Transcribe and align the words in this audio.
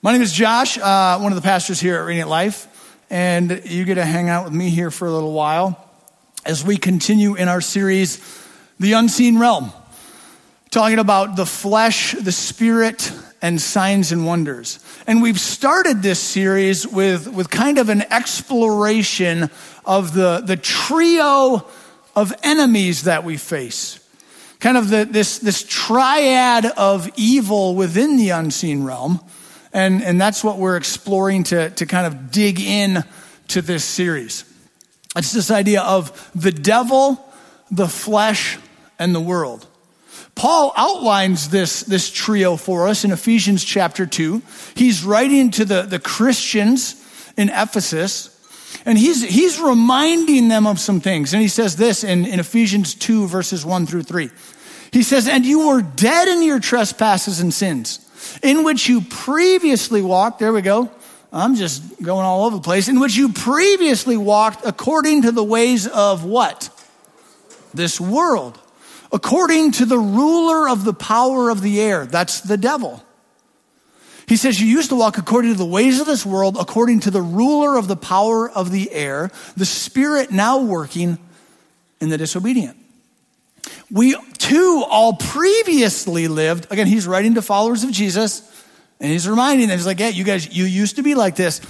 My 0.00 0.12
name 0.12 0.22
is 0.22 0.32
Josh, 0.32 0.78
uh, 0.78 1.18
one 1.18 1.32
of 1.32 1.36
the 1.36 1.42
pastors 1.42 1.80
here 1.80 1.96
at 1.96 2.06
Radiant 2.06 2.30
Life, 2.30 3.02
and 3.10 3.62
you 3.64 3.84
get 3.84 3.96
to 3.96 4.04
hang 4.04 4.28
out 4.28 4.44
with 4.44 4.52
me 4.52 4.70
here 4.70 4.92
for 4.92 5.08
a 5.08 5.10
little 5.10 5.32
while 5.32 5.90
as 6.46 6.64
we 6.64 6.76
continue 6.76 7.34
in 7.34 7.48
our 7.48 7.60
series, 7.60 8.22
The 8.78 8.92
Unseen 8.92 9.40
Realm, 9.40 9.72
talking 10.70 11.00
about 11.00 11.34
the 11.34 11.44
flesh, 11.44 12.12
the 12.12 12.30
spirit, 12.30 13.10
and 13.42 13.60
signs 13.60 14.12
and 14.12 14.24
wonders. 14.24 14.78
And 15.08 15.20
we've 15.20 15.40
started 15.40 16.00
this 16.00 16.20
series 16.20 16.86
with, 16.86 17.26
with 17.26 17.50
kind 17.50 17.78
of 17.78 17.88
an 17.88 18.02
exploration 18.02 19.50
of 19.84 20.14
the, 20.14 20.44
the 20.46 20.56
trio 20.56 21.66
of 22.14 22.32
enemies 22.44 23.02
that 23.02 23.24
we 23.24 23.36
face. 23.36 23.98
Kind 24.60 24.76
of 24.76 24.90
the, 24.90 25.08
this, 25.10 25.40
this 25.40 25.64
triad 25.68 26.66
of 26.66 27.10
evil 27.16 27.74
within 27.74 28.16
the 28.16 28.30
unseen 28.30 28.84
realm 28.84 29.18
and, 29.72 30.02
and 30.02 30.20
that's 30.20 30.42
what 30.42 30.58
we're 30.58 30.76
exploring 30.76 31.44
to, 31.44 31.70
to 31.70 31.86
kind 31.86 32.06
of 32.06 32.30
dig 32.30 32.60
in 32.60 33.04
to 33.48 33.62
this 33.62 33.84
series. 33.84 34.44
It's 35.16 35.32
this 35.32 35.50
idea 35.50 35.82
of 35.82 36.30
the 36.34 36.52
devil, 36.52 37.24
the 37.70 37.88
flesh, 37.88 38.58
and 38.98 39.14
the 39.14 39.20
world. 39.20 39.66
Paul 40.34 40.72
outlines 40.76 41.48
this, 41.48 41.80
this 41.80 42.10
trio 42.10 42.56
for 42.56 42.86
us 42.86 43.04
in 43.04 43.10
Ephesians 43.10 43.64
chapter 43.64 44.06
2. 44.06 44.42
He's 44.74 45.04
writing 45.04 45.50
to 45.52 45.64
the, 45.64 45.82
the 45.82 45.98
Christians 45.98 47.04
in 47.36 47.48
Ephesus, 47.48 48.34
and 48.84 48.96
he's, 48.96 49.22
he's 49.22 49.60
reminding 49.60 50.48
them 50.48 50.66
of 50.66 50.78
some 50.78 51.00
things. 51.00 51.32
And 51.32 51.42
he 51.42 51.48
says 51.48 51.76
this 51.76 52.04
in, 52.04 52.24
in 52.26 52.38
Ephesians 52.38 52.94
2, 52.94 53.26
verses 53.26 53.64
1 53.64 53.86
through 53.86 54.04
3. 54.04 54.30
He 54.92 55.02
says, 55.02 55.26
And 55.26 55.44
you 55.44 55.68
were 55.68 55.82
dead 55.82 56.28
in 56.28 56.42
your 56.42 56.60
trespasses 56.60 57.40
and 57.40 57.52
sins 57.52 58.07
in 58.42 58.64
which 58.64 58.88
you 58.88 59.00
previously 59.02 60.02
walked, 60.02 60.38
there 60.38 60.52
we 60.52 60.62
go. 60.62 60.90
I'm 61.32 61.56
just 61.56 62.02
going 62.02 62.24
all 62.24 62.46
over 62.46 62.56
the 62.56 62.62
place, 62.62 62.88
in 62.88 63.00
which 63.00 63.16
you 63.16 63.30
previously 63.30 64.16
walked 64.16 64.64
according 64.64 65.22
to 65.22 65.32
the 65.32 65.44
ways 65.44 65.86
of 65.86 66.24
what? 66.24 66.70
This 67.74 68.00
world. 68.00 68.58
According 69.12 69.72
to 69.72 69.84
the 69.84 69.98
ruler 69.98 70.68
of 70.68 70.84
the 70.84 70.94
power 70.94 71.50
of 71.50 71.60
the 71.60 71.80
air. 71.80 72.06
That's 72.06 72.40
the 72.40 72.56
devil. 72.56 73.04
He 74.26 74.36
says, 74.36 74.60
You 74.60 74.66
used 74.66 74.90
to 74.90 74.96
walk 74.96 75.18
according 75.18 75.52
to 75.52 75.58
the 75.58 75.66
ways 75.66 76.00
of 76.00 76.06
this 76.06 76.24
world, 76.24 76.56
according 76.58 77.00
to 77.00 77.10
the 77.10 77.22
ruler 77.22 77.76
of 77.76 77.88
the 77.88 77.96
power 77.96 78.48
of 78.48 78.70
the 78.70 78.90
air, 78.92 79.30
the 79.56 79.66
spirit 79.66 80.30
now 80.30 80.60
working 80.60 81.18
in 82.00 82.08
the 82.08 82.18
disobedient. 82.18 82.77
We 83.90 84.16
too 84.38 84.84
all 84.88 85.14
previously 85.14 86.28
lived, 86.28 86.70
again, 86.70 86.86
he's 86.86 87.06
writing 87.06 87.34
to 87.34 87.42
followers 87.42 87.84
of 87.84 87.90
Jesus, 87.90 88.42
and 89.00 89.10
he's 89.10 89.28
reminding 89.28 89.68
them, 89.68 89.78
he's 89.78 89.86
like, 89.86 90.00
yeah, 90.00 90.08
you 90.08 90.24
guys, 90.24 90.54
you 90.54 90.64
used 90.64 90.96
to 90.96 91.02
be 91.02 91.14
like 91.14 91.36
this. 91.36 91.60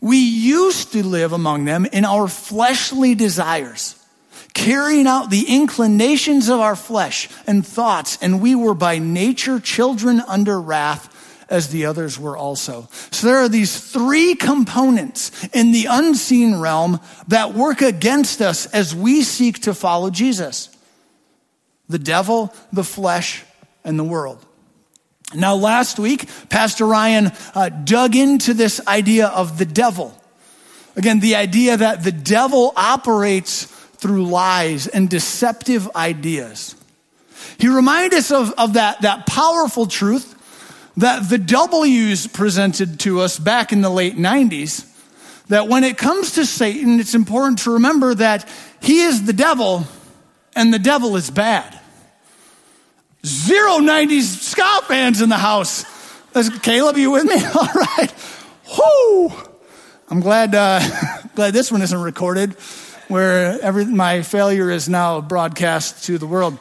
We 0.00 0.18
used 0.18 0.92
to 0.92 1.04
live 1.04 1.32
among 1.32 1.64
them 1.64 1.86
in 1.86 2.04
our 2.04 2.28
fleshly 2.28 3.14
desires, 3.14 3.96
carrying 4.54 5.06
out 5.06 5.30
the 5.30 5.44
inclinations 5.48 6.48
of 6.48 6.60
our 6.60 6.76
flesh 6.76 7.28
and 7.46 7.66
thoughts, 7.66 8.18
and 8.20 8.40
we 8.40 8.54
were 8.54 8.74
by 8.74 8.98
nature 8.98 9.58
children 9.58 10.20
under 10.20 10.60
wrath 10.60 11.12
as 11.48 11.68
the 11.68 11.86
others 11.86 12.18
were 12.18 12.36
also. 12.36 12.88
So 13.10 13.26
there 13.26 13.38
are 13.38 13.48
these 13.48 13.78
three 13.78 14.34
components 14.34 15.46
in 15.48 15.72
the 15.72 15.86
unseen 15.88 16.60
realm 16.60 17.00
that 17.28 17.54
work 17.54 17.82
against 17.82 18.42
us 18.42 18.66
as 18.66 18.94
we 18.94 19.22
seek 19.22 19.60
to 19.62 19.74
follow 19.74 20.10
Jesus 20.10 20.75
the 21.88 21.98
devil, 21.98 22.52
the 22.72 22.84
flesh, 22.84 23.44
and 23.84 23.98
the 23.98 24.04
world. 24.04 24.44
Now, 25.34 25.56
last 25.56 25.98
week, 25.98 26.28
Pastor 26.48 26.86
Ryan 26.86 27.32
uh, 27.54 27.68
dug 27.68 28.14
into 28.14 28.54
this 28.54 28.80
idea 28.86 29.26
of 29.26 29.58
the 29.58 29.64
devil. 29.64 30.16
Again, 30.96 31.20
the 31.20 31.34
idea 31.36 31.76
that 31.76 32.04
the 32.04 32.12
devil 32.12 32.72
operates 32.76 33.64
through 33.64 34.26
lies 34.26 34.86
and 34.86 35.10
deceptive 35.10 35.88
ideas. 35.96 36.76
He 37.58 37.68
reminded 37.68 38.14
us 38.14 38.30
of, 38.30 38.52
of 38.56 38.74
that, 38.74 39.02
that 39.02 39.26
powerful 39.26 39.86
truth 39.86 40.34
that 40.96 41.28
the 41.28 41.38
W's 41.38 42.26
presented 42.26 43.00
to 43.00 43.20
us 43.20 43.38
back 43.38 43.72
in 43.72 43.82
the 43.82 43.90
late 43.90 44.16
90s. 44.16 44.92
That 45.48 45.68
when 45.68 45.84
it 45.84 45.98
comes 45.98 46.32
to 46.32 46.46
Satan, 46.46 46.98
it's 46.98 47.14
important 47.14 47.60
to 47.60 47.74
remember 47.74 48.14
that 48.14 48.48
he 48.80 49.02
is 49.02 49.24
the 49.24 49.32
devil 49.32 49.86
and 50.56 50.74
the 50.74 50.78
devil 50.80 51.14
is 51.14 51.30
bad. 51.30 51.78
Zero 53.24 53.78
90s 53.78 54.22
ska 54.22 54.80
fans 54.86 55.20
in 55.20 55.28
the 55.28 55.36
house. 55.36 55.84
Caleb, 56.62 56.96
you 56.96 57.10
with 57.12 57.24
me? 57.24 57.44
All 57.54 57.68
right. 57.74 58.12
Whoo! 58.76 59.32
I'm 60.08 60.20
glad, 60.20 60.54
uh, 60.54 60.80
glad 61.34 61.52
this 61.52 61.70
one 61.70 61.82
isn't 61.82 62.00
recorded, 62.00 62.54
where 63.08 63.60
every, 63.60 63.84
my 63.84 64.22
failure 64.22 64.70
is 64.70 64.88
now 64.88 65.20
broadcast 65.20 66.04
to 66.04 66.18
the 66.18 66.26
world. 66.26 66.58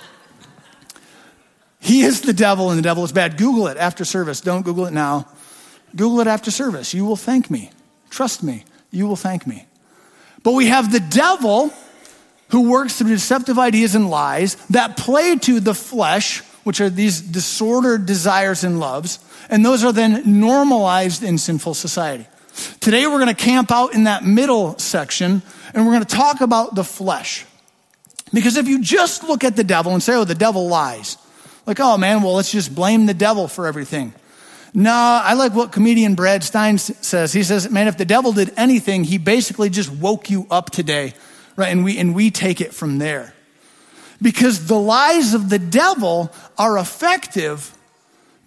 He 1.79 2.01
is 2.01 2.21
the 2.21 2.33
devil 2.33 2.71
and 2.71 2.79
the 2.79 2.83
devil 2.83 3.03
is 3.03 3.11
bad. 3.11 3.37
Google 3.37 3.67
it 3.67 3.77
after 3.77 4.05
service. 4.05 4.41
Don't 4.41 4.63
Google 4.63 4.87
it 4.87 4.93
now. 4.93 5.27
Google 5.95 6.19
it 6.19 6.27
after 6.27 6.51
service. 6.51 6.93
You 6.93 7.05
will 7.05 7.15
thank 7.15 7.49
me. 7.49 7.69
Trust 8.09 8.43
me, 8.43 8.65
you 8.91 9.07
will 9.07 9.15
thank 9.15 9.45
me. 9.45 9.67
But 10.41 10.53
we 10.53 10.67
have 10.67 10.91
the 10.91 10.99
devil 10.99 11.71
who 12.55 12.69
works 12.69 12.97
through 12.97 13.09
deceptive 13.09 13.59
ideas 13.59 13.95
and 13.95 14.09
lies 14.09 14.55
that 14.69 14.95
play 14.95 15.35
to 15.35 15.59
the 15.59 15.73
flesh, 15.73 16.39
which 16.63 16.79
are 16.79 16.89
these 16.89 17.19
disordered 17.19 18.05
desires 18.05 18.63
and 18.63 18.79
loves, 18.79 19.19
and 19.49 19.65
those 19.65 19.83
are 19.83 19.91
then 19.91 20.39
normalized 20.39 21.21
in 21.21 21.37
sinful 21.37 21.73
society. 21.73 22.25
Today 22.79 23.07
we're 23.07 23.19
going 23.19 23.27
to 23.27 23.33
camp 23.33 23.73
out 23.73 23.93
in 23.93 24.05
that 24.05 24.23
middle 24.23 24.79
section 24.79 25.41
and 25.73 25.85
we're 25.85 25.91
going 25.91 26.05
to 26.05 26.15
talk 26.15 26.39
about 26.39 26.75
the 26.75 26.85
flesh. 26.85 27.45
Because 28.33 28.55
if 28.55 28.69
you 28.69 28.81
just 28.81 29.25
look 29.25 29.43
at 29.43 29.57
the 29.57 29.65
devil 29.65 29.91
and 29.91 30.01
say, 30.01 30.15
oh, 30.15 30.23
the 30.23 30.33
devil 30.33 30.69
lies, 30.69 31.17
like, 31.65 31.81
oh 31.81 31.97
man, 31.97 32.21
well, 32.21 32.35
let's 32.35 32.53
just 32.53 32.73
blame 32.73 33.05
the 33.05 33.13
devil 33.13 33.49
for 33.49 33.67
everything. 33.67 34.13
No, 34.73 34.93
I 34.93 35.33
like 35.33 35.53
what 35.53 35.73
comedian 35.73 36.15
Brad 36.15 36.41
Stine 36.41 36.77
says. 36.77 37.33
He 37.33 37.43
says, 37.43 37.69
man, 37.69 37.89
if 37.89 37.97
the 37.97 38.05
devil 38.05 38.31
did 38.31 38.53
anything, 38.55 39.03
he 39.03 39.17
basically 39.17 39.69
just 39.69 39.91
woke 39.91 40.29
you 40.29 40.47
up 40.49 40.69
today 40.69 41.15
right? 41.55 41.69
And 41.69 41.83
we, 41.83 41.97
and 41.97 42.15
we 42.15 42.31
take 42.31 42.61
it 42.61 42.73
from 42.73 42.97
there. 42.97 43.33
Because 44.21 44.67
the 44.67 44.79
lies 44.79 45.33
of 45.33 45.49
the 45.49 45.59
devil 45.59 46.31
are 46.57 46.77
effective 46.77 47.75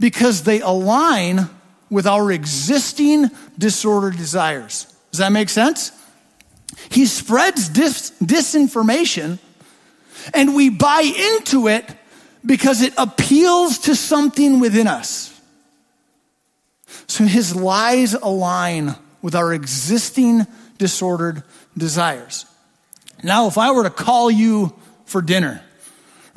because 0.00 0.44
they 0.44 0.60
align 0.60 1.50
with 1.90 2.06
our 2.06 2.30
existing 2.30 3.30
disordered 3.56 4.16
desires. 4.16 4.86
Does 5.10 5.18
that 5.18 5.32
make 5.32 5.48
sense? 5.48 5.92
He 6.90 7.06
spreads 7.06 7.68
dis- 7.68 8.12
disinformation 8.22 9.38
and 10.34 10.54
we 10.54 10.68
buy 10.68 11.00
into 11.36 11.68
it 11.68 11.84
because 12.44 12.82
it 12.82 12.94
appeals 12.96 13.78
to 13.80 13.96
something 13.96 14.60
within 14.60 14.86
us. 14.86 15.34
So 17.06 17.24
his 17.24 17.56
lies 17.56 18.14
align 18.14 18.94
with 19.22 19.34
our 19.34 19.52
existing 19.52 20.46
disordered 20.78 21.42
desires. 21.76 22.44
Now, 23.22 23.46
if 23.46 23.58
I 23.58 23.72
were 23.72 23.82
to 23.84 23.90
call 23.90 24.30
you 24.30 24.74
for 25.04 25.22
dinner, 25.22 25.62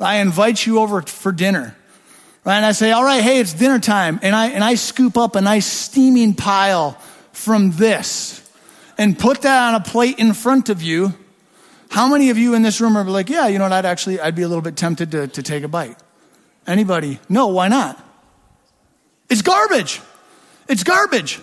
I 0.00 0.16
invite 0.16 0.66
you 0.66 0.80
over 0.80 1.02
for 1.02 1.30
dinner, 1.30 1.76
right? 2.44 2.56
And 2.56 2.66
I 2.66 2.72
say, 2.72 2.90
all 2.90 3.04
right, 3.04 3.22
hey, 3.22 3.38
it's 3.38 3.52
dinner 3.52 3.78
time. 3.78 4.18
And 4.22 4.34
I, 4.34 4.48
and 4.48 4.64
I 4.64 4.74
scoop 4.74 5.16
up 5.16 5.36
a 5.36 5.40
nice 5.40 5.66
steaming 5.66 6.34
pile 6.34 6.92
from 7.32 7.72
this 7.72 8.38
and 8.98 9.18
put 9.18 9.42
that 9.42 9.68
on 9.68 9.80
a 9.80 9.84
plate 9.84 10.18
in 10.18 10.34
front 10.34 10.68
of 10.68 10.82
you. 10.82 11.14
How 11.90 12.08
many 12.08 12.30
of 12.30 12.38
you 12.38 12.54
in 12.54 12.62
this 12.62 12.80
room 12.80 12.96
are 12.96 13.04
like, 13.04 13.28
yeah, 13.28 13.46
you 13.46 13.58
know 13.58 13.64
what, 13.64 13.72
I'd 13.72 13.86
actually, 13.86 14.20
I'd 14.20 14.34
be 14.34 14.42
a 14.42 14.48
little 14.48 14.62
bit 14.62 14.76
tempted 14.76 15.10
to, 15.12 15.28
to 15.28 15.42
take 15.42 15.62
a 15.62 15.68
bite. 15.68 15.96
Anybody? 16.66 17.20
No, 17.28 17.48
why 17.48 17.68
not? 17.68 18.02
It's 19.28 19.42
garbage. 19.42 20.00
It's 20.68 20.84
garbage. 20.84 21.40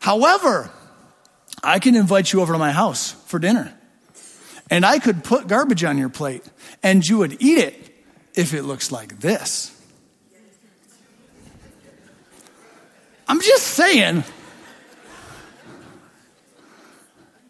However, 0.00 0.70
I 1.62 1.78
can 1.78 1.94
invite 1.94 2.32
you 2.32 2.40
over 2.40 2.52
to 2.52 2.58
my 2.58 2.72
house 2.72 3.12
for 3.26 3.38
dinner. 3.38 3.74
And 4.70 4.86
I 4.86 5.00
could 5.00 5.24
put 5.24 5.48
garbage 5.48 5.82
on 5.82 5.98
your 5.98 6.08
plate 6.08 6.44
and 6.82 7.06
you 7.06 7.18
would 7.18 7.42
eat 7.42 7.58
it 7.58 7.94
if 8.34 8.54
it 8.54 8.62
looks 8.62 8.92
like 8.92 9.18
this. 9.20 9.76
I'm 13.28 13.40
just 13.40 13.66
saying. 13.66 14.24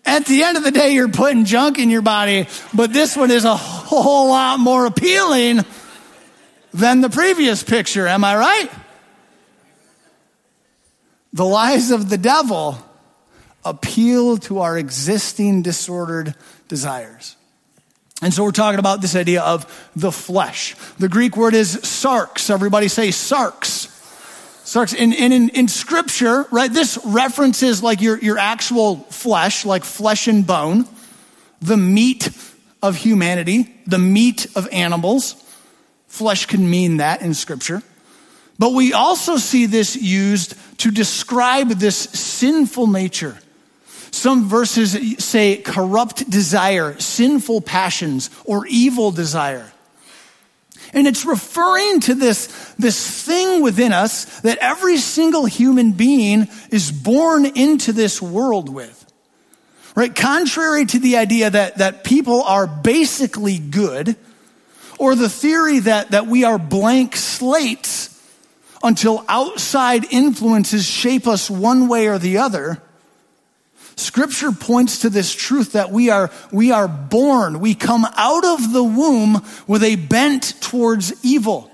At 0.04 0.26
the 0.26 0.42
end 0.42 0.56
of 0.56 0.64
the 0.64 0.70
day, 0.70 0.92
you're 0.92 1.08
putting 1.08 1.44
junk 1.44 1.78
in 1.78 1.88
your 1.88 2.02
body, 2.02 2.48
but 2.74 2.92
this 2.92 3.16
one 3.16 3.30
is 3.30 3.44
a 3.44 3.54
whole 3.54 4.28
lot 4.28 4.58
more 4.58 4.86
appealing 4.86 5.64
than 6.72 7.00
the 7.00 7.10
previous 7.10 7.62
picture. 7.62 8.06
Am 8.06 8.24
I 8.24 8.36
right? 8.36 8.70
The 11.32 11.44
lies 11.44 11.90
of 11.90 12.08
the 12.08 12.18
devil 12.18 12.78
appeal 13.64 14.38
to 14.38 14.60
our 14.60 14.78
existing 14.78 15.62
disordered 15.62 16.34
desires. 16.68 17.36
And 18.22 18.34
so 18.34 18.44
we're 18.44 18.52
talking 18.52 18.78
about 18.78 19.00
this 19.00 19.16
idea 19.16 19.42
of 19.42 19.90
the 19.96 20.12
flesh. 20.12 20.76
The 20.98 21.08
Greek 21.08 21.36
word 21.36 21.54
is 21.54 21.76
sarx. 21.76 22.50
Everybody 22.50 22.88
say 22.88 23.08
sarx. 23.08 23.88
Sarx, 24.64 24.94
and, 24.96 25.12
in, 25.12 25.48
in 25.48 25.68
scripture, 25.68 26.46
right, 26.50 26.72
this 26.72 26.98
references 27.04 27.82
like 27.82 28.00
your, 28.00 28.18
your 28.18 28.38
actual 28.38 28.96
flesh, 28.96 29.64
like 29.64 29.84
flesh 29.84 30.28
and 30.28 30.46
bone, 30.46 30.86
the 31.60 31.76
meat 31.76 32.30
of 32.82 32.94
humanity, 32.94 33.74
the 33.86 33.98
meat 33.98 34.46
of 34.54 34.68
animals. 34.70 35.34
Flesh 36.06 36.46
can 36.46 36.70
mean 36.70 36.98
that 36.98 37.22
in 37.22 37.34
scripture. 37.34 37.82
But 38.58 38.74
we 38.74 38.92
also 38.92 39.38
see 39.38 39.66
this 39.66 39.96
used 39.96 40.54
to 40.78 40.90
describe 40.90 41.70
this 41.70 41.96
sinful 41.96 42.86
nature. 42.86 43.38
Some 44.10 44.48
verses 44.48 45.24
say 45.24 45.56
corrupt 45.56 46.28
desire, 46.28 46.98
sinful 46.98 47.62
passions, 47.62 48.30
or 48.44 48.66
evil 48.66 49.12
desire. 49.12 49.72
And 50.92 51.06
it's 51.06 51.24
referring 51.24 52.00
to 52.00 52.14
this, 52.14 52.46
this 52.78 53.24
thing 53.24 53.62
within 53.62 53.92
us 53.92 54.40
that 54.40 54.58
every 54.58 54.96
single 54.96 55.46
human 55.46 55.92
being 55.92 56.48
is 56.70 56.90
born 56.90 57.46
into 57.46 57.92
this 57.92 58.20
world 58.20 58.68
with. 58.68 58.96
Right? 59.94 60.14
Contrary 60.14 60.86
to 60.86 60.98
the 60.98 61.16
idea 61.16 61.50
that, 61.50 61.78
that 61.78 62.04
people 62.04 62.42
are 62.42 62.66
basically 62.66 63.58
good, 63.58 64.16
or 64.98 65.14
the 65.14 65.28
theory 65.28 65.78
that, 65.80 66.10
that 66.10 66.26
we 66.26 66.44
are 66.44 66.58
blank 66.58 67.16
slates 67.16 68.08
until 68.82 69.24
outside 69.28 70.12
influences 70.12 70.86
shape 70.86 71.26
us 71.26 71.50
one 71.50 71.88
way 71.88 72.06
or 72.08 72.18
the 72.18 72.38
other, 72.38 72.82
Scripture 74.00 74.52
points 74.52 75.00
to 75.00 75.10
this 75.10 75.34
truth 75.34 75.72
that 75.72 75.90
we 75.90 76.10
are, 76.10 76.30
we 76.50 76.72
are 76.72 76.88
born, 76.88 77.60
we 77.60 77.74
come 77.74 78.06
out 78.16 78.44
of 78.44 78.72
the 78.72 78.82
womb 78.82 79.44
with 79.66 79.82
a 79.82 79.96
bent 79.96 80.60
towards 80.60 81.24
evil. 81.24 81.70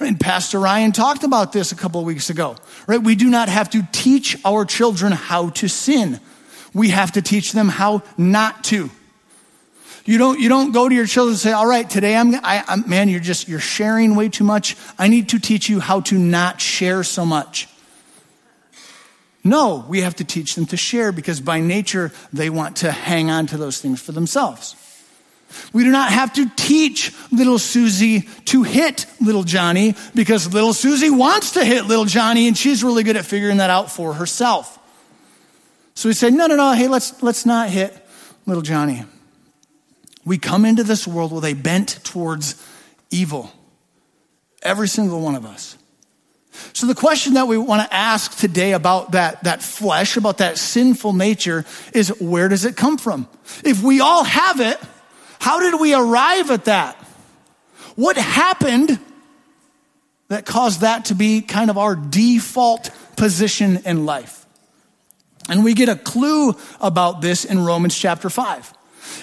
And 0.00 0.18
Pastor 0.18 0.60
Ryan 0.60 0.92
talked 0.92 1.24
about 1.24 1.52
this 1.52 1.72
a 1.72 1.76
couple 1.76 2.00
of 2.00 2.06
weeks 2.06 2.30
ago, 2.30 2.56
right? 2.86 3.02
We 3.02 3.16
do 3.16 3.28
not 3.28 3.48
have 3.48 3.70
to 3.70 3.86
teach 3.90 4.36
our 4.44 4.64
children 4.64 5.12
how 5.12 5.50
to 5.50 5.68
sin. 5.68 6.20
We 6.72 6.90
have 6.90 7.12
to 7.12 7.22
teach 7.22 7.52
them 7.52 7.68
how 7.68 8.02
not 8.16 8.64
to. 8.64 8.90
You 10.04 10.16
don't, 10.16 10.40
you 10.40 10.48
don't 10.48 10.72
go 10.72 10.88
to 10.88 10.94
your 10.94 11.06
children 11.06 11.32
and 11.32 11.38
say, 11.38 11.52
all 11.52 11.66
right, 11.66 11.88
today 11.88 12.16
I'm, 12.16 12.34
I, 12.36 12.64
I'm, 12.66 12.88
man, 12.88 13.08
you're 13.08 13.20
just, 13.20 13.46
you're 13.48 13.60
sharing 13.60 14.14
way 14.14 14.28
too 14.28 14.44
much. 14.44 14.76
I 14.98 15.08
need 15.08 15.28
to 15.30 15.38
teach 15.38 15.68
you 15.68 15.80
how 15.80 16.00
to 16.02 16.18
not 16.18 16.60
share 16.60 17.02
so 17.04 17.26
much. 17.26 17.68
No, 19.44 19.84
we 19.88 20.00
have 20.00 20.16
to 20.16 20.24
teach 20.24 20.54
them 20.54 20.66
to 20.66 20.76
share 20.76 21.12
because 21.12 21.40
by 21.40 21.60
nature 21.60 22.12
they 22.32 22.50
want 22.50 22.76
to 22.78 22.92
hang 22.92 23.30
on 23.30 23.46
to 23.46 23.56
those 23.56 23.80
things 23.80 24.00
for 24.00 24.12
themselves. 24.12 24.76
We 25.72 25.84
do 25.84 25.90
not 25.90 26.10
have 26.10 26.34
to 26.34 26.48
teach 26.56 27.14
little 27.32 27.58
Susie 27.58 28.28
to 28.46 28.62
hit 28.64 29.06
little 29.20 29.44
Johnny 29.44 29.94
because 30.14 30.52
little 30.52 30.74
Susie 30.74 31.10
wants 31.10 31.52
to 31.52 31.64
hit 31.64 31.86
little 31.86 32.04
Johnny 32.04 32.48
and 32.48 32.56
she's 32.56 32.84
really 32.84 33.02
good 33.02 33.16
at 33.16 33.24
figuring 33.24 33.58
that 33.58 33.70
out 33.70 33.90
for 33.90 34.12
herself. 34.12 34.78
So 35.94 36.08
we 36.08 36.12
say, 36.12 36.30
no, 36.30 36.46
no, 36.46 36.56
no, 36.56 36.72
hey, 36.72 36.88
let's, 36.88 37.22
let's 37.22 37.46
not 37.46 37.70
hit 37.70 37.96
little 38.44 38.62
Johnny. 38.62 39.04
We 40.24 40.36
come 40.36 40.66
into 40.66 40.84
this 40.84 41.06
world 41.08 41.32
with 41.32 41.44
a 41.44 41.54
bent 41.54 42.00
towards 42.04 42.62
evil. 43.10 43.50
Every 44.62 44.88
single 44.88 45.20
one 45.20 45.34
of 45.34 45.46
us. 45.46 45.77
So 46.72 46.86
the 46.86 46.94
question 46.94 47.34
that 47.34 47.48
we 47.48 47.58
want 47.58 47.88
to 47.88 47.94
ask 47.94 48.36
today 48.38 48.72
about 48.72 49.12
that, 49.12 49.44
that 49.44 49.62
flesh, 49.62 50.16
about 50.16 50.38
that 50.38 50.58
sinful 50.58 51.12
nature 51.12 51.64
is 51.92 52.08
where 52.20 52.48
does 52.48 52.64
it 52.64 52.76
come 52.76 52.98
from? 52.98 53.28
If 53.64 53.82
we 53.82 54.00
all 54.00 54.24
have 54.24 54.60
it, 54.60 54.78
how 55.40 55.60
did 55.60 55.80
we 55.80 55.94
arrive 55.94 56.50
at 56.50 56.66
that? 56.66 56.96
What 57.94 58.16
happened 58.16 58.98
that 60.28 60.46
caused 60.46 60.82
that 60.82 61.06
to 61.06 61.14
be 61.14 61.40
kind 61.40 61.70
of 61.70 61.78
our 61.78 61.96
default 61.96 62.90
position 63.16 63.80
in 63.84 64.04
life? 64.06 64.46
And 65.48 65.64
we 65.64 65.74
get 65.74 65.88
a 65.88 65.96
clue 65.96 66.54
about 66.80 67.22
this 67.22 67.44
in 67.44 67.64
Romans 67.64 67.96
chapter 67.96 68.28
5. 68.28 68.74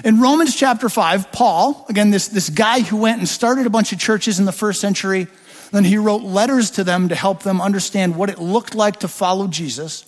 In 0.04 0.20
Romans 0.20 0.56
chapter 0.56 0.90
5, 0.90 1.32
Paul, 1.32 1.86
again, 1.88 2.10
this, 2.10 2.28
this 2.28 2.50
guy 2.50 2.82
who 2.82 2.98
went 2.98 3.20
and 3.20 3.28
started 3.30 3.66
a 3.68 3.70
bunch 3.70 3.94
of 3.94 4.00
churches 4.00 4.40
in 4.40 4.46
the 4.46 4.52
first 4.52 4.82
century, 4.82 5.28
then 5.76 5.84
he 5.84 5.98
wrote 5.98 6.22
letters 6.22 6.72
to 6.72 6.84
them 6.84 7.10
to 7.10 7.16
help 7.16 7.44
them 7.44 7.60
understand 7.60 8.16
what 8.16 8.30
it 8.30 8.40
looked 8.40 8.76
like 8.76 9.00
to 9.02 9.08
follow 9.08 9.48
Jesus. 9.48 10.06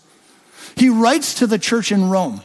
He 0.75 0.89
writes 0.89 1.35
to 1.35 1.47
the 1.47 1.59
church 1.59 1.91
in 1.91 2.09
Rome, 2.09 2.41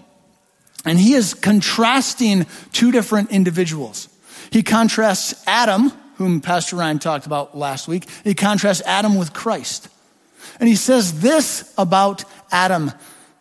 and 0.85 0.99
he 0.99 1.15
is 1.15 1.35
contrasting 1.35 2.47
two 2.73 2.91
different 2.91 3.31
individuals. 3.31 4.09
He 4.51 4.63
contrasts 4.63 5.35
Adam, 5.47 5.93
whom 6.17 6.41
Pastor 6.41 6.77
Ryan 6.77 6.99
talked 6.99 7.27
about 7.27 7.57
last 7.57 7.89
week, 7.89 8.09
he 8.25 8.35
contrasts 8.35 8.83
Adam 8.87 9.17
with 9.17 9.33
Christ. 9.33 9.89
And 10.59 10.69
he 10.69 10.77
says 10.77 11.21
this 11.21 11.73
about 11.79 12.25
Adam 12.51 12.93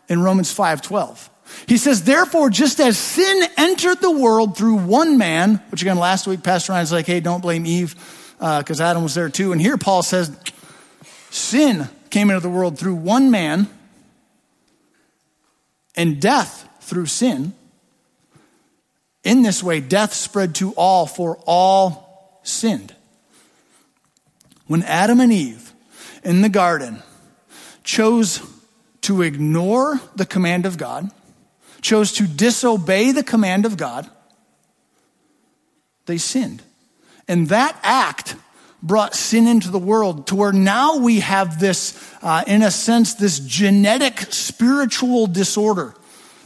in 0.08 0.22
Romans 0.22 0.54
5:12. 0.56 1.30
He 1.68 1.78
says, 1.78 2.04
therefore, 2.04 2.50
just 2.50 2.80
as 2.80 2.98
sin 2.98 3.44
entered 3.58 4.00
the 4.00 4.12
world 4.12 4.56
through 4.56 4.76
one 4.76 5.18
man, 5.18 5.56
which 5.70 5.82
again, 5.82 5.98
last 5.98 6.26
week, 6.26 6.44
Pastor 6.44 6.72
Ryan's 6.72 6.94
like, 6.94 7.08
hey, 7.08 7.20
don't 7.20 7.42
blame 7.42 7.66
Eve 7.66 7.96
because 8.42 8.82
uh, 8.82 8.86
Adam 8.86 9.04
was 9.04 9.14
there 9.14 9.30
too. 9.30 9.52
And 9.52 9.62
here 9.62 9.78
Paul 9.78 10.02
says, 10.02 10.36
sin 11.30 11.88
came 12.10 12.32
into 12.32 12.42
the 12.42 12.50
world 12.50 12.80
through 12.80 12.96
one 12.96 13.30
man, 13.30 13.68
and 15.96 16.20
death 16.20 16.68
through 16.82 17.06
sin. 17.06 17.54
In 19.24 19.44
this 19.44 19.62
way, 19.62 19.80
death 19.80 20.14
spread 20.14 20.56
to 20.56 20.72
all, 20.72 21.06
for 21.06 21.38
all 21.46 22.42
sinned. 22.42 22.96
When 24.66 24.82
Adam 24.84 25.20
and 25.20 25.32
Eve 25.32 25.72
in 26.24 26.42
the 26.42 26.50
garden 26.50 27.04
chose 27.84 28.42
to 29.02 29.22
ignore 29.22 30.02
the 30.16 30.26
command 30.26 30.66
of 30.66 30.80
God, 30.80 31.12
chose 31.82 32.12
to 32.14 32.24
disobey 32.24 33.12
the 33.12 33.24
command 33.24 33.66
of 33.68 33.78
God, 33.78 34.10
they 36.08 36.18
sinned. 36.18 36.64
And 37.32 37.48
that 37.48 37.80
act 37.82 38.36
brought 38.84 39.16
sin 39.16 39.48
into 39.48 39.70
the 39.70 39.80
world 39.80 40.28
to 40.28 40.36
where 40.36 40.52
now 40.52 40.98
we 40.98 41.22
have 41.22 41.62
this, 41.62 41.98
uh, 42.22 42.44
in 42.46 42.62
a 42.62 42.70
sense, 42.70 43.14
this 43.14 43.40
genetic 43.40 44.20
spiritual 44.34 45.28
disorder 45.28 45.96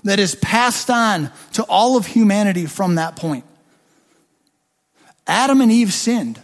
that 0.03 0.19
is 0.19 0.35
passed 0.35 0.91
on 0.91 1.31
to 1.53 1.63
all 1.63 1.97
of 1.97 2.05
humanity 2.05 2.67
from 2.67 2.95
that 2.95 3.15
point. 3.15 3.45
Adam 5.25 5.59
and 5.59 5.71
Eve 5.71 5.91
sinned. 5.91 6.39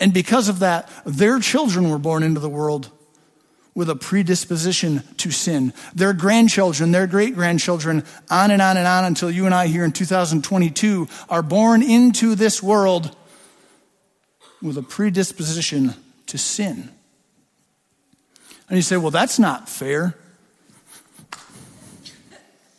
And 0.00 0.14
because 0.14 0.48
of 0.48 0.60
that, 0.60 0.88
their 1.04 1.38
children 1.38 1.90
were 1.90 1.98
born 1.98 2.22
into 2.22 2.40
the 2.40 2.48
world 2.48 2.90
with 3.74 3.90
a 3.90 3.96
predisposition 3.96 5.02
to 5.18 5.30
sin. 5.30 5.74
Their 5.94 6.14
grandchildren, 6.14 6.92
their 6.92 7.06
great 7.06 7.34
grandchildren, 7.34 8.04
on 8.30 8.50
and 8.50 8.62
on 8.62 8.78
and 8.78 8.86
on 8.86 9.04
until 9.04 9.30
you 9.30 9.44
and 9.44 9.54
I 9.54 9.66
here 9.66 9.84
in 9.84 9.92
2022 9.92 11.08
are 11.28 11.42
born 11.42 11.82
into 11.82 12.36
this 12.36 12.62
world 12.62 13.14
with 14.64 14.78
a 14.78 14.82
predisposition 14.82 15.94
to 16.26 16.38
sin. 16.38 16.88
And 18.68 18.76
you 18.76 18.82
say, 18.82 18.96
well, 18.96 19.10
that's 19.10 19.38
not 19.38 19.68
fair. 19.68 20.16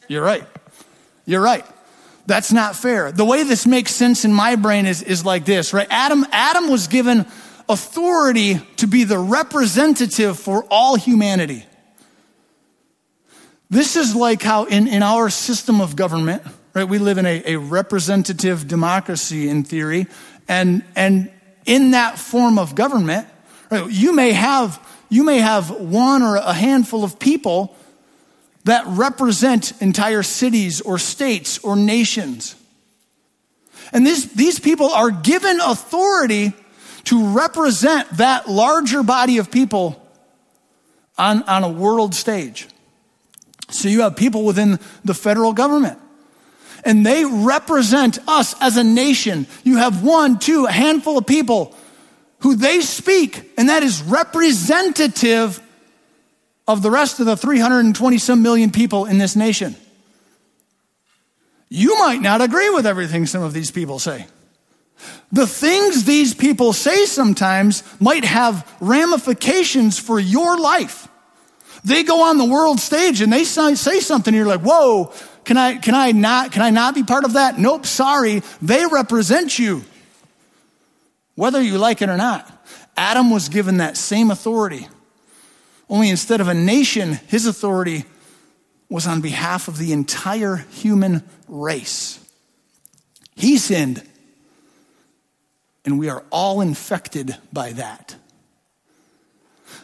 You're 0.07 0.23
right. 0.23 0.43
You're 1.25 1.41
right. 1.41 1.63
That's 2.25 2.51
not 2.51 2.75
fair. 2.75 3.11
The 3.11 3.23
way 3.23 3.43
this 3.43 3.67
makes 3.67 3.91
sense 3.91 4.25
in 4.25 4.33
my 4.33 4.55
brain 4.55 4.87
is, 4.87 5.03
is 5.03 5.23
like 5.23 5.45
this, 5.45 5.73
right? 5.73 5.87
Adam, 5.91 6.25
Adam 6.31 6.69
was 6.69 6.87
given 6.87 7.27
authority 7.69 8.59
to 8.77 8.87
be 8.87 9.03
the 9.03 9.19
representative 9.19 10.39
for 10.39 10.63
all 10.71 10.95
humanity. 10.95 11.65
This 13.69 13.95
is 13.95 14.15
like 14.15 14.41
how 14.41 14.65
in, 14.65 14.87
in 14.87 15.03
our 15.03 15.29
system 15.29 15.81
of 15.81 15.95
government, 15.95 16.41
right? 16.73 16.87
We 16.87 16.97
live 16.97 17.19
in 17.19 17.27
a, 17.27 17.53
a 17.53 17.55
representative 17.57 18.67
democracy 18.67 19.49
in 19.49 19.63
theory. 19.63 20.07
And, 20.47 20.83
and 20.95 21.31
in 21.65 21.91
that 21.91 22.17
form 22.19 22.59
of 22.59 22.75
government, 22.75 23.27
right, 23.69 23.89
you 23.89 24.13
may 24.13 24.31
have 24.31 24.79
you 25.09 25.23
may 25.23 25.37
have 25.37 25.69
one 25.69 26.23
or 26.23 26.35
a 26.35 26.53
handful 26.53 27.03
of 27.03 27.19
people 27.19 27.75
that 28.63 28.83
represent 28.87 29.79
entire 29.81 30.23
cities 30.23 30.81
or 30.81 30.97
states 30.97 31.59
or 31.59 31.75
nations. 31.75 32.55
And 33.93 34.05
this, 34.05 34.25
these 34.25 34.59
people 34.59 34.89
are 34.89 35.11
given 35.11 35.59
authority 35.61 36.53
to 37.05 37.27
represent 37.27 38.09
that 38.17 38.49
larger 38.49 39.03
body 39.03 39.37
of 39.37 39.51
people 39.51 40.01
on, 41.17 41.43
on 41.43 41.63
a 41.63 41.69
world 41.69 42.15
stage. 42.15 42.67
So 43.69 43.87
you 43.87 44.01
have 44.01 44.15
people 44.15 44.43
within 44.43 44.79
the 45.03 45.13
federal 45.13 45.53
government 45.53 45.99
and 46.85 47.05
they 47.05 47.25
represent 47.25 48.19
us 48.27 48.55
as 48.61 48.77
a 48.77 48.83
nation. 48.83 49.47
You 49.63 49.77
have 49.77 50.03
one, 50.03 50.39
two, 50.39 50.65
a 50.67 50.71
handful 50.71 51.17
of 51.17 51.25
people 51.25 51.75
who 52.39 52.55
they 52.55 52.81
speak, 52.81 53.51
and 53.57 53.69
that 53.69 53.81
is 53.81 54.03
representative 54.03 55.59
of 56.67 56.81
the 56.81 56.91
rest 56.91 57.19
of 57.19 57.25
the 57.25 57.35
320 57.35 58.17
some 58.19 58.41
million 58.41 58.71
people 58.71 59.05
in 59.05 59.17
this 59.17 59.35
nation. 59.35 59.75
You 61.69 61.97
might 61.97 62.21
not 62.21 62.41
agree 62.41 62.69
with 62.69 62.85
everything 62.85 63.25
some 63.25 63.41
of 63.41 63.53
these 63.53 63.71
people 63.71 63.97
say. 63.99 64.27
The 65.31 65.47
things 65.47 66.05
these 66.05 66.33
people 66.33 66.71
say 66.71 67.05
sometimes 67.05 67.83
might 67.99 68.23
have 68.23 68.71
ramifications 68.79 69.99
for 69.99 70.19
your 70.19 70.57
life. 70.57 71.07
They 71.83 72.03
go 72.03 72.23
on 72.29 72.37
the 72.37 72.45
world 72.45 72.79
stage 72.79 73.21
and 73.21 73.33
they 73.33 73.43
say 73.43 73.99
something, 73.99 74.33
and 74.33 74.37
you're 74.37 74.47
like, 74.47 74.61
whoa, 74.61 75.11
can 75.45 75.57
I, 75.57 75.77
can 75.77 75.93
I 75.93 76.11
not, 76.11 76.51
can 76.51 76.61
I 76.61 76.71
not 76.71 76.95
be 76.95 77.03
part 77.03 77.23
of 77.23 77.33
that? 77.33 77.57
Nope, 77.59 77.85
sorry. 77.85 78.41
They 78.61 78.85
represent 78.85 79.57
you. 79.57 79.85
Whether 81.35 81.61
you 81.61 81.77
like 81.77 82.01
it 82.01 82.09
or 82.09 82.17
not. 82.17 82.51
Adam 82.97 83.29
was 83.29 83.49
given 83.49 83.77
that 83.77 83.97
same 83.97 84.31
authority. 84.31 84.87
Only 85.89 86.09
instead 86.09 86.41
of 86.41 86.47
a 86.47 86.53
nation, 86.53 87.19
his 87.27 87.45
authority 87.45 88.05
was 88.89 89.05
on 89.05 89.21
behalf 89.21 89.67
of 89.67 89.77
the 89.77 89.91
entire 89.91 90.55
human 90.55 91.23
race. 91.47 92.19
He 93.35 93.57
sinned, 93.57 94.01
and 95.83 95.99
we 95.99 96.09
are 96.09 96.23
all 96.31 96.61
infected 96.61 97.35
by 97.51 97.73
that. 97.73 98.15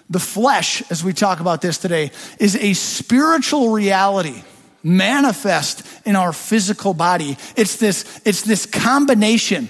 The 0.09 0.19
flesh, 0.19 0.83
as 0.89 1.03
we 1.03 1.13
talk 1.13 1.39
about 1.39 1.61
this 1.61 1.77
today, 1.77 2.11
is 2.39 2.55
a 2.55 2.73
spiritual 2.73 3.69
reality 3.69 4.43
manifest 4.83 5.85
in 6.05 6.15
our 6.15 6.33
physical 6.33 6.93
body. 6.93 7.37
It's 7.55 7.77
this, 7.77 8.21
it's 8.25 8.41
this 8.41 8.65
combination. 8.65 9.69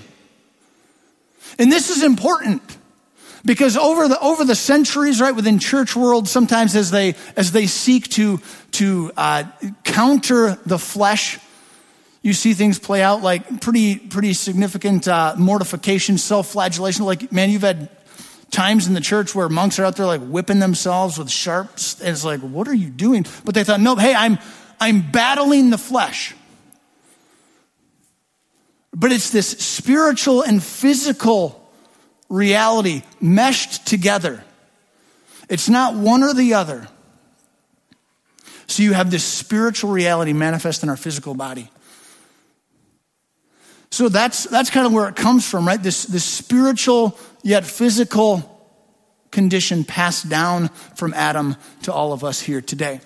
And 1.59 1.71
this 1.71 1.89
is 1.89 2.03
important 2.03 2.61
because 3.43 3.75
over 3.75 4.07
the, 4.07 4.19
over 4.19 4.45
the 4.45 4.55
centuries, 4.55 5.19
right, 5.19 5.35
within 5.35 5.59
church 5.59 5.95
world, 5.95 6.27
sometimes 6.27 6.75
as 6.75 6.91
they, 6.91 7.15
as 7.35 7.51
they 7.51 7.67
seek 7.67 8.07
to, 8.09 8.39
to 8.71 9.11
uh, 9.17 9.43
counter 9.83 10.57
the 10.65 10.79
flesh, 10.79 11.39
you 12.21 12.33
see 12.33 12.53
things 12.53 12.77
play 12.77 13.01
out 13.01 13.21
like 13.21 13.61
pretty, 13.61 13.97
pretty 13.97 14.33
significant 14.33 15.07
uh, 15.07 15.35
mortification, 15.37 16.17
self-flagellation. 16.17 17.03
Like, 17.03 17.31
man, 17.31 17.49
you've 17.49 17.63
had 17.63 17.89
times 18.51 18.87
in 18.87 18.93
the 18.93 19.01
church 19.01 19.33
where 19.33 19.49
monks 19.49 19.79
are 19.79 19.85
out 19.85 19.95
there 19.95 20.05
like 20.05 20.21
whipping 20.21 20.59
themselves 20.59 21.17
with 21.17 21.31
sharps. 21.31 21.99
And 21.99 22.09
it's 22.09 22.23
like, 22.23 22.41
what 22.41 22.67
are 22.67 22.73
you 22.75 22.89
doing? 22.89 23.25
But 23.43 23.55
they 23.55 23.63
thought, 23.63 23.79
nope 23.79 23.99
hey, 23.99 24.13
I'm, 24.13 24.37
I'm 24.81 25.11
battling 25.11 25.69
the 25.69 25.77
flesh. 25.77 26.33
But 28.93 29.11
it's 29.11 29.29
this 29.29 29.47
spiritual 29.47 30.41
and 30.41 30.61
physical 30.61 31.71
reality 32.27 33.03
meshed 33.21 33.85
together. 33.85 34.43
It's 35.47 35.69
not 35.69 35.93
one 35.93 36.23
or 36.23 36.33
the 36.33 36.55
other. 36.55 36.87
So 38.65 38.83
you 38.83 38.93
have 38.93 39.11
this 39.11 39.23
spiritual 39.23 39.91
reality 39.91 40.33
manifest 40.33 40.81
in 40.81 40.89
our 40.89 40.97
physical 40.97 41.35
body. 41.35 41.69
So 43.91 44.09
that's, 44.09 44.45
that's 44.45 44.69
kind 44.69 44.87
of 44.87 44.93
where 44.93 45.09
it 45.09 45.15
comes 45.15 45.47
from, 45.47 45.67
right? 45.67 45.81
This, 45.81 46.05
this 46.05 46.23
spiritual 46.23 47.17
yet 47.43 47.65
physical 47.65 48.47
condition 49.29 49.83
passed 49.83 50.27
down 50.29 50.69
from 50.95 51.13
Adam 51.13 51.55
to 51.83 51.93
all 51.93 52.13
of 52.13 52.23
us 52.23 52.41
here 52.41 52.61
today. 52.61 53.01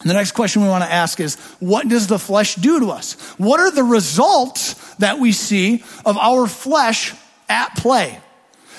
And 0.00 0.08
the 0.08 0.14
next 0.14 0.32
question 0.32 0.62
we 0.62 0.68
want 0.68 0.84
to 0.84 0.92
ask 0.92 1.20
is 1.20 1.36
what 1.60 1.88
does 1.88 2.06
the 2.06 2.18
flesh 2.18 2.54
do 2.54 2.80
to 2.80 2.90
us? 2.90 3.20
What 3.38 3.60
are 3.60 3.70
the 3.70 3.84
results 3.84 4.94
that 4.96 5.18
we 5.18 5.32
see 5.32 5.84
of 6.06 6.16
our 6.16 6.46
flesh 6.46 7.14
at 7.48 7.76
play? 7.76 8.18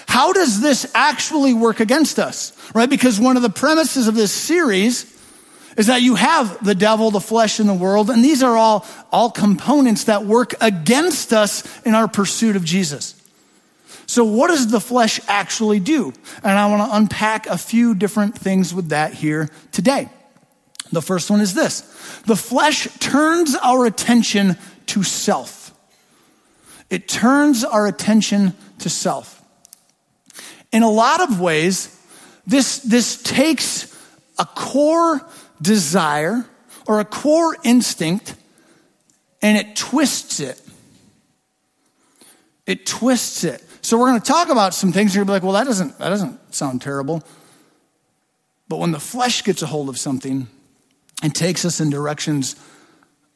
How 0.08 0.34
does 0.34 0.62
this 0.62 0.92
actually 0.96 1.54
work 1.54 1.80
against 1.80 2.18
us? 2.20 2.54
Right? 2.74 2.90
Because 2.90 3.20
one 3.20 3.38
of 3.38 3.44
the 3.44 3.50
premises 3.50 4.08
of 4.08 4.16
this 4.16 4.32
series 4.32 5.06
is 5.78 5.88
that 5.88 6.02
you 6.02 6.16
have 6.16 6.64
the 6.66 6.76
devil, 6.76 7.12
the 7.12 7.22
flesh, 7.22 7.60
and 7.60 7.70
the 7.70 7.74
world, 7.74 8.10
and 8.10 8.24
these 8.24 8.44
are 8.44 8.58
all, 8.58 8.86
all 9.12 9.32
components 9.32 10.06
that 10.06 10.26
work 10.26 10.54
against 10.60 11.32
us 11.32 11.64
in 11.84 11.94
our 11.94 12.08
pursuit 12.08 12.56
of 12.56 12.66
Jesus. 12.66 13.16
So, 14.06 14.26
what 14.26 14.50
does 14.50 14.68
the 14.68 14.82
flesh 14.82 15.22
actually 15.30 15.80
do? 15.80 16.12
And 16.44 16.60
I 16.60 16.68
want 16.68 16.90
to 16.90 16.98
unpack 16.98 17.48
a 17.48 17.58
few 17.58 17.96
different 17.96 18.38
things 18.38 18.74
with 18.74 18.90
that 18.90 19.14
here 19.14 19.50
today. 19.72 20.10
The 20.92 21.02
first 21.02 21.30
one 21.30 21.42
is 21.42 21.54
this 21.54 21.82
the 22.26 22.36
flesh 22.36 22.88
turns 23.00 23.56
our 23.56 23.86
attention 23.86 24.58
to 24.88 25.04
self. 25.04 25.74
It 26.90 27.08
turns 27.08 27.64
our 27.64 27.88
attention 27.88 28.54
to 28.80 28.90
self. 28.90 29.42
In 30.74 30.84
a 30.84 30.90
lot 30.90 31.22
of 31.22 31.40
ways, 31.40 31.98
this, 32.46 32.80
this 32.80 33.22
takes 33.22 33.98
a 34.38 34.46
core 34.46 35.26
desire 35.62 36.46
or 36.86 37.00
a 37.00 37.06
core 37.06 37.56
instinct 37.64 38.36
and 39.42 39.58
it 39.58 39.76
twists 39.76 40.40
it. 40.40 40.62
It 42.66 42.86
twists 42.86 43.44
it. 43.44 43.64
So 43.82 43.98
we're 43.98 44.08
going 44.08 44.22
to 44.22 44.28
talk 44.28 44.50
about 44.50 44.74
some 44.74 44.92
things. 44.92 45.16
You're 45.16 45.26
going 45.26 45.40
to 45.40 45.42
be 45.42 45.48
like, 45.48 45.54
well, 45.54 45.64
that 45.64 45.68
doesn't, 45.68 45.98
that 45.98 46.10
doesn't 46.10 46.54
sound 46.54 46.82
terrible. 46.82 47.24
But 48.68 48.80
when 48.80 48.92
the 48.92 49.00
flesh 49.00 49.44
gets 49.44 49.62
a 49.62 49.66
hold 49.66 49.90
of 49.90 49.98
something, 49.98 50.48
it 51.24 51.34
takes 51.34 51.66
us 51.66 51.80
in 51.80 51.90
directions 51.90 52.56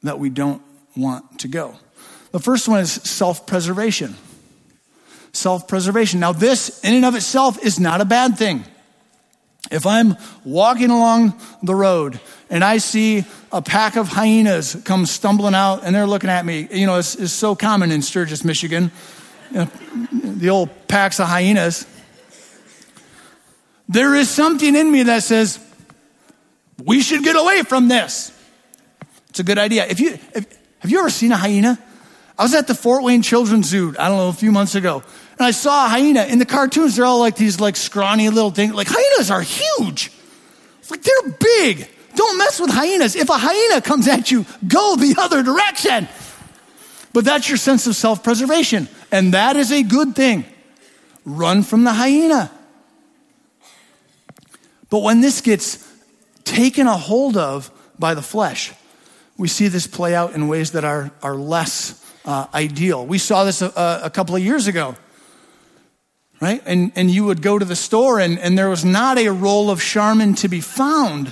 that 0.04 0.20
we 0.20 0.30
don't 0.30 0.62
want 0.96 1.40
to 1.40 1.48
go. 1.48 1.76
The 2.32 2.40
first 2.40 2.68
one 2.68 2.80
is 2.80 2.92
self 2.92 3.48
preservation 3.48 4.16
self 5.36 5.68
preservation. 5.68 6.20
Now, 6.20 6.32
this 6.32 6.80
in 6.84 6.94
and 6.94 7.06
of 7.06 7.16
itself 7.16 7.64
is 7.64 7.80
not 7.80 8.02
a 8.02 8.06
bad 8.06 8.38
thing. 8.38 8.64
If 9.72 9.86
I'm 9.86 10.16
walking 10.44 10.92
along 10.92 11.40
the 11.64 11.74
road 11.74 12.20
and 12.50 12.64
I 12.64 12.78
see 12.78 13.26
a 13.52 13.62
pack 13.62 13.96
of 13.96 14.08
hyenas 14.08 14.80
come 14.86 15.06
stumbling 15.08 15.56
out 15.56 15.84
and 15.84 15.96
they're 15.96 16.06
looking 16.06 16.30
at 16.30 16.46
me, 16.46 16.68
you 16.72 16.86
know, 16.86 17.00
it's, 17.00 17.16
it's 17.16 17.34
so 17.34 17.56
common 17.56 17.92
in 17.92 18.02
Sturgis, 18.02 18.44
Michigan, 18.44 18.92
the 19.52 20.50
old 20.50 20.70
packs 20.88 21.20
of 21.20 21.28
hyenas. 21.28 21.88
There 23.90 24.14
is 24.16 24.30
something 24.30 24.76
in 24.76 24.92
me 24.92 25.04
that 25.04 25.24
says, 25.24 25.60
we 26.84 27.02
should 27.02 27.24
get 27.24 27.36
away 27.36 27.64
from 27.64 27.88
this. 27.88 28.32
It's 29.30 29.40
a 29.40 29.44
good 29.44 29.58
idea. 29.58 29.86
If 29.88 30.00
you, 30.00 30.18
if, 30.34 30.46
have 30.80 30.92
you 30.92 31.00
ever 31.00 31.10
seen 31.10 31.32
a 31.32 31.38
hyena? 31.38 31.80
I 32.38 32.44
was 32.44 32.54
at 32.54 32.68
the 32.68 32.76
Fort 32.76 33.04
Wayne 33.04 33.22
Children's 33.22 33.68
Zoo, 33.68 33.96
I 33.98 34.10
don't 34.10 34.18
know, 34.18 34.28
a 34.28 34.34
few 34.34 34.52
months 34.52 34.76
ago. 34.76 35.04
And 35.38 35.46
I 35.46 35.52
saw 35.52 35.86
a 35.86 35.90
hyena. 35.90 36.24
In 36.26 36.40
the 36.40 36.46
cartoons, 36.46 36.96
they're 36.96 37.06
all 37.06 37.20
like 37.20 37.36
these 37.36 37.60
like 37.60 37.76
scrawny 37.76 38.30
little 38.30 38.52
things. 38.52 38.74
Like 38.74 38.88
hyenas 38.90 39.32
are 39.32 39.42
huge. 39.42 40.12
It's 40.80 40.92
like 40.92 41.02
they're 41.02 41.38
big. 41.40 41.88
Don't 42.16 42.38
mess 42.38 42.60
with 42.60 42.70
hyenas. 42.70 43.16
If 43.16 43.30
a 43.30 43.38
hyena 43.38 43.82
comes 43.82 44.08
at 44.08 44.32
you, 44.32 44.46
go 44.68 44.96
the 44.96 45.16
other 45.18 45.44
direction. 45.44 46.08
But 47.14 47.26
that's 47.26 47.48
your 47.48 47.58
sense 47.58 47.88
of 47.88 47.96
self 47.96 48.24
preservation. 48.24 48.88
And 49.12 49.34
that 49.34 49.56
is 49.56 49.72
a 49.72 49.84
good 49.84 50.16
thing. 50.16 50.46
Run 51.24 51.64
from 51.64 51.84
the 51.84 51.94
hyena. 51.94 52.52
But 54.90 55.00
when 55.00 55.22
this 55.22 55.42
gets 55.42 55.86
taken 56.46 56.88
a 56.88 56.96
hold 56.96 57.36
of 57.36 57.70
by 58.00 58.14
the 58.14 58.22
flesh, 58.22 58.72
we 59.38 59.50
see 59.50 59.68
this 59.68 59.88
play 59.88 60.16
out 60.16 60.34
in 60.34 60.48
ways 60.48 60.72
that 60.72 60.86
are, 60.86 61.12
are 61.22 61.36
less 61.36 62.02
uh, 62.24 62.48
ideal. 62.54 63.06
We 63.06 63.18
saw 63.18 63.44
this 63.44 63.62
a, 63.62 64.02
a 64.04 64.10
couple 64.10 64.36
of 64.36 64.42
years 64.42 64.68
ago 64.68 64.96
right? 66.42 66.62
And, 66.66 66.92
and 66.96 67.10
you 67.10 67.26
would 67.26 67.42
go 67.42 67.58
to 67.58 67.66
the 67.66 67.76
store 67.76 68.20
and, 68.20 68.38
and 68.40 68.58
there 68.58 68.70
was 68.70 68.84
not 68.84 69.18
a 69.18 69.30
roll 69.30 69.70
of 69.70 69.82
Charmin 69.82 70.36
to 70.36 70.48
be 70.48 70.62
found. 70.62 71.32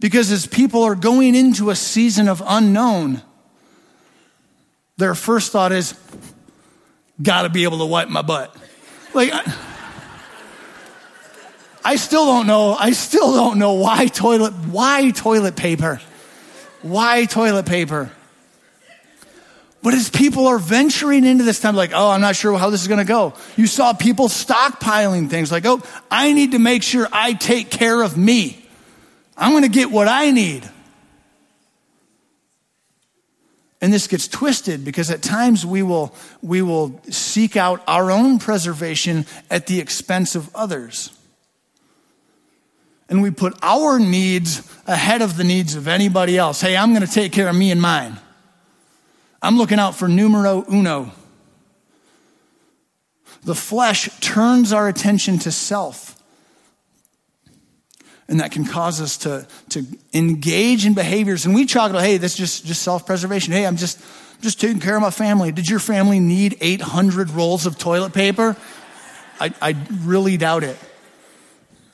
Because 0.00 0.30
as 0.30 0.46
people 0.46 0.82
are 0.82 0.94
going 0.94 1.34
into 1.34 1.70
a 1.70 1.76
season 1.76 2.28
of 2.28 2.42
unknown, 2.44 3.22
their 4.96 5.14
first 5.14 5.52
thought 5.52 5.72
is, 5.72 5.94
gotta 7.22 7.48
be 7.48 7.64
able 7.64 7.78
to 7.78 7.86
wipe 7.86 8.08
my 8.08 8.22
butt. 8.22 8.54
Like, 9.14 9.30
I, 9.32 9.71
I 11.84 11.96
still 11.96 12.26
don't 12.26 12.46
know, 12.46 12.74
I 12.74 12.92
still 12.92 13.34
don't 13.34 13.58
know 13.58 13.74
why 13.74 14.06
toilet, 14.06 14.52
why 14.52 15.10
toilet 15.10 15.56
paper? 15.56 16.00
Why 16.82 17.24
toilet 17.24 17.66
paper? 17.66 18.10
But 19.82 19.94
as 19.94 20.08
people 20.08 20.46
are 20.46 20.58
venturing 20.58 21.24
into 21.24 21.42
this 21.42 21.58
time, 21.58 21.74
like, 21.74 21.90
oh, 21.92 22.10
I'm 22.10 22.20
not 22.20 22.36
sure 22.36 22.56
how 22.56 22.70
this 22.70 22.82
is 22.82 22.88
going 22.88 22.98
to 22.98 23.04
go. 23.04 23.34
You 23.56 23.66
saw 23.66 23.92
people 23.92 24.28
stockpiling 24.28 25.28
things 25.28 25.50
like, 25.50 25.66
oh, 25.66 25.82
I 26.08 26.32
need 26.32 26.52
to 26.52 26.60
make 26.60 26.84
sure 26.84 27.08
I 27.10 27.32
take 27.32 27.68
care 27.68 28.00
of 28.00 28.16
me. 28.16 28.64
I'm 29.36 29.50
going 29.50 29.64
to 29.64 29.68
get 29.68 29.90
what 29.90 30.06
I 30.06 30.30
need. 30.30 30.68
And 33.80 33.92
this 33.92 34.06
gets 34.06 34.28
twisted 34.28 34.84
because 34.84 35.10
at 35.10 35.22
times 35.22 35.66
we 35.66 35.82
will, 35.82 36.14
we 36.40 36.62
will 36.62 37.00
seek 37.10 37.56
out 37.56 37.82
our 37.88 38.12
own 38.12 38.38
preservation 38.38 39.26
at 39.50 39.66
the 39.66 39.80
expense 39.80 40.36
of 40.36 40.54
others. 40.54 41.10
And 43.12 43.20
we 43.20 43.30
put 43.30 43.54
our 43.60 43.98
needs 43.98 44.66
ahead 44.86 45.20
of 45.20 45.36
the 45.36 45.44
needs 45.44 45.74
of 45.74 45.86
anybody 45.86 46.38
else. 46.38 46.62
Hey, 46.62 46.78
I'm 46.78 46.94
going 46.94 47.06
to 47.06 47.12
take 47.12 47.30
care 47.30 47.46
of 47.46 47.54
me 47.54 47.70
and 47.70 47.78
mine. 47.78 48.18
I'm 49.42 49.58
looking 49.58 49.78
out 49.78 49.94
for 49.94 50.08
numero 50.08 50.64
uno. 50.72 51.12
The 53.44 53.54
flesh 53.54 54.08
turns 54.20 54.72
our 54.72 54.88
attention 54.88 55.38
to 55.40 55.52
self. 55.52 56.18
And 58.28 58.40
that 58.40 58.50
can 58.50 58.64
cause 58.64 58.98
us 58.98 59.18
to, 59.18 59.46
to 59.68 59.84
engage 60.14 60.86
in 60.86 60.94
behaviors. 60.94 61.44
And 61.44 61.54
we 61.54 61.66
talk 61.66 61.90
about, 61.90 62.04
hey, 62.04 62.16
that's 62.16 62.34
just, 62.34 62.64
just 62.64 62.80
self 62.80 63.04
preservation. 63.04 63.52
Hey, 63.52 63.66
I'm 63.66 63.76
just, 63.76 64.00
just 64.40 64.58
taking 64.58 64.80
care 64.80 64.96
of 64.96 65.02
my 65.02 65.10
family. 65.10 65.52
Did 65.52 65.68
your 65.68 65.80
family 65.80 66.18
need 66.18 66.56
800 66.62 67.28
rolls 67.28 67.66
of 67.66 67.76
toilet 67.76 68.14
paper? 68.14 68.56
I, 69.38 69.52
I 69.60 69.76
really 70.02 70.38
doubt 70.38 70.64
it. 70.64 70.78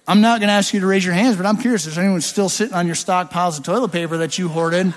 I'm 0.09 0.23
not 0.23 0.41
going 0.41 0.49
to 0.49 0.55
ask 0.55 0.73
you 0.73 0.81
to 0.81 0.87
raise 0.87 1.05
your 1.05 1.13
hands, 1.13 1.37
but 1.37 1.45
I'm 1.45 1.59
curious. 1.59 1.85
Is 1.85 1.99
anyone 1.99 2.23
still 2.23 2.49
sitting 2.49 2.73
on 2.73 2.87
your 2.87 2.97
stockpiles 2.97 3.59
of 3.59 3.65
toilet 3.65 3.93
paper 3.93 4.17
that 4.17 4.39
you 4.39 4.49
hoarded? 4.49 4.95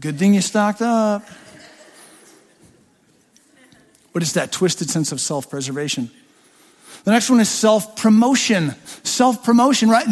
Good 0.00 0.18
thing 0.18 0.34
you 0.34 0.40
stocked 0.40 0.82
up. 0.82 1.24
What 4.10 4.24
is 4.24 4.32
that 4.32 4.50
twisted 4.50 4.90
sense 4.90 5.12
of 5.12 5.20
self 5.20 5.48
preservation? 5.48 6.10
The 7.04 7.12
next 7.12 7.30
one 7.30 7.38
is 7.38 7.48
self 7.48 7.94
promotion. 7.94 8.74
Self 9.04 9.44
promotion, 9.44 9.88
right? 9.88 10.08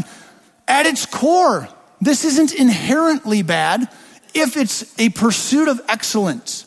At 0.68 0.86
its 0.86 1.06
core, 1.06 1.68
this 2.00 2.24
isn't 2.24 2.54
inherently 2.54 3.42
bad 3.42 3.88
if 4.34 4.56
it's 4.56 4.96
a 5.00 5.08
pursuit 5.08 5.66
of 5.66 5.80
excellence. 5.88 6.64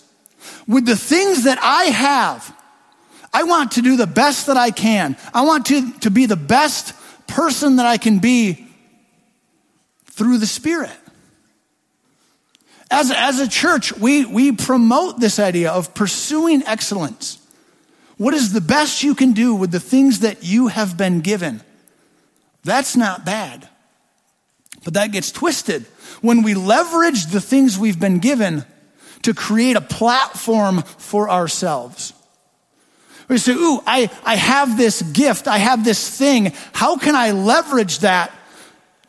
With 0.67 0.86
the 0.86 0.98
things 0.98 1.46
that 1.46 1.58
I 1.62 1.86
have, 1.86 2.53
I 3.34 3.44
want 3.44 3.72
to 3.74 3.82
do 3.82 3.98
the 3.98 4.08
best 4.08 4.48
that 4.48 4.58
I 4.58 4.72
can. 4.72 5.18
I 5.34 5.42
want 5.42 5.66
to, 5.68 5.92
to 6.00 6.12
be 6.12 6.28
the 6.28 6.36
best 6.36 6.94
person 7.28 7.78
that 7.78 7.86
I 7.86 7.98
can 7.98 8.20
be 8.20 8.68
through 10.06 10.38
the 10.38 10.46
Spirit. 10.46 10.92
As, 12.92 13.12
as 13.12 13.40
a 13.40 13.48
church, 13.48 13.92
we, 13.98 14.24
we 14.24 14.52
promote 14.52 15.20
this 15.20 15.40
idea 15.40 15.72
of 15.72 15.96
pursuing 15.96 16.62
excellence. 16.68 17.40
What 18.18 18.36
is 18.36 18.54
the 18.54 18.62
best 18.62 19.02
you 19.02 19.16
can 19.16 19.32
do 19.32 19.56
with 19.56 19.72
the 19.72 19.80
things 19.80 20.20
that 20.20 20.44
you 20.44 20.68
have 20.68 20.96
been 20.96 21.22
given? 21.22 21.62
That's 22.63 22.96
not 22.96 23.25
bad. 23.25 23.68
But 24.84 24.94
that 24.94 25.12
gets 25.12 25.32
twisted 25.32 25.86
when 26.22 26.44
we 26.44 26.54
leverage 26.54 27.28
the 27.28 27.42
things 27.42 27.80
we've 27.80 28.00
been 28.00 28.20
given 28.20 28.66
to 29.24 29.34
create 29.34 29.75
a 29.75 29.82
platform 29.82 30.84
for 30.84 31.30
ourselves. 31.30 32.13
We 33.27 33.38
say, 33.38 33.53
Ooh, 33.53 33.82
I, 33.86 34.10
I 34.24 34.36
have 34.36 34.77
this 34.77 35.01
gift, 35.01 35.48
I 35.48 35.58
have 35.58 35.84
this 35.84 36.18
thing. 36.18 36.53
How 36.74 36.98
can 36.98 37.15
I 37.15 37.32
leverage 37.32 38.00
that 38.00 38.32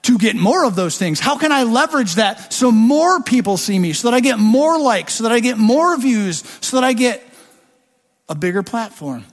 to 0.02 0.18
get 0.18 0.36
more 0.36 0.64
of 0.64 0.76
those 0.76 0.98
things? 0.98 1.18
How 1.18 1.38
can 1.38 1.50
I 1.50 1.64
leverage 1.64 2.16
that 2.16 2.52
so 2.52 2.70
more 2.70 3.22
people 3.22 3.56
see 3.56 3.78
me, 3.78 3.92
so 3.92 4.10
that 4.10 4.14
I 4.14 4.20
get 4.20 4.38
more 4.38 4.78
likes, 4.78 5.14
so 5.14 5.24
that 5.24 5.32
I 5.32 5.40
get 5.40 5.58
more 5.58 5.96
views, 5.96 6.44
so 6.60 6.76
that 6.76 6.84
I 6.84 6.92
get 6.92 7.22
a 8.28 8.34
bigger 8.34 8.62
platform? 8.62 9.24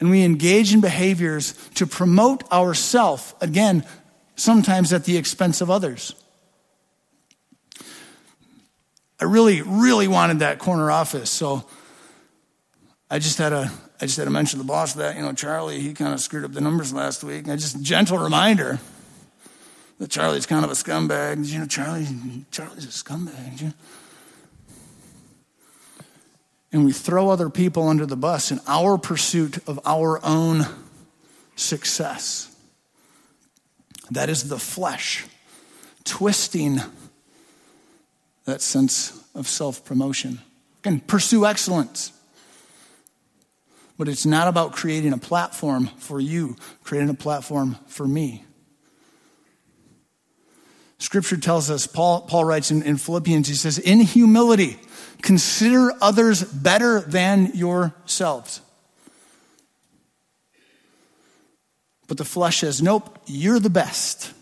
And 0.00 0.10
we 0.10 0.24
engage 0.24 0.72
in 0.72 0.80
behaviors 0.80 1.52
to 1.74 1.86
promote 1.86 2.50
ourself, 2.50 3.34
again, 3.42 3.84
sometimes 4.34 4.92
at 4.92 5.04
the 5.04 5.16
expense 5.16 5.60
of 5.60 5.70
others. 5.70 6.14
I 9.20 9.24
really, 9.24 9.60
really 9.60 10.08
wanted 10.08 10.38
that 10.38 10.58
corner 10.58 10.90
office, 10.90 11.30
so 11.30 11.66
I 13.10 13.18
just 13.18 13.38
had 13.38 13.52
a 13.52 13.70
I 14.00 14.06
just 14.06 14.16
had 14.16 14.24
to 14.24 14.30
mention 14.30 14.58
the 14.58 14.64
boss 14.64 14.94
that, 14.94 15.16
you 15.16 15.22
know, 15.22 15.34
Charlie, 15.34 15.80
he 15.80 15.92
kind 15.92 16.14
of 16.14 16.20
screwed 16.20 16.44
up 16.44 16.52
the 16.52 16.60
numbers 16.62 16.92
last 16.92 17.22
week. 17.22 17.48
I 17.48 17.56
just 17.56 17.82
gentle 17.82 18.16
reminder 18.16 18.78
that 19.98 20.10
Charlie's 20.10 20.46
kind 20.46 20.64
of 20.64 20.70
a 20.70 20.74
scumbag. 20.74 21.46
You 21.46 21.58
know, 21.58 21.66
Charlie, 21.66 22.06
Charlie's 22.50 22.86
a 22.86 22.88
scumbag. 22.88 23.60
You? 23.60 23.74
And 26.72 26.86
we 26.86 26.92
throw 26.92 27.28
other 27.28 27.50
people 27.50 27.88
under 27.88 28.06
the 28.06 28.16
bus 28.16 28.50
in 28.50 28.60
our 28.66 28.96
pursuit 28.96 29.58
of 29.68 29.78
our 29.84 30.24
own 30.24 30.66
success. 31.56 32.54
That 34.10 34.30
is 34.30 34.48
the 34.48 34.58
flesh 34.58 35.26
twisting 36.04 36.80
that 38.46 38.62
sense 38.62 39.22
of 39.34 39.46
self 39.46 39.84
promotion. 39.84 40.40
And 40.84 41.06
pursue 41.06 41.44
excellence. 41.44 42.12
But 44.00 44.08
it's 44.08 44.24
not 44.24 44.48
about 44.48 44.72
creating 44.72 45.12
a 45.12 45.18
platform 45.18 45.88
for 45.98 46.18
you, 46.18 46.56
creating 46.82 47.10
a 47.10 47.14
platform 47.14 47.76
for 47.86 48.08
me. 48.08 48.46
Scripture 50.96 51.36
tells 51.36 51.68
us, 51.68 51.86
Paul, 51.86 52.22
Paul 52.22 52.46
writes 52.46 52.70
in, 52.70 52.82
in 52.82 52.96
Philippians, 52.96 53.46
he 53.46 53.54
says, 53.54 53.78
in 53.78 54.00
humility, 54.00 54.78
consider 55.20 55.92
others 56.00 56.42
better 56.42 57.02
than 57.02 57.50
yourselves. 57.52 58.62
But 62.08 62.16
the 62.16 62.24
flesh 62.24 62.60
says, 62.60 62.80
nope, 62.80 63.18
you're 63.26 63.60
the 63.60 63.68
best. 63.68 64.32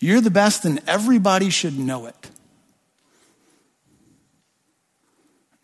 You're 0.00 0.20
the 0.20 0.32
best, 0.32 0.64
and 0.64 0.82
everybody 0.88 1.50
should 1.50 1.78
know 1.78 2.06
it. 2.06 2.30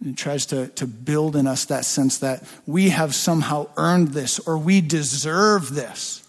And 0.01 0.11
it 0.11 0.17
tries 0.17 0.47
to, 0.47 0.69
to 0.69 0.87
build 0.87 1.37
in 1.37 1.47
us 1.47 1.67
that 1.67 1.85
sense 1.85 2.19
that 2.19 2.43
we 2.67 2.89
have 2.89 3.15
somehow 3.15 3.69
earned 3.77 4.09
this 4.09 4.39
or 4.39 4.57
we 4.57 4.81
deserve 4.81 5.75
this. 5.75 6.27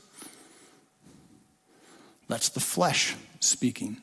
That's 2.28 2.50
the 2.50 2.60
flesh 2.60 3.16
speaking. 3.40 3.98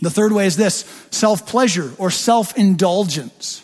The 0.00 0.10
third 0.10 0.32
way 0.32 0.46
is 0.46 0.56
this 0.56 0.84
self 1.10 1.46
pleasure 1.46 1.92
or 1.98 2.10
self 2.10 2.56
indulgence. 2.56 3.60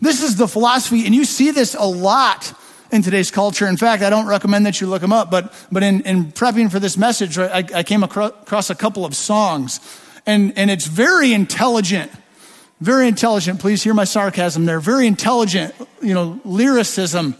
This 0.00 0.22
is 0.22 0.36
the 0.36 0.48
philosophy, 0.48 1.06
and 1.06 1.14
you 1.14 1.24
see 1.24 1.52
this 1.52 1.74
a 1.74 1.84
lot 1.84 2.52
in 2.90 3.02
today's 3.02 3.30
culture. 3.30 3.66
In 3.66 3.76
fact, 3.76 4.02
I 4.02 4.10
don't 4.10 4.26
recommend 4.26 4.66
that 4.66 4.80
you 4.80 4.86
look 4.86 5.00
them 5.00 5.12
up, 5.12 5.30
but, 5.30 5.54
but 5.70 5.82
in, 5.82 6.00
in 6.02 6.32
prepping 6.32 6.70
for 6.70 6.80
this 6.80 6.96
message, 6.96 7.38
I, 7.38 7.64
I 7.74 7.82
came 7.82 8.02
across 8.02 8.68
a 8.68 8.74
couple 8.74 9.04
of 9.04 9.14
songs, 9.14 9.80
and, 10.26 10.56
and 10.58 10.70
it's 10.70 10.86
very 10.86 11.32
intelligent 11.32 12.10
very 12.82 13.06
intelligent. 13.06 13.60
Please 13.60 13.82
hear 13.82 13.94
my 13.94 14.04
sarcasm 14.04 14.64
there. 14.64 14.80
Very 14.80 15.06
intelligent, 15.06 15.74
you 16.00 16.14
know, 16.14 16.40
lyricism. 16.44 17.36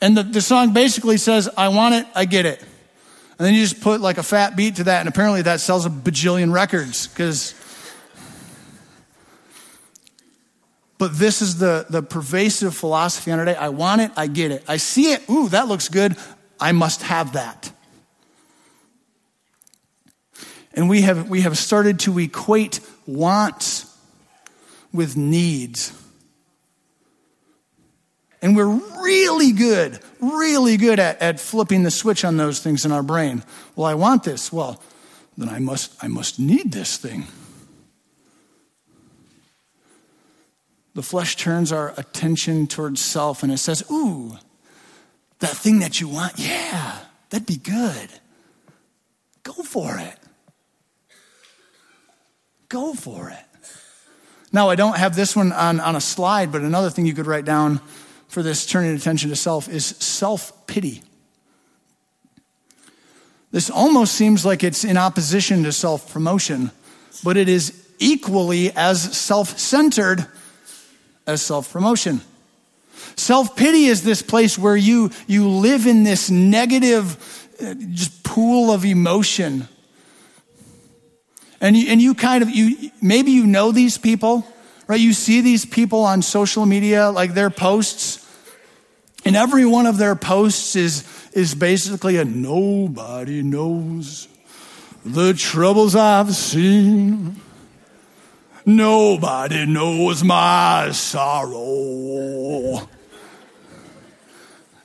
And 0.00 0.16
the, 0.16 0.22
the 0.22 0.40
song 0.42 0.74
basically 0.74 1.16
says, 1.16 1.48
I 1.56 1.68
want 1.68 1.94
it, 1.94 2.06
I 2.14 2.26
get 2.26 2.44
it. 2.44 2.60
And 3.38 3.46
then 3.46 3.54
you 3.54 3.62
just 3.62 3.80
put 3.80 4.00
like 4.00 4.18
a 4.18 4.22
fat 4.22 4.56
beat 4.56 4.76
to 4.76 4.84
that, 4.84 5.00
and 5.00 5.08
apparently 5.08 5.42
that 5.42 5.60
sells 5.60 5.86
a 5.86 5.90
bajillion 5.90 6.52
records 6.52 7.06
because. 7.06 7.54
But 10.98 11.18
this 11.18 11.42
is 11.42 11.58
the, 11.58 11.84
the 11.90 12.02
pervasive 12.02 12.74
philosophy 12.74 13.30
on 13.30 13.38
our 13.38 13.44
day. 13.44 13.54
I 13.54 13.68
want 13.68 14.00
it, 14.00 14.10
I 14.16 14.26
get 14.28 14.50
it. 14.50 14.64
I 14.66 14.78
see 14.78 15.12
it, 15.12 15.28
ooh, 15.28 15.48
that 15.50 15.68
looks 15.68 15.90
good, 15.90 16.16
I 16.58 16.72
must 16.72 17.02
have 17.02 17.34
that. 17.34 17.70
And 20.72 20.88
we 20.88 21.02
have, 21.02 21.28
we 21.28 21.42
have 21.42 21.58
started 21.58 22.00
to 22.00 22.18
equate 22.18 22.80
wants 23.06 23.85
with 24.96 25.16
needs. 25.16 25.92
And 28.42 28.56
we're 28.56 28.66
really 28.66 29.52
good, 29.52 29.98
really 30.20 30.76
good 30.76 30.98
at, 30.98 31.20
at 31.22 31.40
flipping 31.40 31.82
the 31.82 31.90
switch 31.90 32.24
on 32.24 32.36
those 32.36 32.60
things 32.60 32.84
in 32.84 32.92
our 32.92 33.02
brain. 33.02 33.42
Well, 33.74 33.86
I 33.86 33.94
want 33.94 34.24
this. 34.24 34.52
Well, 34.52 34.82
then 35.36 35.48
I 35.48 35.58
must, 35.58 35.92
I 36.02 36.08
must 36.08 36.38
need 36.38 36.72
this 36.72 36.96
thing. 36.96 37.26
The 40.94 41.02
flesh 41.02 41.36
turns 41.36 41.72
our 41.72 41.92
attention 41.98 42.66
towards 42.66 43.02
self 43.02 43.42
and 43.42 43.52
it 43.52 43.58
says, 43.58 43.84
Ooh, 43.90 44.38
that 45.40 45.50
thing 45.50 45.80
that 45.80 46.00
you 46.00 46.08
want, 46.08 46.38
yeah, 46.38 46.98
that'd 47.28 47.46
be 47.46 47.58
good. 47.58 48.08
Go 49.42 49.52
for 49.52 49.98
it. 49.98 50.16
Go 52.68 52.94
for 52.94 53.28
it. 53.30 53.45
Now, 54.52 54.70
I 54.70 54.76
don't 54.76 54.96
have 54.96 55.16
this 55.16 55.34
one 55.34 55.52
on, 55.52 55.80
on 55.80 55.96
a 55.96 56.00
slide, 56.00 56.52
but 56.52 56.62
another 56.62 56.90
thing 56.90 57.06
you 57.06 57.14
could 57.14 57.26
write 57.26 57.44
down 57.44 57.80
for 58.28 58.42
this 58.42 58.66
turning 58.66 58.94
attention 58.94 59.30
to 59.30 59.36
self 59.36 59.68
is 59.68 59.86
self 59.86 60.66
pity. 60.66 61.02
This 63.50 63.70
almost 63.70 64.14
seems 64.14 64.44
like 64.44 64.62
it's 64.62 64.84
in 64.84 64.96
opposition 64.96 65.62
to 65.64 65.72
self 65.72 66.12
promotion, 66.12 66.70
but 67.24 67.36
it 67.36 67.48
is 67.48 67.86
equally 67.98 68.70
as 68.72 69.16
self 69.16 69.58
centered 69.58 70.26
as 71.26 71.42
self 71.42 71.72
promotion. 71.72 72.20
Self 73.16 73.56
pity 73.56 73.86
is 73.86 74.02
this 74.02 74.22
place 74.22 74.58
where 74.58 74.76
you, 74.76 75.10
you 75.26 75.48
live 75.48 75.86
in 75.86 76.02
this 76.04 76.30
negative 76.30 77.48
uh, 77.60 77.74
just 77.92 78.22
pool 78.22 78.70
of 78.70 78.84
emotion 78.84 79.68
and 81.60 81.76
you, 81.76 81.90
and 81.90 82.00
you 82.00 82.14
kind 82.14 82.42
of, 82.42 82.50
you, 82.50 82.90
maybe 83.00 83.30
you 83.30 83.46
know 83.46 83.72
these 83.72 83.98
people, 83.98 84.46
right? 84.86 85.00
You 85.00 85.12
see 85.12 85.40
these 85.40 85.64
people 85.64 86.00
on 86.00 86.22
social 86.22 86.66
media, 86.66 87.10
like 87.10 87.34
their 87.34 87.50
posts, 87.50 88.22
and 89.24 89.34
every 89.34 89.66
one 89.66 89.86
of 89.86 89.98
their 89.98 90.14
posts 90.14 90.76
is, 90.76 91.04
is 91.32 91.54
basically 91.54 92.16
a 92.16 92.24
nobody 92.24 93.42
knows 93.42 94.28
the 95.04 95.34
troubles 95.34 95.96
I've 95.96 96.34
seen. 96.34 97.40
Nobody 98.64 99.66
knows 99.66 100.24
my 100.24 100.90
sorrow. 100.92 102.78
And 102.78 102.88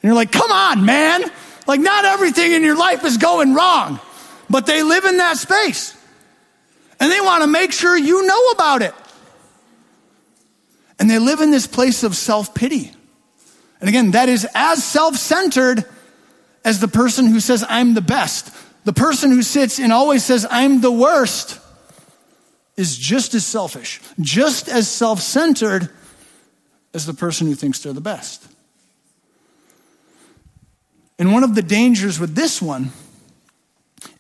you're 0.03 0.13
like, 0.13 0.31
come 0.31 0.51
on, 0.51 0.85
man. 0.85 1.23
Like, 1.67 1.79
not 1.79 2.05
everything 2.05 2.51
in 2.51 2.63
your 2.63 2.77
life 2.77 3.03
is 3.05 3.17
going 3.17 3.53
wrong. 3.53 3.99
But 4.49 4.65
they 4.65 4.83
live 4.83 5.05
in 5.05 5.17
that 5.17 5.37
space. 5.37 5.95
And 7.01 7.11
they 7.11 7.19
want 7.19 7.41
to 7.41 7.47
make 7.47 7.71
sure 7.71 7.97
you 7.97 8.27
know 8.27 8.49
about 8.51 8.83
it. 8.83 8.93
And 10.99 11.09
they 11.09 11.17
live 11.17 11.41
in 11.41 11.49
this 11.49 11.65
place 11.65 12.03
of 12.03 12.15
self 12.15 12.53
pity. 12.53 12.91
And 13.79 13.89
again, 13.89 14.11
that 14.11 14.29
is 14.29 14.47
as 14.53 14.83
self 14.83 15.15
centered 15.15 15.83
as 16.63 16.79
the 16.79 16.87
person 16.87 17.25
who 17.25 17.39
says, 17.39 17.65
I'm 17.67 17.95
the 17.95 18.01
best. 18.01 18.55
The 18.85 18.93
person 18.93 19.31
who 19.31 19.41
sits 19.41 19.79
and 19.79 19.91
always 19.91 20.23
says, 20.23 20.45
I'm 20.49 20.81
the 20.81 20.91
worst, 20.91 21.59
is 22.77 22.95
just 22.95 23.33
as 23.33 23.47
selfish, 23.47 23.99
just 24.19 24.69
as 24.69 24.87
self 24.87 25.21
centered 25.21 25.89
as 26.93 27.07
the 27.07 27.15
person 27.15 27.47
who 27.47 27.55
thinks 27.55 27.79
they're 27.79 27.93
the 27.93 27.99
best. 28.01 28.47
And 31.17 31.33
one 31.33 31.43
of 31.43 31.55
the 31.55 31.63
dangers 31.63 32.19
with 32.19 32.35
this 32.35 32.61
one 32.61 32.91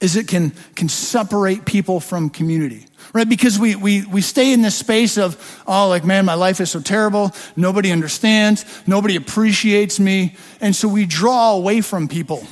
is 0.01 0.15
it 0.15 0.27
can, 0.27 0.51
can 0.75 0.89
separate 0.89 1.63
people 1.63 1.99
from 1.99 2.31
community, 2.31 2.87
right? 3.13 3.29
Because 3.29 3.59
we, 3.59 3.75
we, 3.75 4.03
we 4.05 4.21
stay 4.21 4.51
in 4.51 4.63
this 4.63 4.75
space 4.75 5.17
of, 5.17 5.63
oh, 5.67 5.87
like, 5.87 6.03
man, 6.03 6.25
my 6.25 6.33
life 6.33 6.59
is 6.59 6.71
so 6.71 6.81
terrible. 6.81 7.31
Nobody 7.55 7.91
understands. 7.91 8.65
Nobody 8.87 9.15
appreciates 9.15 9.99
me. 9.99 10.35
And 10.59 10.75
so 10.75 10.87
we 10.87 11.05
draw 11.05 11.53
away 11.53 11.81
from 11.81 12.07
people, 12.07 12.45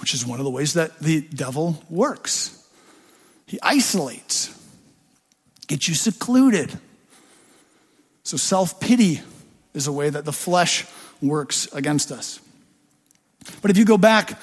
which 0.00 0.12
is 0.12 0.26
one 0.26 0.40
of 0.40 0.44
the 0.44 0.50
ways 0.50 0.74
that 0.74 0.98
the 0.98 1.20
devil 1.20 1.82
works. 1.88 2.56
He 3.46 3.58
isolates, 3.62 4.56
gets 5.68 5.88
you 5.88 5.94
secluded. 5.94 6.76
So 8.24 8.36
self 8.36 8.80
pity 8.80 9.20
is 9.72 9.86
a 9.86 9.92
way 9.92 10.10
that 10.10 10.24
the 10.24 10.32
flesh 10.32 10.84
works 11.22 11.72
against 11.72 12.10
us. 12.10 12.40
But 13.62 13.70
if 13.70 13.76
you 13.76 13.84
go 13.84 13.96
back 13.96 14.38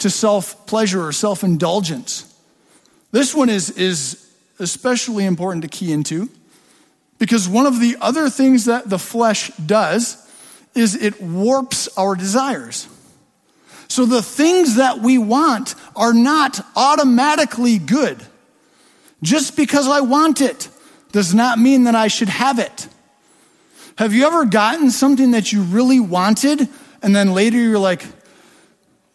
to 0.00 0.10
self 0.10 0.66
pleasure 0.66 1.06
or 1.06 1.12
self 1.12 1.42
indulgence, 1.44 2.26
this 3.12 3.34
one 3.34 3.48
is, 3.48 3.70
is 3.70 4.30
especially 4.58 5.24
important 5.24 5.62
to 5.62 5.68
key 5.68 5.92
into 5.92 6.28
because 7.18 7.48
one 7.48 7.66
of 7.66 7.80
the 7.80 7.96
other 8.00 8.28
things 8.28 8.64
that 8.66 8.88
the 8.88 8.98
flesh 8.98 9.48
does 9.58 10.26
is 10.74 10.94
it 10.94 11.20
warps 11.20 11.88
our 11.96 12.14
desires. 12.14 12.88
So 13.88 14.06
the 14.06 14.22
things 14.22 14.76
that 14.76 15.00
we 15.00 15.18
want 15.18 15.74
are 15.96 16.14
not 16.14 16.60
automatically 16.76 17.78
good. 17.78 18.24
Just 19.22 19.56
because 19.56 19.88
I 19.88 20.00
want 20.00 20.40
it 20.40 20.68
does 21.12 21.34
not 21.34 21.58
mean 21.58 21.84
that 21.84 21.94
I 21.94 22.06
should 22.08 22.28
have 22.28 22.58
it. 22.58 22.86
Have 23.98 24.14
you 24.14 24.26
ever 24.26 24.44
gotten 24.44 24.90
something 24.90 25.32
that 25.32 25.52
you 25.52 25.62
really 25.62 26.00
wanted 26.00 26.68
and 27.02 27.14
then 27.14 27.32
later 27.32 27.58
you're 27.58 27.78
like, 27.78 28.04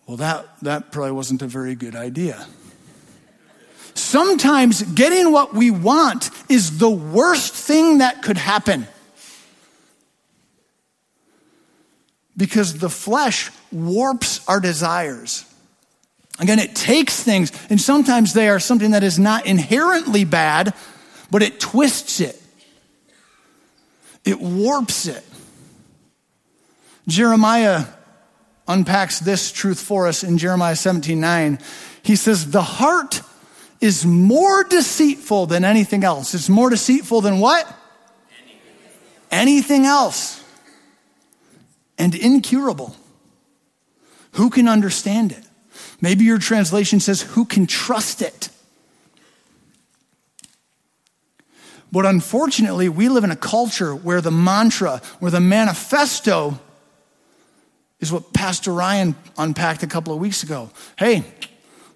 well, 0.07 0.17
that, 0.17 0.47
that 0.61 0.91
probably 0.91 1.11
wasn't 1.11 1.41
a 1.41 1.47
very 1.47 1.75
good 1.75 1.95
idea. 1.95 2.45
Sometimes 3.95 4.83
getting 4.83 5.31
what 5.31 5.53
we 5.53 5.71
want 5.71 6.29
is 6.49 6.77
the 6.77 6.89
worst 6.89 7.53
thing 7.53 7.99
that 7.99 8.21
could 8.21 8.37
happen. 8.37 8.87
Because 12.37 12.79
the 12.79 12.89
flesh 12.89 13.49
warps 13.71 14.47
our 14.47 14.59
desires. 14.59 15.45
Again, 16.39 16.59
it 16.59 16.75
takes 16.75 17.23
things, 17.23 17.51
and 17.69 17.79
sometimes 17.79 18.33
they 18.33 18.49
are 18.49 18.59
something 18.59 18.91
that 18.91 19.03
is 19.03 19.17
not 19.17 19.45
inherently 19.45 20.25
bad, 20.25 20.73
but 21.31 21.41
it 21.41 21.59
twists 21.59 22.19
it, 22.19 22.41
it 24.25 24.41
warps 24.41 25.07
it. 25.07 25.23
Jeremiah 27.07 27.85
unpacks 28.67 29.19
this 29.19 29.51
truth 29.51 29.79
for 29.79 30.07
us 30.07 30.23
in 30.23 30.37
Jeremiah 30.37 30.75
17 30.75 31.19
9. 31.19 31.59
He 32.03 32.15
says, 32.15 32.51
The 32.51 32.61
heart 32.61 33.21
is 33.81 34.05
more 34.05 34.63
deceitful 34.63 35.47
than 35.47 35.63
anything 35.65 36.03
else. 36.03 36.33
It's 36.33 36.49
more 36.49 36.69
deceitful 36.69 37.21
than 37.21 37.39
what? 37.39 37.71
Anything 39.31 39.85
else. 39.85 40.43
And 41.97 42.15
incurable. 42.15 42.95
Who 44.33 44.49
can 44.49 44.67
understand 44.67 45.31
it? 45.31 45.43
Maybe 46.01 46.25
your 46.25 46.39
translation 46.39 46.99
says, 46.99 47.21
Who 47.21 47.45
can 47.45 47.67
trust 47.67 48.21
it? 48.21 48.49
But 51.91 52.05
unfortunately, 52.05 52.89
we 52.89 53.07
live 53.07 53.23
in 53.23 53.31
a 53.31 53.37
culture 53.37 53.95
where 53.95 54.19
the 54.19 54.31
mantra, 54.31 55.01
where 55.19 55.31
the 55.31 55.39
manifesto 55.39 56.59
is 57.99 58.11
what 58.11 58.33
Pastor 58.33 58.71
Ryan 58.71 59.15
unpacked 59.37 59.83
a 59.83 59.87
couple 59.87 60.13
of 60.13 60.19
weeks 60.19 60.43
ago. 60.43 60.69
Hey, 60.97 61.23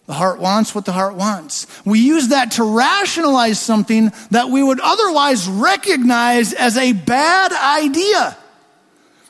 the 0.06 0.14
heart 0.14 0.40
wants 0.40 0.74
what 0.74 0.86
the 0.86 0.92
heart 0.92 1.16
wants. 1.16 1.68
We 1.86 2.00
use 2.00 2.30
that 2.30 2.54
to 2.54 2.64
rationalize 2.64 3.60
something 3.60 4.12
that 4.32 4.50
we 4.50 4.64
would 4.64 4.80
otherwise 4.80 5.48
recognize 5.48 6.54
as 6.54 6.78
a 6.78 6.94
bad 6.94 7.52
idea. 7.52 8.38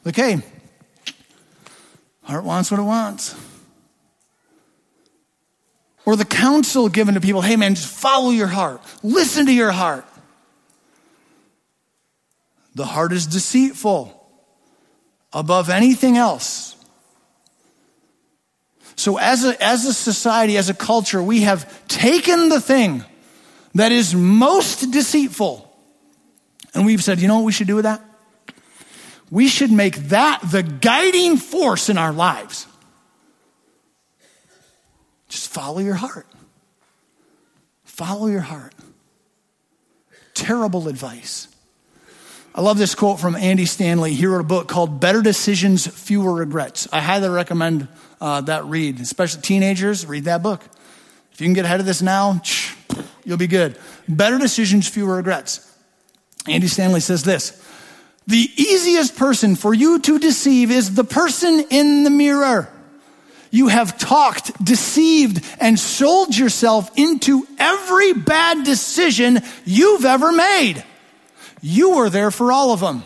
Like, 0.05 0.15
hey, 0.15 0.41
heart 2.23 2.45
wants 2.45 2.71
what 2.71 2.79
it 2.79 2.83
wants. 2.83 3.35
Or 6.05 6.15
the 6.15 6.25
counsel 6.25 6.87
given 6.87 7.15
to 7.15 7.21
people, 7.21 7.41
hey 7.41 7.55
man, 7.55 7.75
just 7.75 7.93
follow 7.93 8.31
your 8.31 8.47
heart, 8.47 8.81
listen 9.03 9.47
to 9.47 9.53
your 9.53 9.71
heart. 9.71 10.05
The 12.75 12.85
heart 12.85 13.11
is 13.11 13.27
deceitful 13.27 14.18
above 15.33 15.69
anything 15.69 16.17
else. 16.17 16.75
So, 18.95 19.17
as 19.17 19.45
a, 19.45 19.63
as 19.63 19.85
a 19.85 19.93
society, 19.93 20.57
as 20.57 20.69
a 20.69 20.73
culture, 20.73 21.23
we 21.23 21.41
have 21.41 21.87
taken 21.87 22.49
the 22.49 22.59
thing 22.59 23.03
that 23.75 23.91
is 23.91 24.13
most 24.13 24.91
deceitful 24.91 25.69
and 26.73 26.85
we've 26.85 27.03
said, 27.03 27.19
you 27.19 27.27
know 27.27 27.37
what 27.37 27.45
we 27.45 27.51
should 27.51 27.67
do 27.67 27.75
with 27.75 27.83
that? 27.83 28.01
We 29.29 29.49
should 29.49 29.69
make 29.69 29.95
that 30.09 30.39
the 30.49 30.63
guiding 30.63 31.35
force 31.35 31.89
in 31.89 31.97
our 31.97 32.13
lives. 32.13 32.65
Just 35.27 35.49
follow 35.49 35.79
your 35.79 35.95
heart. 35.95 36.25
Follow 37.83 38.27
your 38.27 38.39
heart. 38.39 38.73
Terrible 40.33 40.87
advice. 40.87 41.48
I 42.55 42.61
love 42.61 42.79
this 42.79 42.95
quote 42.95 43.19
from 43.19 43.35
Andy 43.35 43.65
Stanley. 43.65 44.15
He 44.15 44.25
wrote 44.25 44.41
a 44.41 44.43
book 44.43 44.67
called 44.67 44.99
Better 44.99 45.21
Decisions, 45.21 45.85
Fewer 45.85 46.33
Regrets. 46.33 46.87
I 46.91 46.99
highly 46.99 47.29
recommend 47.29 47.87
uh, 48.19 48.41
that 48.41 48.65
read, 48.65 48.99
especially 48.99 49.43
teenagers. 49.43 50.05
Read 50.05 50.23
that 50.23 50.41
book. 50.41 50.63
If 51.31 51.39
you 51.39 51.45
can 51.45 51.53
get 51.53 51.65
ahead 51.65 51.79
of 51.79 51.85
this 51.85 52.01
now, 52.01 52.41
you'll 53.23 53.37
be 53.37 53.47
good. 53.47 53.77
Better 54.07 54.39
Decisions, 54.39 54.89
Fewer 54.89 55.17
Regrets. 55.17 55.65
Andy 56.47 56.67
Stanley 56.67 57.01
says 57.01 57.23
this 57.23 57.63
The 58.25 58.49
easiest 58.57 59.15
person 59.15 59.55
for 59.55 59.71
you 59.71 59.99
to 59.99 60.17
deceive 60.17 60.71
is 60.71 60.95
the 60.95 61.03
person 61.03 61.65
in 61.69 62.03
the 62.03 62.09
mirror. 62.09 62.67
You 63.51 63.67
have 63.67 63.97
talked, 63.97 64.63
deceived, 64.63 65.45
and 65.59 65.79
sold 65.79 66.35
yourself 66.35 66.91
into 66.97 67.47
every 67.59 68.13
bad 68.13 68.63
decision 68.63 69.39
you've 69.65 70.05
ever 70.05 70.31
made. 70.31 70.83
You 71.61 71.97
were 71.97 72.09
there 72.09 72.31
for 72.31 72.51
all 72.51 72.71
of 72.71 72.79
them. 72.79 73.03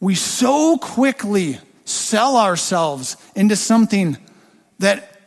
We 0.00 0.14
so 0.14 0.76
quickly 0.76 1.58
sell 1.84 2.36
ourselves 2.36 3.16
into 3.34 3.56
something 3.56 4.18
that 4.78 5.20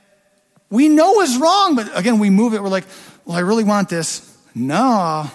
we 0.70 0.88
know 0.88 1.22
is 1.22 1.38
wrong, 1.38 1.76
but 1.76 1.98
again, 1.98 2.20
we 2.20 2.30
move 2.30 2.54
it. 2.54 2.62
We're 2.62 2.70
like, 2.70 2.86
well, 3.26 3.36
I 3.36 3.42
really 3.42 3.64
want 3.64 3.90
this. 3.90 4.38
No, 4.54 5.30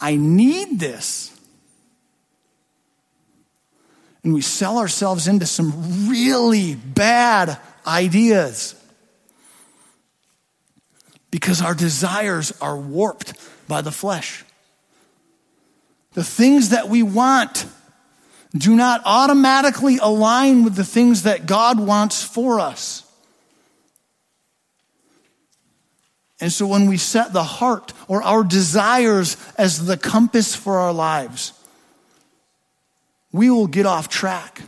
I 0.00 0.16
need 0.16 0.78
this. 0.78 1.36
And 4.22 4.34
we 4.34 4.42
sell 4.42 4.78
ourselves 4.78 5.26
into 5.26 5.46
some 5.46 6.08
really 6.08 6.74
bad 6.74 7.58
ideas 7.86 8.79
because 11.30 11.62
our 11.62 11.74
desires 11.74 12.52
are 12.60 12.76
warped 12.76 13.34
by 13.68 13.80
the 13.80 13.92
flesh. 13.92 14.44
The 16.12 16.24
things 16.24 16.70
that 16.70 16.88
we 16.88 17.02
want 17.02 17.66
do 18.56 18.74
not 18.74 19.02
automatically 19.04 19.98
align 19.98 20.64
with 20.64 20.74
the 20.74 20.84
things 20.84 21.22
that 21.22 21.46
God 21.46 21.78
wants 21.78 22.22
for 22.22 22.58
us. 22.58 23.04
And 26.40 26.50
so 26.50 26.66
when 26.66 26.88
we 26.88 26.96
set 26.96 27.32
the 27.32 27.44
heart 27.44 27.92
or 28.08 28.22
our 28.22 28.42
desires 28.42 29.36
as 29.58 29.84
the 29.86 29.96
compass 29.96 30.54
for 30.54 30.78
our 30.78 30.92
lives, 30.92 31.52
we 33.30 33.50
will 33.50 33.66
get 33.66 33.86
off 33.86 34.08
track. 34.08 34.62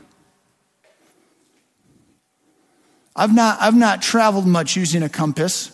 I've 3.16 3.34
not, 3.34 3.60
I've 3.60 3.74
not 3.74 4.00
traveled 4.00 4.46
much 4.46 4.76
using 4.76 5.02
a 5.02 5.08
compass. 5.08 5.71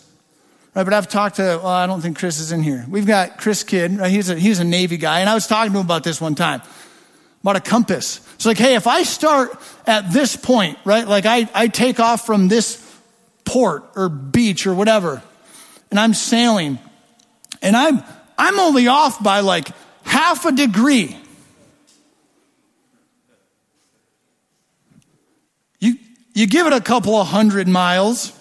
Right, 0.78 0.84
but 0.84 0.94
I've 0.94 1.08
talked 1.08 1.36
to, 1.36 1.42
well, 1.42 1.66
I 1.66 1.88
don't 1.88 2.00
think 2.00 2.16
Chris 2.16 2.38
is 2.38 2.52
in 2.52 2.62
here. 2.62 2.86
We've 2.88 3.04
got 3.04 3.38
Chris 3.38 3.64
Kidd, 3.64 3.98
right? 3.98 4.12
He's 4.12 4.30
a, 4.30 4.36
he's 4.36 4.60
a 4.60 4.64
Navy 4.64 4.96
guy, 4.96 5.18
and 5.18 5.28
I 5.28 5.34
was 5.34 5.48
talking 5.48 5.72
to 5.72 5.80
him 5.80 5.84
about 5.84 6.04
this 6.04 6.20
one 6.20 6.36
time. 6.36 6.62
about 7.42 7.56
a 7.56 7.60
compass. 7.60 8.20
It's 8.34 8.46
like, 8.46 8.58
hey, 8.58 8.76
if 8.76 8.86
I 8.86 9.02
start 9.02 9.60
at 9.88 10.12
this 10.12 10.36
point, 10.36 10.78
right? 10.84 11.04
Like 11.08 11.26
I, 11.26 11.50
I 11.52 11.66
take 11.66 11.98
off 11.98 12.24
from 12.24 12.46
this 12.46 12.80
port 13.44 13.90
or 13.96 14.08
beach 14.08 14.68
or 14.68 14.74
whatever, 14.74 15.20
and 15.90 15.98
I'm 15.98 16.14
sailing, 16.14 16.78
and 17.60 17.76
I'm 17.76 18.00
I'm 18.38 18.60
only 18.60 18.86
off 18.86 19.20
by 19.20 19.40
like 19.40 19.70
half 20.04 20.44
a 20.44 20.52
degree. 20.52 21.16
You 25.80 25.94
you 26.34 26.46
give 26.46 26.68
it 26.68 26.72
a 26.72 26.80
couple 26.80 27.16
of 27.16 27.26
hundred 27.26 27.66
miles, 27.66 28.38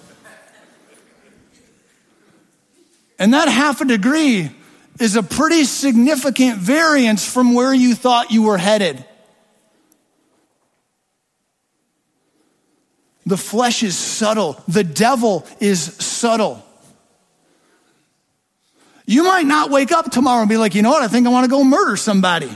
and 3.19 3.34
that 3.34 3.47
half 3.47 3.82
a 3.82 3.86
degree 3.86 4.51
is 4.99 5.15
a 5.15 5.23
pretty 5.23 5.63
significant 5.63 6.58
variance 6.58 7.25
from 7.25 7.53
where 7.53 7.73
you 7.73 7.95
thought 7.95 8.32
you 8.32 8.43
were 8.43 8.58
headed. 8.58 9.03
The 13.25 13.38
flesh 13.38 13.84
is 13.84 13.95
subtle. 13.97 14.62
The 14.67 14.84
devil 14.84 15.45
is 15.60 15.82
subtle. 15.82 16.63
You 19.06 19.23
might 19.23 19.45
not 19.45 19.69
wake 19.69 19.91
up 19.91 20.12
tomorrow 20.12 20.41
and 20.41 20.49
be 20.49 20.58
like, 20.58 20.75
you 20.75 20.82
know 20.82 20.89
what, 20.89 21.01
I 21.01 21.08
think 21.08 21.27
I 21.27 21.30
want 21.30 21.45
to 21.45 21.49
go 21.49 21.63
murder 21.63 21.95
somebody. 21.97 22.49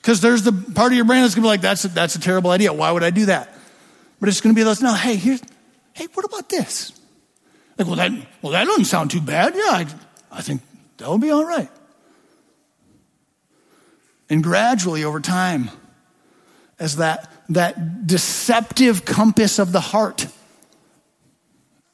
Because 0.00 0.20
there's 0.20 0.42
the 0.42 0.52
part 0.52 0.92
of 0.92 0.96
your 0.96 1.04
brain 1.04 1.22
that's 1.22 1.34
going 1.34 1.42
to 1.42 1.46
be 1.46 1.48
like, 1.48 1.60
that's 1.60 1.84
a, 1.84 1.88
that's 1.88 2.14
a 2.14 2.20
terrible 2.20 2.50
idea. 2.50 2.72
Why 2.72 2.92
would 2.92 3.02
I 3.02 3.10
do 3.10 3.26
that? 3.26 3.52
But 4.20 4.28
it's 4.28 4.40
going 4.40 4.54
to 4.54 4.58
be 4.58 4.64
like, 4.64 4.80
no, 4.80 4.94
hey, 4.94 5.16
here's, 5.16 5.42
hey, 5.92 6.06
what 6.14 6.24
about 6.24 6.48
this? 6.48 6.92
Like, 7.78 7.86
well, 7.86 7.96
that, 7.96 8.12
well, 8.42 8.52
that 8.52 8.64
doesn't 8.64 8.86
sound 8.86 9.10
too 9.10 9.20
bad. 9.20 9.54
Yeah, 9.54 9.62
I, 9.62 9.86
I 10.30 10.42
think 10.42 10.62
that 10.96 11.08
will 11.08 11.18
be 11.18 11.30
all 11.30 11.44
right. 11.44 11.68
And 14.28 14.42
gradually 14.42 15.04
over 15.04 15.20
time, 15.20 15.70
as 16.78 16.96
that, 16.96 17.30
that 17.50 18.06
deceptive 18.06 19.04
compass 19.04 19.58
of 19.58 19.72
the 19.72 19.80
heart 19.80 20.26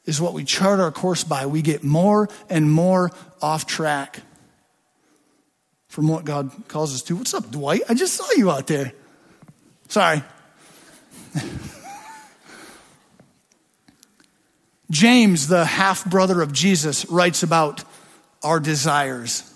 is 0.05 0.21
what 0.21 0.33
we 0.33 0.45
chart 0.45 0.81
our 0.81 0.91
course 0.91 1.25
by, 1.25 1.47
we 1.47 1.63
get 1.63 1.85
more 1.85 2.29
and 2.49 2.71
more 2.71 3.11
off 3.41 3.67
track 3.67 4.21
from 5.89 6.09
what 6.09 6.25
God 6.25 6.51
calls 6.69 6.95
us 6.95 7.03
to. 7.03 7.17
What's 7.17 7.35
up, 7.35 7.51
Dwight? 7.51 7.83
I 7.89 7.95
just 7.95 8.15
saw 8.15 8.27
you 8.37 8.51
out 8.51 8.67
there. 8.67 8.93
Sorry. 9.89 10.23
James, 14.93 15.49
the 15.49 15.65
half 15.65 16.05
brother 16.05 16.43
of 16.43 16.53
Jesus, 16.53 17.07
writes 17.07 17.43
about 17.43 17.83
our 18.43 18.61
desires. 18.61 19.49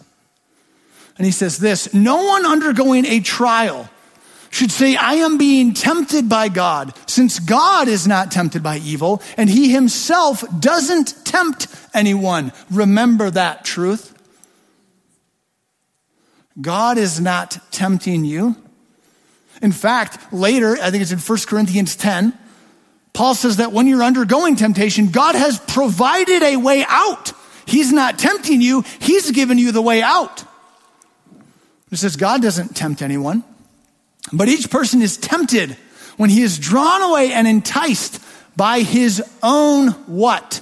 And 1.18 1.26
he 1.26 1.30
says 1.30 1.58
this 1.58 1.92
No 1.92 2.24
one 2.24 2.46
undergoing 2.46 3.04
a 3.04 3.20
trial 3.20 3.88
should 4.50 4.72
say, 4.72 4.96
I 4.96 5.14
am 5.16 5.36
being 5.36 5.74
tempted 5.74 6.30
by 6.30 6.48
God, 6.48 6.94
since 7.06 7.38
God 7.38 7.88
is 7.88 8.06
not 8.06 8.32
tempted 8.32 8.62
by 8.62 8.78
evil, 8.78 9.22
and 9.36 9.50
he 9.50 9.70
himself 9.70 10.42
doesn't 10.58 11.26
tempt 11.26 11.66
anyone. 11.92 12.52
Remember 12.70 13.30
that 13.30 13.66
truth. 13.66 14.14
God 16.58 16.96
is 16.96 17.20
not 17.20 17.58
tempting 17.70 18.24
you. 18.24 18.56
In 19.60 19.72
fact, 19.72 20.32
later, 20.32 20.78
I 20.80 20.90
think 20.90 21.02
it's 21.02 21.12
in 21.12 21.18
1 21.18 21.38
Corinthians 21.46 21.94
10, 21.94 22.32
Paul 23.16 23.34
says 23.34 23.56
that 23.56 23.72
when 23.72 23.86
you're 23.86 24.02
undergoing 24.02 24.56
temptation, 24.56 25.08
God 25.08 25.34
has 25.34 25.58
provided 25.58 26.42
a 26.42 26.58
way 26.58 26.84
out. 26.86 27.32
He's 27.64 27.90
not 27.90 28.18
tempting 28.18 28.60
you, 28.60 28.84
He's 28.98 29.30
given 29.30 29.56
you 29.56 29.72
the 29.72 29.80
way 29.80 30.02
out. 30.02 30.44
It 31.90 31.96
says 31.96 32.16
God 32.16 32.42
doesn't 32.42 32.76
tempt 32.76 33.00
anyone, 33.00 33.42
but 34.34 34.48
each 34.48 34.70
person 34.70 35.00
is 35.00 35.16
tempted 35.16 35.78
when 36.18 36.28
he 36.28 36.42
is 36.42 36.58
drawn 36.58 37.00
away 37.00 37.32
and 37.32 37.48
enticed 37.48 38.22
by 38.54 38.80
his 38.80 39.22
own 39.42 39.92
what? 40.06 40.60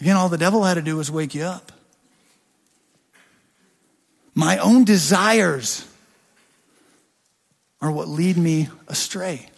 Again, 0.00 0.16
all 0.16 0.28
the 0.28 0.38
devil 0.38 0.62
had 0.62 0.74
to 0.74 0.82
do 0.82 0.96
was 0.96 1.10
wake 1.10 1.34
you 1.34 1.42
up. 1.42 1.72
My 4.32 4.58
own 4.58 4.84
desires 4.84 5.88
are 7.82 7.90
what 7.90 8.08
lead 8.08 8.38
me 8.38 8.68
astray. 8.88 9.48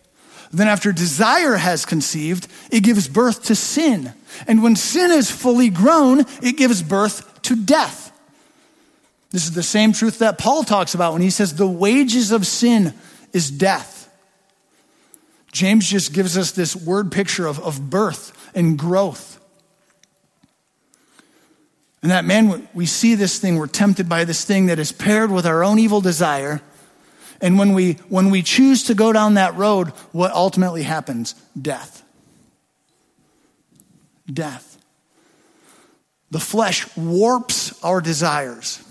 Then, 0.50 0.68
after 0.68 0.92
desire 0.92 1.56
has 1.56 1.84
conceived, 1.84 2.48
it 2.70 2.80
gives 2.80 3.08
birth 3.08 3.44
to 3.44 3.54
sin. 3.54 4.12
And 4.46 4.62
when 4.62 4.76
sin 4.76 5.10
is 5.10 5.30
fully 5.30 5.68
grown, 5.68 6.20
it 6.42 6.56
gives 6.56 6.82
birth 6.82 7.42
to 7.42 7.56
death. 7.56 8.12
This 9.30 9.44
is 9.44 9.52
the 9.52 9.64
same 9.64 9.92
truth 9.92 10.20
that 10.20 10.38
Paul 10.38 10.62
talks 10.62 10.94
about 10.94 11.12
when 11.12 11.22
he 11.22 11.30
says 11.30 11.54
the 11.54 11.66
wages 11.66 12.30
of 12.30 12.46
sin 12.46 12.94
is 13.32 13.50
death. 13.50 14.08
James 15.50 15.88
just 15.88 16.12
gives 16.12 16.38
us 16.38 16.52
this 16.52 16.74
word 16.74 17.10
picture 17.10 17.46
of, 17.46 17.58
of 17.60 17.90
birth 17.90 18.52
and 18.54 18.78
growth. 18.78 19.40
And 22.00 22.12
that, 22.12 22.24
man, 22.24 22.68
we 22.74 22.86
see 22.86 23.16
this 23.16 23.38
thing, 23.38 23.56
we're 23.56 23.66
tempted 23.66 24.08
by 24.08 24.24
this 24.24 24.44
thing 24.44 24.66
that 24.66 24.78
is 24.78 24.92
paired 24.92 25.32
with 25.32 25.46
our 25.46 25.64
own 25.64 25.78
evil 25.78 26.00
desire 26.00 26.62
and 27.44 27.58
when 27.58 27.74
we, 27.74 27.92
when 28.08 28.30
we 28.30 28.42
choose 28.42 28.84
to 28.84 28.94
go 28.94 29.12
down 29.12 29.34
that 29.34 29.54
road, 29.54 29.90
what 30.12 30.32
ultimately 30.32 30.82
happens? 30.82 31.34
Death. 31.60 32.02
Death. 34.26 34.78
The 36.30 36.40
flesh 36.40 36.88
warps 36.96 37.84
our 37.84 38.00
desires. 38.00 38.82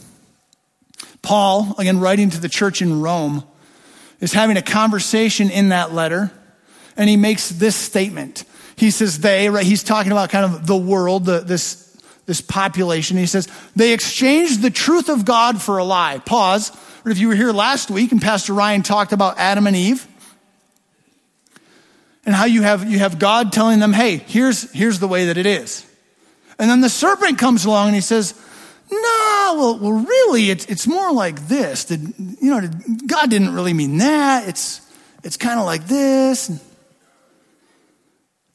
Paul, 1.23 1.73
again, 1.79 1.99
writing 1.99 2.29
to 2.29 2.39
the 2.39 2.47
church 2.47 2.83
in 2.83 3.01
Rome, 3.01 3.43
is 4.19 4.33
having 4.33 4.55
a 4.55 4.61
conversation 4.61 5.49
in 5.49 5.69
that 5.69 5.91
letter, 5.91 6.31
and 6.95 7.09
he 7.09 7.17
makes 7.17 7.49
this 7.49 7.75
statement. 7.75 8.43
He 8.75 8.91
says, 8.91 9.17
They, 9.17 9.49
right, 9.49 9.65
he's 9.65 9.81
talking 9.81 10.11
about 10.11 10.29
kind 10.29 10.45
of 10.45 10.67
the 10.67 10.77
world, 10.77 11.25
the, 11.25 11.39
this, 11.39 11.99
this 12.27 12.39
population. 12.39 13.17
He 13.17 13.25
says, 13.25 13.47
They 13.75 13.93
exchanged 13.93 14.61
the 14.61 14.69
truth 14.69 15.09
of 15.09 15.25
God 15.25 15.59
for 15.59 15.79
a 15.79 15.83
lie. 15.83 16.19
Pause. 16.19 16.77
Or 17.05 17.11
if 17.11 17.19
you 17.19 17.27
were 17.27 17.35
here 17.35 17.51
last 17.51 17.91
week 17.91 18.11
and 18.11 18.21
Pastor 18.21 18.53
Ryan 18.53 18.81
talked 18.81 19.11
about 19.11 19.37
Adam 19.37 19.67
and 19.67 19.75
Eve 19.75 20.07
and 22.25 22.33
how 22.33 22.45
you 22.45 22.61
have, 22.61 22.89
you 22.89 22.99
have 22.99 23.19
God 23.19 23.51
telling 23.51 23.79
them, 23.79 23.91
hey, 23.91 24.17
here's, 24.17 24.71
here's 24.71 24.99
the 24.99 25.07
way 25.07 25.25
that 25.25 25.37
it 25.37 25.45
is. 25.45 25.85
And 26.57 26.69
then 26.69 26.81
the 26.81 26.89
serpent 26.89 27.37
comes 27.37 27.65
along 27.65 27.87
and 27.87 27.95
he 27.95 28.01
says, 28.01 28.33
no, 28.89 29.55
well, 29.57 29.79
well 29.79 29.91
really, 29.91 30.49
it's, 30.49 30.65
it's 30.67 30.87
more 30.87 31.11
like 31.11 31.47
this. 31.47 31.85
Did, 31.85 32.13
you 32.17 32.51
know, 32.51 32.61
did, 32.61 33.07
God 33.07 33.29
didn't 33.29 33.53
really 33.53 33.73
mean 33.73 33.97
that. 33.97 34.47
It's, 34.47 34.79
it's 35.23 35.35
kind 35.35 35.59
of 35.59 35.65
like 35.65 35.87
this. 35.87 36.49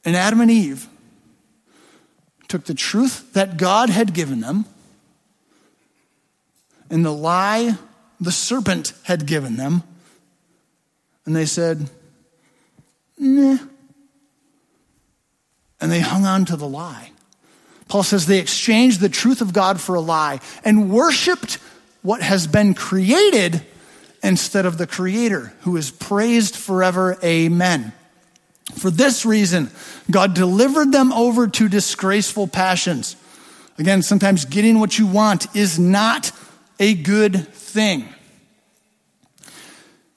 And 0.05 0.15
Adam 0.15 0.41
and 0.41 0.49
Eve 0.49 0.87
took 2.47 2.63
the 2.63 2.73
truth 2.73 3.33
that 3.33 3.57
God 3.57 3.91
had 3.91 4.13
given 4.13 4.39
them 4.39 4.65
and 6.89 7.05
the 7.05 7.11
lie 7.11 7.77
the 8.19 8.31
serpent 8.31 8.93
had 9.03 9.25
given 9.25 9.55
them. 9.55 9.83
And 11.25 11.35
they 11.35 11.45
said, 11.45 11.89
nah. 13.17 13.57
And 15.81 15.91
they 15.91 16.01
hung 16.01 16.25
on 16.25 16.45
to 16.45 16.55
the 16.55 16.67
lie. 16.67 17.11
Paul 17.87 18.03
says 18.03 18.27
they 18.27 18.39
exchanged 18.39 18.99
the 18.99 19.09
truth 19.09 19.41
of 19.41 19.53
God 19.53 19.79
for 19.79 19.95
a 19.95 20.01
lie 20.01 20.39
and 20.63 20.91
worshiped 20.91 21.57
what 22.01 22.21
has 22.21 22.47
been 22.47 22.73
created 22.73 23.63
instead 24.21 24.65
of 24.65 24.77
the 24.77 24.87
Creator, 24.87 25.53
who 25.61 25.77
is 25.77 25.91
praised 25.91 26.55
forever. 26.55 27.17
Amen. 27.23 27.93
For 28.75 28.91
this 28.91 29.25
reason, 29.25 29.71
God 30.11 30.33
delivered 30.33 30.91
them 30.91 31.11
over 31.13 31.47
to 31.47 31.69
disgraceful 31.69 32.47
passions. 32.47 33.15
Again, 33.79 34.01
sometimes 34.01 34.45
getting 34.45 34.79
what 34.79 34.99
you 34.99 35.07
want 35.07 35.55
is 35.55 35.79
not 35.79 36.31
a 36.79 36.95
good 36.95 37.47
thing. 37.49 38.07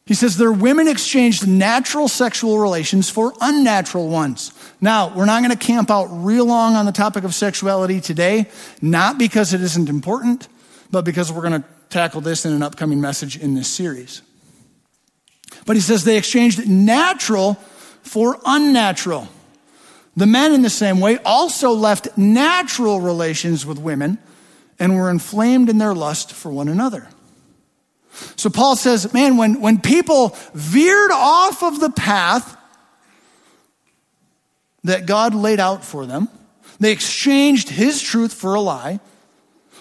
He 0.05 0.15
says 0.15 0.37
their 0.37 0.53
women 0.53 0.89
exchanged 0.89 1.47
natural 1.47 2.09
sexual 2.09 2.59
relations 2.59 3.09
for 3.09 3.33
unnatural 3.41 4.09
ones. 4.09 4.53
Now, 4.81 5.15
we're 5.15 5.27
not 5.27 5.43
going 5.43 5.57
to 5.57 5.67
camp 5.67 5.91
out 5.91 6.07
real 6.07 6.45
long 6.45 6.75
on 6.75 6.87
the 6.87 6.93
topic 6.93 7.25
of 7.25 7.35
sexuality 7.35 8.01
today, 8.01 8.49
not 8.81 9.17
because 9.17 9.55
it 9.55 9.61
isn't 9.61 9.89
important, 9.89 10.49
but 10.91 11.05
because 11.05 11.33
we're 11.33 11.49
going 11.49 11.63
to 11.63 11.69
tackle 11.89 12.21
this 12.21 12.45
in 12.45 12.53
an 12.53 12.63
upcoming 12.63 13.01
message 13.01 13.39
in 13.39 13.55
this 13.55 13.69
series. 13.69 14.23
But 15.67 15.77
he 15.77 15.83
says 15.83 16.05
they 16.05 16.19
exchanged 16.19 16.69
natural 16.69 17.55
for 18.03 18.39
unnatural. 18.45 19.29
The 20.17 20.27
men, 20.27 20.53
in 20.53 20.63
the 20.63 20.71
same 20.71 21.01
way, 21.01 21.19
also 21.19 21.71
left 21.71 22.19
natural 22.19 23.01
relations 23.01 23.65
with 23.65 23.79
women 23.79 24.19
and 24.83 24.97
were 24.97 25.11
inflamed 25.11 25.69
in 25.69 25.79
their 25.79 25.95
lust 25.95 26.33
for 26.33 26.51
one 26.51 26.67
another. 26.67 27.07
So 28.35 28.51
Paul 28.51 28.75
says, 28.75 29.15
man, 29.15 29.37
when, 29.37 29.61
when 29.61 29.81
people 29.81 30.37
veered 30.55 31.13
off 31.13 31.63
of 31.63 31.79
the 31.79 31.89
path 31.89 32.57
that 34.83 35.07
God 35.07 35.37
laid 35.37 35.61
out 35.61 35.85
for 35.85 36.05
them, 36.05 36.29
they 36.81 36.91
exchanged 36.91 37.69
his 37.69 38.03
truth 38.03 38.35
for 38.35 38.55
a 38.55 38.61
lie. 38.61 38.99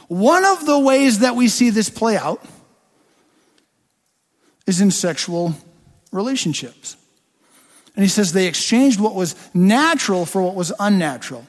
One 0.07 0.45
of 0.45 0.67
the 0.67 0.77
ways 0.77 1.17
that 1.19 1.35
we 1.35 1.47
see 1.47 1.71
this 1.71 1.89
play 1.89 2.15
out 2.15 2.45
is 4.67 4.81
in 4.81 4.91
sexual 4.91 5.55
relationships. 6.11 6.95
And 7.95 8.05
he 8.05 8.09
says 8.09 8.33
they 8.33 8.45
exchanged 8.45 8.99
what 8.99 9.15
was 9.15 9.35
natural 9.51 10.27
for 10.27 10.43
what 10.43 10.53
was 10.53 10.71
unnatural. 10.79 11.47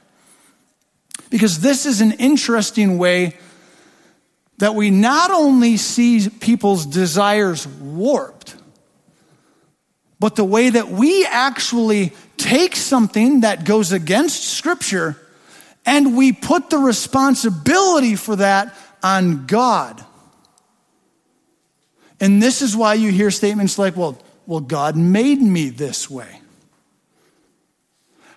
Because 1.32 1.60
this 1.60 1.86
is 1.86 2.02
an 2.02 2.12
interesting 2.12 2.98
way 2.98 3.34
that 4.58 4.74
we 4.74 4.90
not 4.90 5.30
only 5.30 5.78
see 5.78 6.28
people's 6.28 6.84
desires 6.84 7.66
warped, 7.66 8.54
but 10.20 10.36
the 10.36 10.44
way 10.44 10.68
that 10.68 10.88
we 10.88 11.24
actually 11.24 12.12
take 12.36 12.76
something 12.76 13.40
that 13.40 13.64
goes 13.64 13.92
against 13.92 14.44
Scripture 14.44 15.16
and 15.86 16.18
we 16.18 16.34
put 16.34 16.68
the 16.68 16.76
responsibility 16.76 18.14
for 18.14 18.36
that 18.36 18.76
on 19.02 19.46
God. 19.46 20.04
And 22.20 22.42
this 22.42 22.60
is 22.60 22.76
why 22.76 22.92
you 22.92 23.10
hear 23.10 23.30
statements 23.30 23.78
like, 23.78 23.96
well, 23.96 24.20
well, 24.46 24.60
God 24.60 24.96
made 24.96 25.40
me 25.40 25.70
this 25.70 26.10
way. 26.10 26.41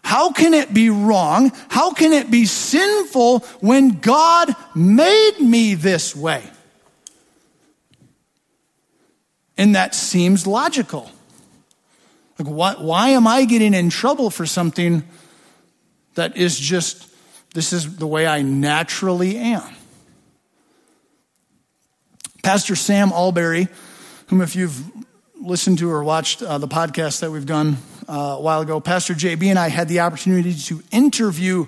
How 0.05 0.31
can 0.31 0.53
it 0.53 0.71
be 0.71 0.91
wrong? 0.91 1.51
How 1.67 1.91
can 1.91 2.13
it 2.13 2.29
be 2.29 2.45
sinful 2.45 3.39
when 3.59 3.99
God 4.01 4.55
made 4.75 5.39
me 5.39 5.73
this 5.73 6.15
way? 6.15 6.43
And 9.57 9.73
that 9.73 9.95
seems 9.95 10.45
logical. 10.45 11.09
Like, 12.37 12.47
why, 12.47 12.75
why 12.75 13.09
am 13.09 13.25
I 13.25 13.45
getting 13.45 13.73
in 13.73 13.89
trouble 13.89 14.29
for 14.29 14.45
something 14.45 15.03
that 16.13 16.37
is 16.37 16.59
just, 16.59 17.09
this 17.55 17.73
is 17.73 17.97
the 17.97 18.05
way 18.05 18.27
I 18.27 18.43
naturally 18.43 19.37
am? 19.37 19.73
Pastor 22.43 22.75
Sam 22.75 23.09
Allberry, 23.09 23.69
whom, 24.27 24.41
if 24.41 24.55
you've 24.55 24.83
listened 25.41 25.79
to 25.79 25.89
or 25.89 26.03
watched 26.03 26.43
uh, 26.43 26.59
the 26.59 26.67
podcast 26.67 27.21
that 27.21 27.31
we've 27.31 27.47
done 27.47 27.77
uh, 28.07 28.35
a 28.37 28.41
while 28.41 28.61
ago, 28.61 28.79
Pastor 28.79 29.13
JB 29.13 29.47
and 29.47 29.59
I 29.59 29.69
had 29.69 29.87
the 29.87 30.01
opportunity 30.01 30.53
to 30.53 30.81
interview 30.91 31.67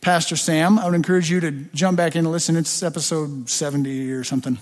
Pastor 0.00 0.36
Sam. 0.36 0.78
I 0.78 0.86
would 0.86 0.94
encourage 0.94 1.30
you 1.30 1.40
to 1.40 1.50
jump 1.50 1.96
back 1.96 2.16
in 2.16 2.24
and 2.24 2.32
listen. 2.32 2.56
It's 2.56 2.82
episode 2.82 3.48
70 3.48 4.12
or 4.12 4.24
something. 4.24 4.58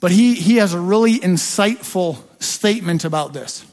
But 0.00 0.10
he, 0.10 0.34
he 0.34 0.56
has 0.56 0.74
a 0.74 0.80
really 0.80 1.18
insightful 1.18 2.18
statement 2.42 3.04
about 3.04 3.32
this. 3.32 3.64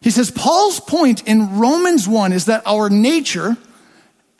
He 0.00 0.10
says, 0.10 0.30
Paul's 0.30 0.80
point 0.80 1.26
in 1.26 1.58
Romans 1.58 2.08
1 2.08 2.32
is 2.32 2.46
that 2.46 2.62
our 2.66 2.90
nature, 2.90 3.56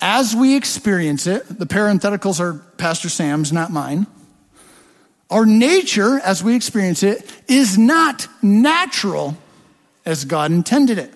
as 0.00 0.34
we 0.34 0.56
experience 0.56 1.26
it, 1.26 1.46
the 1.46 1.66
parentheticals 1.66 2.40
are 2.40 2.54
Pastor 2.76 3.08
Sam's, 3.08 3.52
not 3.52 3.70
mine 3.70 4.06
our 5.32 5.46
nature, 5.46 6.20
as 6.20 6.44
we 6.44 6.54
experience 6.54 7.02
it, 7.02 7.24
is 7.48 7.78
not 7.78 8.28
natural 8.42 9.36
as 10.04 10.24
God 10.24 10.50
intended 10.50 10.98
it. 10.98 11.12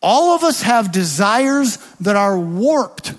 All 0.00 0.34
of 0.34 0.44
us 0.44 0.62
have 0.62 0.92
desires 0.92 1.76
that 2.00 2.16
are 2.16 2.38
warped 2.38 3.14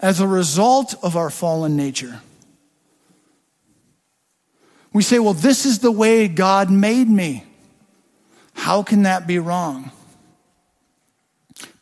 as 0.00 0.20
a 0.20 0.26
result 0.26 0.94
of 1.02 1.16
our 1.16 1.30
fallen 1.30 1.76
nature. 1.76 2.20
We 4.92 5.02
say, 5.02 5.18
well, 5.18 5.34
this 5.34 5.66
is 5.66 5.80
the 5.80 5.90
way 5.90 6.28
God 6.28 6.70
made 6.70 7.08
me. 7.08 7.44
How 8.54 8.82
can 8.82 9.02
that 9.02 9.26
be 9.26 9.38
wrong? 9.38 9.90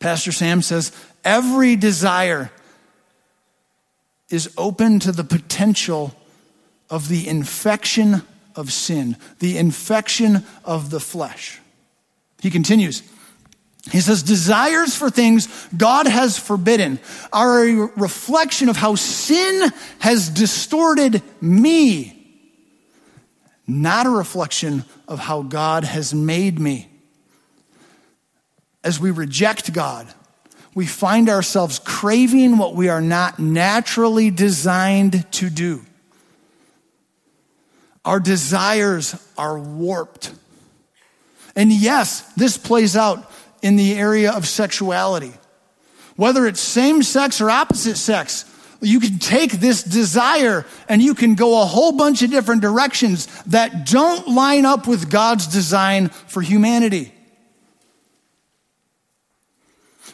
Pastor 0.00 0.32
Sam 0.32 0.62
says, 0.62 0.90
every 1.24 1.76
desire 1.76 2.50
is 4.30 4.52
open 4.56 4.98
to 5.00 5.12
the 5.12 5.24
potential 5.24 6.14
of 6.90 7.08
the 7.08 7.28
infection 7.28 8.22
of 8.56 8.72
sin, 8.72 9.16
the 9.38 9.58
infection 9.58 10.44
of 10.64 10.90
the 10.90 11.00
flesh. 11.00 11.60
He 12.40 12.50
continues. 12.50 13.02
He 13.90 14.00
says, 14.00 14.22
desires 14.22 14.96
for 14.96 15.10
things 15.10 15.48
God 15.76 16.06
has 16.06 16.38
forbidden 16.38 16.98
are 17.32 17.64
a 17.64 17.72
reflection 17.96 18.68
of 18.68 18.76
how 18.76 18.94
sin 18.94 19.70
has 19.98 20.30
distorted 20.30 21.22
me, 21.40 22.10
not 23.66 24.06
a 24.06 24.10
reflection 24.10 24.84
of 25.06 25.18
how 25.18 25.42
God 25.42 25.84
has 25.84 26.14
made 26.14 26.58
me. 26.58 26.88
As 28.82 28.98
we 28.98 29.10
reject 29.10 29.72
God, 29.72 30.06
we 30.74 30.86
find 30.86 31.28
ourselves 31.28 31.78
craving 31.78 32.58
what 32.58 32.74
we 32.74 32.88
are 32.88 33.00
not 33.00 33.38
naturally 33.38 34.30
designed 34.30 35.30
to 35.32 35.50
do. 35.50 35.84
Our 38.04 38.20
desires 38.20 39.16
are 39.38 39.58
warped. 39.58 40.32
And 41.56 41.72
yes, 41.72 42.20
this 42.34 42.58
plays 42.58 42.96
out 42.96 43.30
in 43.62 43.76
the 43.76 43.94
area 43.94 44.32
of 44.32 44.46
sexuality. 44.46 45.32
Whether 46.16 46.46
it's 46.46 46.60
same 46.60 47.02
sex 47.02 47.40
or 47.40 47.50
opposite 47.50 47.96
sex, 47.96 48.44
you 48.80 49.00
can 49.00 49.18
take 49.18 49.52
this 49.52 49.82
desire 49.82 50.66
and 50.88 51.02
you 51.02 51.14
can 51.14 51.34
go 51.34 51.62
a 51.62 51.64
whole 51.64 51.92
bunch 51.92 52.22
of 52.22 52.30
different 52.30 52.60
directions 52.60 53.26
that 53.44 53.86
don't 53.86 54.28
line 54.28 54.66
up 54.66 54.86
with 54.86 55.10
God's 55.10 55.46
design 55.46 56.08
for 56.08 56.42
humanity. 56.42 57.12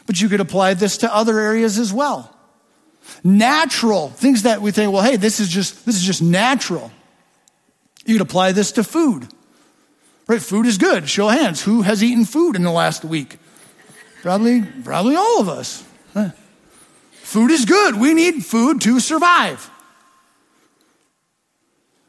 But 0.05 0.21
you 0.21 0.29
could 0.29 0.39
apply 0.39 0.75
this 0.75 0.97
to 0.99 1.13
other 1.13 1.39
areas 1.39 1.77
as 1.77 1.91
well. 1.91 2.35
Natural, 3.23 4.09
things 4.09 4.43
that 4.43 4.61
we 4.61 4.71
think, 4.71 4.93
well, 4.93 5.03
hey, 5.03 5.17
this 5.17 5.39
is 5.39 5.49
just, 5.49 5.85
this 5.85 5.95
is 5.95 6.03
just 6.03 6.21
natural. 6.21 6.91
You 8.05 8.15
could 8.15 8.21
apply 8.21 8.51
this 8.51 8.71
to 8.73 8.83
food. 8.83 9.27
Right? 10.27 10.41
Food 10.41 10.65
is 10.65 10.77
good. 10.77 11.09
Show 11.09 11.29
of 11.29 11.35
hands. 11.35 11.61
Who 11.63 11.81
has 11.81 12.03
eaten 12.03 12.25
food 12.25 12.55
in 12.55 12.63
the 12.63 12.71
last 12.71 13.03
week? 13.03 13.37
Probably, 14.21 14.61
probably 14.61 15.15
all 15.15 15.41
of 15.41 15.49
us. 15.49 15.83
Food 17.31 17.51
is 17.51 17.63
good. 17.63 17.95
We 17.95 18.13
need 18.13 18.45
food 18.45 18.81
to 18.81 18.99
survive. 18.99 19.69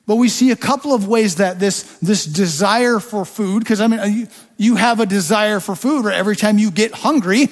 But 0.04 0.16
we 0.16 0.28
see 0.28 0.50
a 0.50 0.56
couple 0.56 0.92
of 0.92 1.06
ways 1.06 1.36
that 1.36 1.60
this, 1.60 1.84
this 1.98 2.24
desire 2.24 2.98
for 2.98 3.24
food, 3.24 3.60
because 3.60 3.80
I 3.80 3.86
mean, 3.86 4.00
uh, 4.00 4.04
you, 4.06 4.26
you 4.56 4.74
have 4.74 4.98
a 4.98 5.06
desire 5.06 5.60
for 5.60 5.76
food, 5.76 6.06
right? 6.06 6.16
Every 6.16 6.34
time 6.34 6.58
you 6.58 6.72
get 6.72 6.92
hungry, 6.92 7.50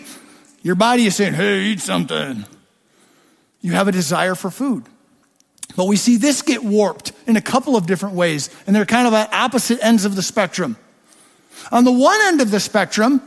your 0.62 0.74
body 0.74 1.06
is 1.06 1.14
saying, 1.14 1.34
hey, 1.34 1.60
eat 1.60 1.80
something. 1.80 2.44
You 3.60 3.72
have 3.72 3.86
a 3.86 3.92
desire 3.92 4.34
for 4.34 4.50
food. 4.50 4.84
But 5.76 5.86
we 5.86 5.96
see 5.96 6.16
this 6.16 6.42
get 6.42 6.64
warped 6.64 7.12
in 7.26 7.36
a 7.36 7.40
couple 7.40 7.76
of 7.76 7.86
different 7.86 8.14
ways, 8.14 8.50
and 8.66 8.74
they're 8.74 8.86
kind 8.86 9.06
of 9.06 9.14
at 9.14 9.32
opposite 9.32 9.78
ends 9.82 10.04
of 10.04 10.16
the 10.16 10.22
spectrum. 10.22 10.76
On 11.70 11.84
the 11.84 11.92
one 11.92 12.20
end 12.22 12.40
of 12.40 12.50
the 12.50 12.60
spectrum, 12.60 13.22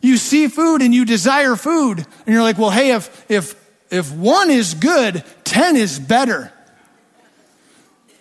you 0.00 0.16
see 0.16 0.48
food 0.48 0.82
and 0.82 0.94
you 0.94 1.04
desire 1.04 1.56
food, 1.56 1.98
and 1.98 2.34
you're 2.34 2.42
like, 2.42 2.58
well, 2.58 2.70
hey, 2.70 2.92
if, 2.92 3.30
if, 3.30 3.54
if 3.90 4.12
one 4.12 4.50
is 4.50 4.74
good, 4.74 5.24
10 5.44 5.76
is 5.76 5.98
better. 5.98 6.52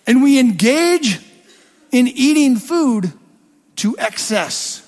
And 0.08 0.22
we 0.22 0.40
engage 0.40 1.20
in 1.92 2.08
eating 2.08 2.58
food 2.58 3.14
to 3.78 3.96
excess. 3.98 4.82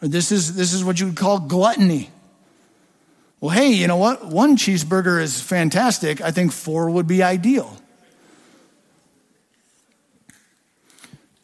This 0.00 0.32
is, 0.32 0.54
this 0.54 0.72
is 0.72 0.82
what 0.82 0.98
you 0.98 1.06
would 1.06 1.16
call 1.16 1.38
gluttony. 1.40 2.10
Well, 3.40 3.50
hey, 3.50 3.70
you 3.70 3.86
know 3.86 3.96
what? 3.96 4.26
One 4.26 4.56
cheeseburger 4.56 5.20
is 5.20 5.40
fantastic. 5.40 6.20
I 6.20 6.30
think 6.30 6.52
four 6.52 6.90
would 6.90 7.06
be 7.06 7.22
ideal. 7.22 7.76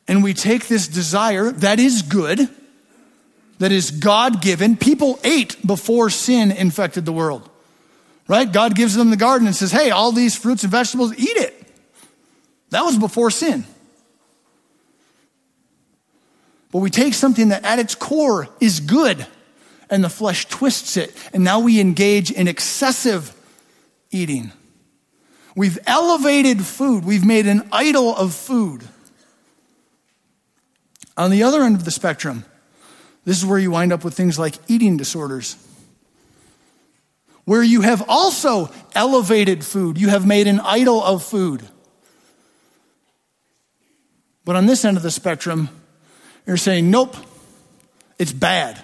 And 0.06 0.22
we 0.22 0.35
take 0.35 0.68
this 0.68 0.87
desire 0.87 1.50
that 1.50 1.80
is 1.80 2.02
good, 2.02 2.48
that 3.59 3.72
is 3.72 3.90
God 3.90 4.42
given. 4.42 4.76
People 4.76 5.18
ate 5.24 5.66
before 5.66 6.11
sin 6.11 6.52
infected 6.52 7.06
the 7.06 7.12
world, 7.12 7.48
right? 8.28 8.50
God 8.50 8.76
gives 8.76 8.94
them 8.94 9.11
the 9.11 9.16
garden 9.16 9.46
and 9.46 9.56
says, 9.56 9.72
hey, 9.72 9.90
all 9.90 10.12
these 10.12 10.37
fruits 10.37 10.62
and 10.62 10.70
vegetables, 10.70 11.12
eat 11.18 11.37
it. 11.37 11.54
That 12.70 12.82
was 12.82 12.98
before 12.98 13.30
sin. 13.30 13.64
But 16.70 16.80
we 16.80 16.90
take 16.90 17.14
something 17.14 17.49
that 17.49 17.64
at 17.64 17.78
its 17.78 17.94
core 17.94 18.49
is 18.61 18.80
good 18.80 19.26
and 19.91 20.03
the 20.03 20.09
flesh 20.09 20.47
twists 20.47 20.97
it. 20.97 21.14
And 21.32 21.45
now 21.45 21.61
we 21.61 21.80
engage 21.80 22.30
in 22.30 22.49
excessive 22.49 23.32
eating. 24.11 24.53
We've 25.55 25.78
elevated 25.87 26.64
food, 26.64 27.05
we've 27.05 27.24
made 27.24 27.47
an 27.47 27.68
idol 27.72 28.14
of 28.14 28.34
food. 28.34 28.87
On 31.16 31.30
the 31.30 31.45
other 31.45 31.62
end 31.62 31.76
of 31.76 31.84
the 31.84 31.91
spectrum, 31.91 32.45
this 33.24 33.39
is 33.39 33.47
where 33.47 33.59
you 33.59 33.70
wind 33.70 33.93
up 33.93 34.05
with 34.05 34.14
things 34.14 34.39
like 34.39 34.55
eating 34.68 34.97
disorders, 34.97 35.57
where 37.45 37.62
you 37.62 37.80
have 37.80 38.05
also 38.09 38.70
elevated 38.95 39.64
food, 39.64 39.99
you 39.99 40.11
have 40.11 40.26
made 40.26 40.47
an 40.47 40.61
idol 40.61 41.03
of 41.03 41.22
food. 41.22 41.62
But 44.45 44.57
on 44.57 44.66
this 44.66 44.84
end 44.84 44.97
of 44.97 45.03
the 45.03 45.11
spectrum, 45.11 45.70
you're 46.47 46.57
saying, 46.57 46.91
nope, 46.91 47.16
it's 48.18 48.32
bad. 48.32 48.80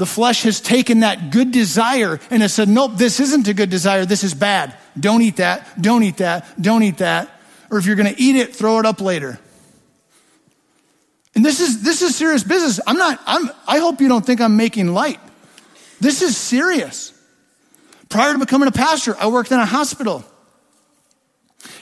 The 0.00 0.06
flesh 0.06 0.44
has 0.44 0.62
taken 0.62 1.00
that 1.00 1.30
good 1.30 1.52
desire 1.52 2.20
and 2.30 2.40
has 2.40 2.54
said, 2.54 2.70
nope, 2.70 2.92
this 2.94 3.20
isn't 3.20 3.46
a 3.48 3.52
good 3.52 3.68
desire. 3.68 4.06
This 4.06 4.24
is 4.24 4.32
bad. 4.32 4.74
Don't 4.98 5.20
eat 5.20 5.36
that. 5.36 5.78
Don't 5.78 6.02
eat 6.02 6.16
that. 6.16 6.58
Don't 6.58 6.82
eat 6.82 6.96
that. 6.96 7.28
Or 7.70 7.76
if 7.76 7.84
you're 7.84 7.96
going 7.96 8.14
to 8.14 8.18
eat 8.18 8.34
it, 8.34 8.56
throw 8.56 8.78
it 8.78 8.86
up 8.86 9.02
later. 9.02 9.38
And 11.34 11.44
this 11.44 11.60
is, 11.60 11.82
this 11.82 12.00
is 12.00 12.16
serious 12.16 12.42
business. 12.42 12.80
I'm 12.86 12.96
not, 12.96 13.20
I'm, 13.26 13.50
I 13.68 13.80
hope 13.80 14.00
you 14.00 14.08
don't 14.08 14.24
think 14.24 14.40
I'm 14.40 14.56
making 14.56 14.94
light. 14.94 15.20
This 16.00 16.22
is 16.22 16.34
serious. 16.34 17.12
Prior 18.08 18.32
to 18.32 18.38
becoming 18.38 18.68
a 18.68 18.72
pastor, 18.72 19.14
I 19.18 19.26
worked 19.26 19.52
in 19.52 19.60
a 19.60 19.66
hospital. 19.66 20.24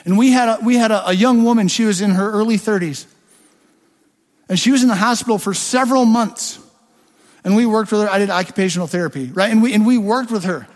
And 0.04 0.18
we 0.18 0.32
had 0.32 0.58
a, 0.58 0.64
we 0.64 0.74
had 0.74 0.90
a, 0.90 1.10
a 1.10 1.12
young 1.12 1.44
woman, 1.44 1.68
she 1.68 1.84
was 1.84 2.00
in 2.00 2.10
her 2.10 2.32
early 2.32 2.56
30s. 2.56 3.06
And 4.48 4.58
she 4.58 4.72
was 4.72 4.82
in 4.82 4.88
the 4.88 4.96
hospital 4.96 5.38
for 5.38 5.54
several 5.54 6.04
months. 6.04 6.58
And 7.48 7.56
we 7.56 7.64
worked 7.64 7.90
with 7.90 8.02
her. 8.02 8.10
I 8.10 8.18
did 8.18 8.28
occupational 8.28 8.86
therapy, 8.86 9.32
right? 9.32 9.50
And 9.50 9.62
we, 9.62 9.72
and 9.72 9.86
we 9.86 9.96
worked 9.96 10.30
with 10.30 10.44
her 10.44 10.68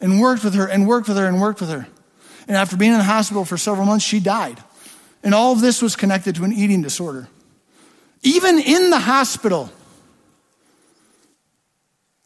and 0.00 0.22
worked 0.22 0.42
with 0.42 0.54
her 0.54 0.66
and 0.66 0.88
worked 0.88 1.06
with 1.06 1.18
her 1.18 1.26
and 1.26 1.38
worked 1.38 1.60
with 1.60 1.68
her. 1.68 1.86
And 2.48 2.56
after 2.56 2.78
being 2.78 2.92
in 2.92 2.98
the 2.98 3.04
hospital 3.04 3.44
for 3.44 3.58
several 3.58 3.84
months, 3.84 4.02
she 4.02 4.18
died. 4.18 4.58
And 5.22 5.34
all 5.34 5.52
of 5.52 5.60
this 5.60 5.82
was 5.82 5.94
connected 5.94 6.36
to 6.36 6.44
an 6.44 6.52
eating 6.54 6.80
disorder. 6.80 7.28
Even 8.22 8.58
in 8.58 8.88
the 8.88 9.00
hospital, 9.00 9.70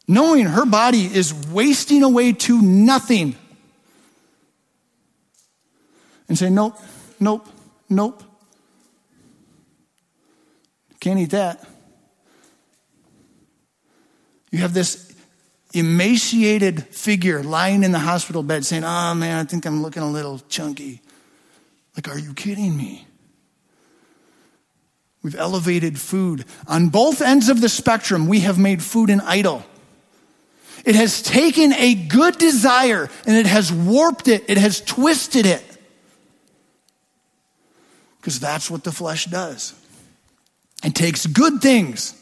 knowing 0.07 0.47
her 0.47 0.65
body 0.65 1.05
is 1.05 1.35
wasting 1.35 2.05
away 2.05 2.35
to 2.35 2.63
nothing, 2.63 3.35
and 6.29 6.39
say, 6.39 6.51
nope, 6.51 6.79
nope, 7.19 7.49
nope, 7.91 8.23
can't 11.01 11.19
eat 11.19 11.31
that. 11.31 11.67
You 14.57 14.63
have 14.63 14.73
this 14.73 15.15
emaciated 15.75 16.87
figure 16.87 17.43
lying 17.43 17.83
in 17.83 17.93
the 17.93 17.99
hospital 17.99 18.43
bed 18.43 18.65
saying, 18.65 18.85
Oh 18.85 19.13
man, 19.13 19.39
I 19.39 19.45
think 19.45 19.67
I'm 19.67 19.83
looking 19.83 20.03
a 20.03 20.11
little 20.11 20.39
chunky. 20.49 21.03
Like, 21.95 22.09
are 22.09 22.19
you 22.19 22.33
kidding 22.33 22.75
me? 22.75 23.07
We've 25.23 25.35
elevated 25.35 26.01
food. 26.01 26.47
On 26.69 26.89
both 26.89 27.21
ends 27.21 27.51
of 27.51 27.61
the 27.61 27.69
spectrum, 27.69 28.29
we 28.29 28.41
have 28.41 28.59
made 28.59 28.83
food 28.83 29.11
an 29.11 29.21
idol. 29.21 29.63
It 30.87 30.95
has 30.95 31.21
taken 31.21 31.75
a 31.75 31.95
good 31.95 32.39
desire 32.39 33.11
and 33.27 33.37
it 33.37 33.45
has 33.45 33.71
warped 33.71 34.27
it, 34.27 34.43
it 34.49 34.57
has 34.57 34.81
twisted 34.81 35.45
it. 35.45 35.63
Because 38.17 38.41
that's 38.41 38.71
what 38.71 38.85
the 38.85 38.93
flesh 38.93 39.27
does. 39.27 39.75
It 40.83 40.95
takes 40.95 41.27
good 41.27 41.61
things 41.61 42.15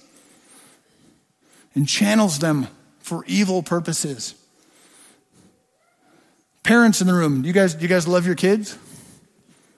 and 1.74 1.88
channels 1.88 2.38
them 2.38 2.68
for 3.00 3.24
evil 3.26 3.62
purposes. 3.62 4.34
Parents 6.62 7.00
in 7.00 7.06
the 7.06 7.14
room, 7.14 7.42
do 7.42 7.48
you 7.48 7.54
guys, 7.54 7.74
do 7.74 7.82
you 7.82 7.88
guys 7.88 8.08
love 8.08 8.26
your 8.26 8.34
kids? 8.34 8.78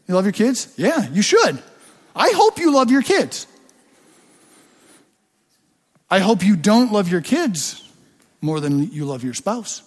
You 0.06 0.14
love 0.14 0.24
your 0.24 0.32
kids? 0.32 0.72
Yeah, 0.76 1.08
you 1.08 1.22
should. 1.22 1.60
I 2.14 2.30
hope 2.30 2.58
you 2.58 2.72
love 2.72 2.90
your 2.90 3.02
kids. 3.02 3.46
I 6.08 6.20
hope 6.20 6.44
you 6.44 6.54
don't 6.54 6.92
love 6.92 7.08
your 7.08 7.20
kids 7.20 7.82
more 8.40 8.60
than 8.60 8.90
you 8.92 9.04
love 9.04 9.24
your 9.24 9.34
spouse. 9.34 9.82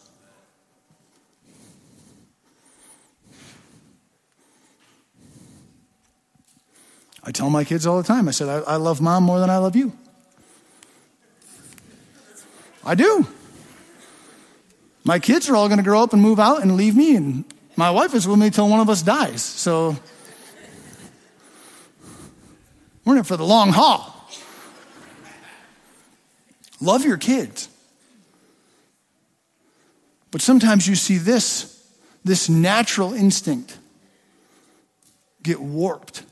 I 7.24 7.32
tell 7.32 7.49
my 7.49 7.64
kids 7.64 7.86
all 7.86 7.97
the 7.97 8.07
time, 8.07 8.28
I 8.28 8.32
said, 8.32 8.49
I, 8.49 8.74
I 8.74 8.76
love 8.78 9.01
mom 9.01 9.24
more 9.24 9.39
than 9.39 9.49
I 9.49 9.57
love 9.57 9.76
you. 9.76 9.93
I 12.89 12.95
do. 12.95 13.27
My 15.03 15.19
kids 15.19 15.47
are 15.47 15.55
all 15.55 15.67
going 15.67 15.77
to 15.77 15.83
grow 15.83 16.01
up 16.01 16.11
and 16.11 16.19
move 16.19 16.39
out 16.39 16.63
and 16.63 16.75
leave 16.75 16.95
me, 16.95 17.15
and 17.15 17.45
my 17.75 17.91
wife 17.91 18.15
is 18.15 18.27
with 18.27 18.39
me 18.39 18.49
till 18.49 18.67
one 18.67 18.79
of 18.79 18.89
us 18.89 19.03
dies. 19.03 19.43
So 19.43 19.95
we're 23.05 23.13
in 23.13 23.19
it 23.19 23.27
for 23.27 23.37
the 23.37 23.45
long 23.45 23.69
haul. 23.69 24.27
Love 26.81 27.05
your 27.05 27.17
kids. 27.17 27.69
But 30.31 30.41
sometimes 30.41 30.87
you 30.87 30.95
see 30.95 31.19
this, 31.19 31.87
this 32.23 32.49
natural 32.49 33.13
instinct 33.13 33.77
get 35.43 35.61
warped. 35.61 36.23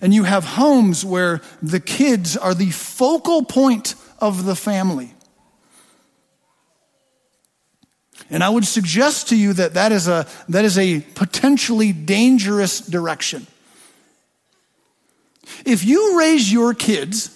And 0.00 0.12
you 0.12 0.24
have 0.24 0.44
homes 0.44 1.04
where 1.04 1.42
the 1.62 1.78
kids 1.78 2.36
are 2.36 2.54
the 2.54 2.72
focal 2.72 3.44
point 3.44 3.94
of 4.18 4.46
the 4.46 4.56
family. 4.56 5.13
And 8.30 8.42
I 8.42 8.48
would 8.48 8.66
suggest 8.66 9.28
to 9.28 9.36
you 9.36 9.52
that 9.52 9.74
that 9.74 9.92
is 9.92 10.08
a, 10.08 10.26
that 10.48 10.64
is 10.64 10.78
a 10.78 11.00
potentially 11.14 11.92
dangerous 11.92 12.80
direction. 12.80 13.46
If 15.64 15.84
you 15.84 16.18
raise 16.18 16.52
your 16.52 16.74
kids, 16.74 17.30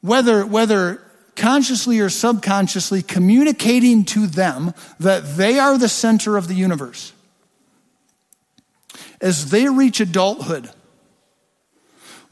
whether, 0.00 0.44
whether 0.44 1.02
consciously 1.36 2.00
or 2.00 2.08
subconsciously, 2.08 3.02
communicating 3.02 4.04
to 4.04 4.26
them 4.26 4.74
that 4.98 5.36
they 5.36 5.58
are 5.58 5.78
the 5.78 5.88
center 5.88 6.36
of 6.36 6.48
the 6.48 6.54
universe, 6.54 7.12
as 9.20 9.50
they 9.50 9.68
reach 9.68 10.00
adulthood, 10.00 10.70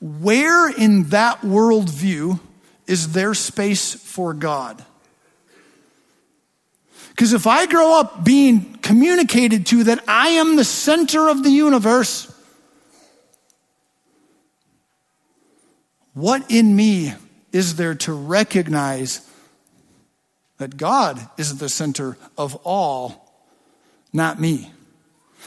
where 0.01 0.69
in 0.69 1.05
that 1.11 1.41
worldview 1.41 2.39
is 2.87 3.13
there 3.13 3.35
space 3.35 3.95
for 3.95 4.35
God? 4.35 4.85
Because 7.17 7.33
if 7.33 7.47
I 7.47 7.64
grow 7.64 7.99
up 7.99 8.25
being 8.25 8.75
communicated 8.83 9.64
to 9.69 9.85
that 9.85 10.05
I 10.07 10.29
am 10.29 10.57
the 10.57 10.64
center 10.64 11.31
of 11.31 11.43
the 11.43 11.49
universe, 11.49 12.31
what 16.12 16.51
in 16.51 16.77
me 16.77 17.14
is 17.53 17.77
there 17.77 17.95
to 17.95 18.12
recognize 18.12 19.27
that 20.59 20.77
God 20.77 21.19
is 21.39 21.57
the 21.57 21.71
center 21.71 22.19
of 22.37 22.55
all, 22.64 23.33
not 24.12 24.39
me? 24.39 24.71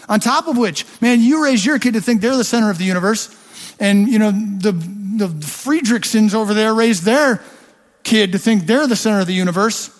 On 0.07 0.19
top 0.19 0.47
of 0.47 0.57
which, 0.57 0.87
man, 1.01 1.21
you 1.21 1.43
raise 1.43 1.63
your 1.63 1.77
kid 1.77 1.93
to 1.93 2.01
think 2.01 2.21
they're 2.21 2.35
the 2.35 2.43
center 2.43 2.71
of 2.71 2.79
the 2.79 2.83
universe. 2.83 3.29
And, 3.79 4.07
you 4.07 4.17
know, 4.17 4.31
the, 4.31 4.71
the 4.71 5.27
Friedrichsons 5.45 6.33
over 6.33 6.55
there 6.55 6.73
raise 6.73 7.01
their 7.01 7.43
kid 8.01 8.31
to 8.31 8.39
think 8.39 8.65
they're 8.65 8.87
the 8.87 8.95
center 8.95 9.19
of 9.19 9.27
the 9.27 9.33
universe. 9.33 9.95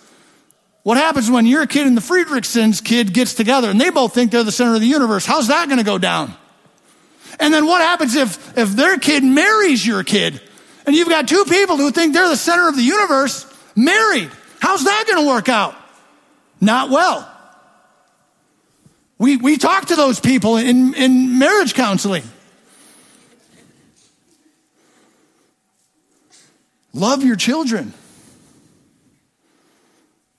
What 0.89 0.97
happens 0.97 1.29
when 1.29 1.45
your 1.45 1.67
kid 1.67 1.85
and 1.85 1.95
the 1.95 2.01
Friedrichsons 2.01 2.83
kid 2.83 3.13
gets 3.13 3.35
together 3.35 3.69
and 3.69 3.79
they 3.79 3.91
both 3.91 4.11
think 4.11 4.31
they're 4.31 4.43
the 4.43 4.51
center 4.51 4.73
of 4.73 4.81
the 4.81 4.87
universe? 4.87 5.23
How's 5.23 5.49
that 5.49 5.67
going 5.67 5.77
to 5.77 5.83
go 5.83 5.99
down? 5.99 6.33
And 7.39 7.53
then 7.53 7.67
what 7.67 7.81
happens 7.81 8.15
if, 8.15 8.57
if 8.57 8.69
their 8.71 8.97
kid 8.97 9.23
marries 9.23 9.85
your 9.85 10.03
kid 10.03 10.41
and 10.87 10.95
you've 10.95 11.07
got 11.07 11.27
two 11.27 11.45
people 11.47 11.77
who 11.77 11.91
think 11.91 12.15
they're 12.15 12.27
the 12.27 12.35
center 12.35 12.67
of 12.67 12.75
the 12.75 12.81
universe 12.81 13.45
married? 13.75 14.31
How's 14.59 14.83
that 14.83 15.03
going 15.05 15.23
to 15.23 15.29
work 15.29 15.47
out? 15.47 15.75
Not 16.59 16.89
well. 16.89 17.31
We, 19.19 19.37
we 19.37 19.57
talk 19.57 19.89
to 19.89 19.95
those 19.95 20.19
people 20.19 20.57
in, 20.57 20.95
in 20.95 21.37
marriage 21.37 21.75
counseling. 21.75 22.23
Love 26.95 27.23
your 27.23 27.35
children. 27.35 27.93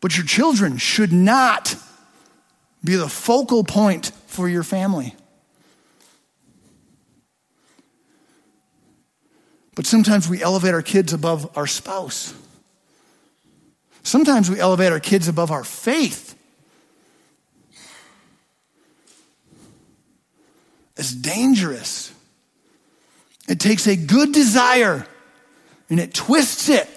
But 0.00 0.16
your 0.16 0.26
children 0.26 0.78
should 0.78 1.12
not 1.12 1.76
be 2.82 2.96
the 2.96 3.08
focal 3.08 3.64
point 3.64 4.12
for 4.26 4.48
your 4.48 4.62
family. 4.62 5.14
But 9.74 9.86
sometimes 9.86 10.28
we 10.28 10.42
elevate 10.42 10.74
our 10.74 10.82
kids 10.82 11.12
above 11.12 11.56
our 11.56 11.66
spouse. 11.66 12.34
Sometimes 14.02 14.50
we 14.50 14.58
elevate 14.58 14.92
our 14.92 15.00
kids 15.00 15.28
above 15.28 15.50
our 15.50 15.64
faith. 15.64 16.36
It's 20.96 21.12
dangerous. 21.12 22.12
It 23.48 23.60
takes 23.60 23.86
a 23.86 23.96
good 23.96 24.32
desire 24.32 25.06
and 25.88 25.98
it 25.98 26.14
twists 26.14 26.68
it 26.68 26.88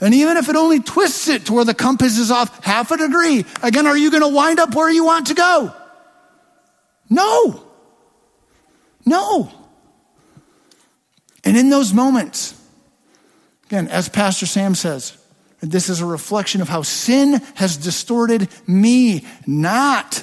and 0.00 0.14
even 0.14 0.36
if 0.36 0.48
it 0.48 0.56
only 0.56 0.80
twists 0.80 1.28
it 1.28 1.46
to 1.46 1.52
where 1.52 1.64
the 1.64 1.74
compass 1.74 2.18
is 2.18 2.30
off 2.30 2.64
half 2.64 2.90
a 2.90 2.96
degree, 2.96 3.44
again, 3.62 3.86
are 3.86 3.96
you 3.96 4.10
going 4.10 4.22
to 4.22 4.28
wind 4.28 4.60
up 4.60 4.74
where 4.74 4.90
you 4.90 5.04
want 5.04 5.28
to 5.28 5.34
go? 5.34 5.74
No. 7.10 7.64
No. 9.04 9.50
And 11.44 11.56
in 11.56 11.70
those 11.70 11.92
moments, 11.92 12.54
again, 13.66 13.88
as 13.88 14.08
Pastor 14.08 14.46
Sam 14.46 14.74
says, 14.74 15.16
this 15.60 15.88
is 15.88 16.00
a 16.00 16.06
reflection 16.06 16.60
of 16.60 16.68
how 16.68 16.82
sin 16.82 17.40
has 17.54 17.76
distorted 17.76 18.48
me, 18.66 19.24
not 19.46 20.22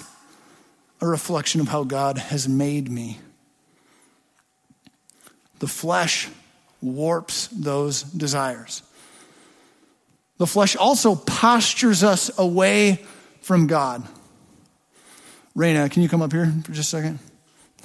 a 1.01 1.07
reflection 1.07 1.59
of 1.59 1.67
how 1.67 1.83
God 1.83 2.17
has 2.17 2.47
made 2.47 2.89
me. 2.89 3.19
The 5.59 5.67
flesh 5.67 6.29
warps 6.81 7.47
those 7.47 8.03
desires. 8.03 8.81
The 10.37 10.47
flesh 10.47 10.75
also 10.75 11.15
postures 11.15 12.03
us 12.03 12.31
away 12.37 13.03
from 13.41 13.67
God. 13.67 14.05
Raina, 15.55 15.89
can 15.89 16.01
you 16.01 16.09
come 16.09 16.21
up 16.21 16.33
here 16.33 16.51
for 16.63 16.71
just 16.71 16.93
a 16.93 16.97
second? 16.97 17.19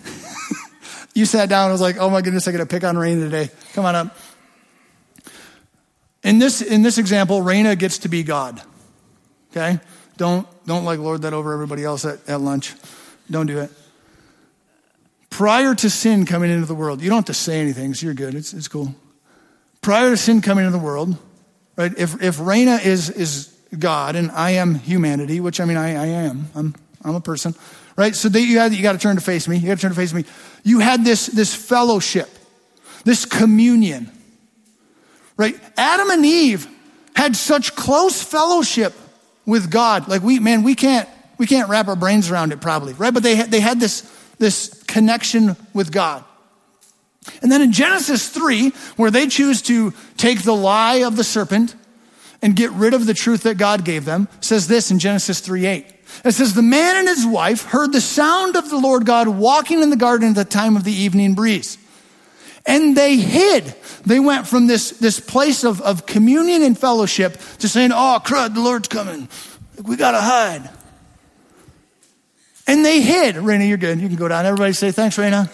you 1.15 1.25
sat 1.25 1.49
down 1.49 1.65
and 1.65 1.73
was 1.73 1.81
like, 1.81 1.97
oh 1.99 2.11
my 2.11 2.23
goodness, 2.23 2.49
I 2.49 2.53
got 2.53 2.59
to 2.59 2.67
pick 2.67 2.83
on 2.83 2.97
Raina 2.97 3.21
today. 3.21 3.51
Come 3.75 3.85
on 3.85 3.95
up. 3.95 4.17
In 6.23 6.39
this, 6.39 6.61
in 6.61 6.83
this 6.83 6.99
example, 6.99 7.41
Raina 7.41 7.79
gets 7.79 7.99
to 7.99 8.09
be 8.09 8.23
God. 8.23 8.61
Okay? 9.53 9.79
Don't, 10.17 10.47
don't 10.67 10.85
like 10.85 10.99
lord 10.99 11.23
that 11.23 11.33
over 11.33 11.53
everybody 11.53 11.85
else 11.85 12.05
at, 12.05 12.29
at 12.29 12.41
lunch. 12.41 12.75
Don't 13.31 13.47
do 13.47 13.59
it. 13.61 13.71
Prior 15.31 15.75
to 15.77 15.89
sin 15.89 16.27
coming 16.27 16.51
into 16.51 16.67
the 16.67 16.75
world, 16.75 17.01
you 17.01 17.09
don't 17.09 17.19
have 17.19 17.25
to 17.27 17.35
say 17.35 17.61
anything, 17.61 17.95
so 17.95 18.07
you're 18.07 18.15
good. 18.15 18.35
It's, 18.35 18.53
it's 18.53 18.69
cool. 18.69 18.95
Prior 19.81 20.11
to 20.11 20.17
sin 20.17 20.43
coming 20.43 20.67
into 20.67 20.77
the 20.77 20.85
world, 20.85 21.17
right? 21.81 21.97
If, 21.97 22.23
if 22.23 22.37
Raina 22.37 22.85
is, 22.85 23.09
is 23.09 23.57
God 23.79 24.15
and 24.15 24.31
I 24.33 24.51
am 24.53 24.75
humanity, 24.75 25.41
which 25.41 25.61
I 25.61 25.65
mean, 25.65 25.79
I, 25.79 25.95
I 25.95 26.07
am, 26.07 26.49
I'm, 26.55 26.75
I'm 27.03 27.15
a 27.15 27.23
person, 27.23 27.55
right? 27.97 28.15
So 28.15 28.29
you 28.29 28.55
got, 28.55 28.73
you 28.73 28.83
got 28.83 28.93
to 28.93 28.99
turn 28.99 29.17
to 29.17 29.23
face 29.23 29.49
me. 29.49 29.57
You 29.57 29.69
got 29.69 29.77
to 29.77 29.81
turn 29.81 29.91
to 29.91 29.97
face 29.97 30.13
me. 30.13 30.27
You 30.63 30.81
had 30.81 31.07
this, 31.07 31.27
this 31.27 31.55
fellowship, 31.55 32.29
this 33.05 33.25
communion, 33.25 34.13
right? 35.39 35.59
Adam 35.79 36.11
and 36.11 36.25
Eve 36.27 36.69
had 37.17 37.35
such 37.35 37.75
close 37.75 38.23
fellowship 38.23 38.93
with 39.47 39.71
God. 39.71 40.07
Like 40.07 40.23
we, 40.23 40.39
man, 40.39 40.63
we 40.63 40.75
can't, 40.75 41.09
we 41.39 41.47
can't 41.47 41.71
wrap 41.71 41.89
our 41.89 41.97
brains 41.97 42.31
around 42.31 42.53
it 42.53 42.61
probably, 42.61 42.93
right? 42.93 43.15
But 43.15 43.23
they 43.23 43.37
had, 43.37 43.51
they 43.51 43.61
had 43.61 43.81
this, 43.81 44.03
this 44.39 44.83
connection 44.87 45.57
with 45.73 45.91
God. 45.91 46.25
And 47.43 47.53
then 47.53 47.63
in 47.63 47.73
Genesis 47.73 48.29
3, 48.29 48.71
where 48.97 49.11
they 49.11 49.27
choose 49.27 49.63
to 49.63 49.93
take 50.17 50.43
the 50.43 50.55
lie 50.55 51.03
of 51.03 51.17
the 51.17 51.25
serpent 51.25 51.75
and 52.43 52.57
get 52.57 52.71
rid 52.73 52.95
of 52.95 53.07
the 53.07 53.15
truth 53.15 53.43
that 53.43 53.59
God 53.59 53.85
gave 53.85 54.05
them, 54.05 54.29
says 54.41 54.69
this 54.69 54.91
in 54.91 54.99
Genesis 54.99 55.41
3 55.41 55.67
8. 55.67 55.87
It 56.25 56.33
says, 56.33 56.55
The 56.55 56.63
man 56.63 56.97
and 56.97 57.09
his 57.09 57.27
wife 57.27 57.65
heard 57.65 57.93
the 57.93 58.01
sound 58.01 58.57
of 58.57 58.71
the 58.71 58.79
Lord 58.79 59.05
God 59.05 59.29
walking 59.29 59.83
in 59.83 59.91
the 59.91 59.97
garden 59.97 60.31
at 60.31 60.35
the 60.35 60.45
time 60.45 60.77
of 60.77 60.85
the 60.85 60.93
evening 60.93 61.35
breeze. 61.35 61.79
And 62.67 62.97
they 62.97 63.17
hid. 63.17 63.75
They 64.05 64.21
went 64.21 64.47
from 64.47 64.67
this, 64.67 64.91
this 64.91 65.21
place 65.21 65.65
of, 65.65 65.81
of 65.83 66.07
communion 66.07 66.63
and 66.63 66.79
fellowship 66.79 67.39
to 67.59 67.69
saying, 67.69 67.91
Oh, 67.93 68.19
crud, 68.25 68.55
the 68.55 68.61
Lord's 68.61 68.89
coming. 68.89 69.29
We 69.83 69.97
got 69.97 70.13
to 70.13 70.21
hide. 70.21 70.69
And 72.67 72.85
they 72.85 73.01
hid. 73.01 73.37
Raina, 73.37 73.69
you're 73.69 73.79
good. 73.79 74.01
You 74.01 74.09
can 74.09 74.17
go 74.17 74.29
down. 74.29 74.47
Everybody 74.47 74.73
say 74.73 74.91
thanks, 74.91 75.17
Raina. 75.17 75.51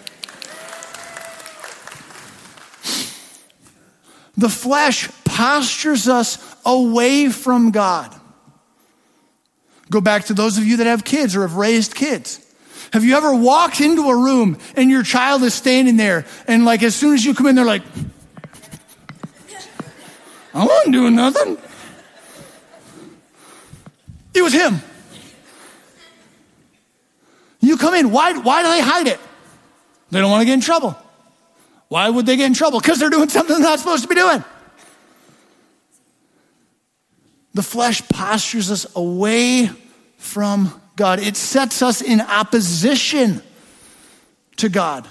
The 4.36 4.48
flesh 4.48 5.08
postures 5.24 6.08
us 6.08 6.38
away 6.64 7.30
from 7.30 7.70
God. 7.70 8.14
Go 9.90 10.00
back 10.00 10.24
to 10.26 10.34
those 10.34 10.58
of 10.58 10.64
you 10.64 10.78
that 10.78 10.86
have 10.86 11.04
kids 11.04 11.36
or 11.36 11.42
have 11.42 11.54
raised 11.54 11.94
kids. 11.94 12.40
Have 12.92 13.04
you 13.04 13.16
ever 13.16 13.34
walked 13.34 13.80
into 13.80 14.08
a 14.08 14.16
room 14.16 14.58
and 14.74 14.90
your 14.90 15.02
child 15.02 15.42
is 15.42 15.54
standing 15.54 15.96
there 15.96 16.24
and 16.46 16.64
like 16.64 16.82
as 16.82 16.94
soon 16.94 17.14
as 17.14 17.24
you 17.24 17.34
come 17.34 17.46
in, 17.46 17.54
they're 17.54 17.64
like, 17.64 17.82
I 20.54 20.64
wasn't 20.64 20.92
doing 20.92 21.14
nothing. 21.14 21.58
It 24.34 24.42
was 24.42 24.52
him. 24.52 24.80
You 27.60 27.76
come 27.76 27.94
in, 27.94 28.10
why, 28.10 28.32
why 28.38 28.62
do 28.62 28.68
they 28.68 28.80
hide 28.80 29.06
it? 29.06 29.20
They 30.10 30.20
don't 30.20 30.30
want 30.30 30.42
to 30.42 30.46
get 30.46 30.54
in 30.54 30.60
trouble. 30.60 30.96
Why 31.88 32.08
would 32.10 32.26
they 32.26 32.36
get 32.36 32.46
in 32.46 32.54
trouble? 32.54 32.80
Because 32.80 32.98
they're 32.98 33.10
doing 33.10 33.28
something 33.28 33.54
they're 33.54 33.64
not 33.64 33.78
supposed 33.78 34.02
to 34.02 34.08
be 34.08 34.14
doing. 34.14 34.42
The 37.54 37.62
flesh 37.62 38.06
postures 38.08 38.70
us 38.70 38.86
away 38.96 39.70
from 40.18 40.80
God, 40.96 41.20
it 41.20 41.36
sets 41.36 41.82
us 41.82 42.02
in 42.02 42.20
opposition 42.20 43.42
to 44.56 44.68
God. 44.68 45.06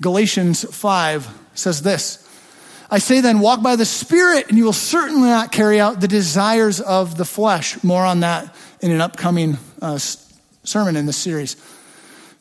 Galatians 0.00 0.64
5 0.64 1.28
says 1.54 1.82
this 1.82 2.26
I 2.90 2.98
say 2.98 3.20
then, 3.20 3.38
walk 3.40 3.62
by 3.62 3.76
the 3.76 3.84
Spirit, 3.84 4.48
and 4.48 4.58
you 4.58 4.64
will 4.64 4.72
certainly 4.72 5.28
not 5.28 5.52
carry 5.52 5.78
out 5.78 6.00
the 6.00 6.08
desires 6.08 6.80
of 6.80 7.16
the 7.16 7.24
flesh. 7.24 7.82
More 7.84 8.04
on 8.04 8.20
that 8.20 8.54
in 8.80 8.90
an 8.90 9.00
upcoming 9.00 9.58
uh, 9.80 9.98
sermon 9.98 10.96
in 10.96 11.06
this 11.06 11.16
series. 11.16 11.56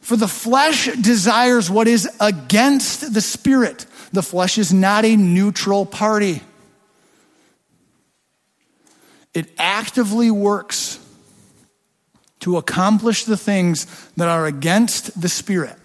For 0.09 0.17
the 0.17 0.27
flesh 0.27 0.87
desires 0.95 1.69
what 1.69 1.87
is 1.87 2.09
against 2.19 3.13
the 3.13 3.21
Spirit 3.21 3.85
the 4.11 4.23
flesh 4.23 4.57
is 4.57 4.73
not 4.73 5.05
a 5.05 5.15
neutral 5.15 5.85
party. 5.85 6.41
It 9.35 9.51
actively 9.59 10.31
works 10.31 10.97
to 12.39 12.57
accomplish 12.57 13.25
the 13.25 13.37
things 13.37 13.85
that 14.17 14.27
are 14.27 14.47
against 14.47 15.21
the 15.21 15.29
spirit. 15.29 15.75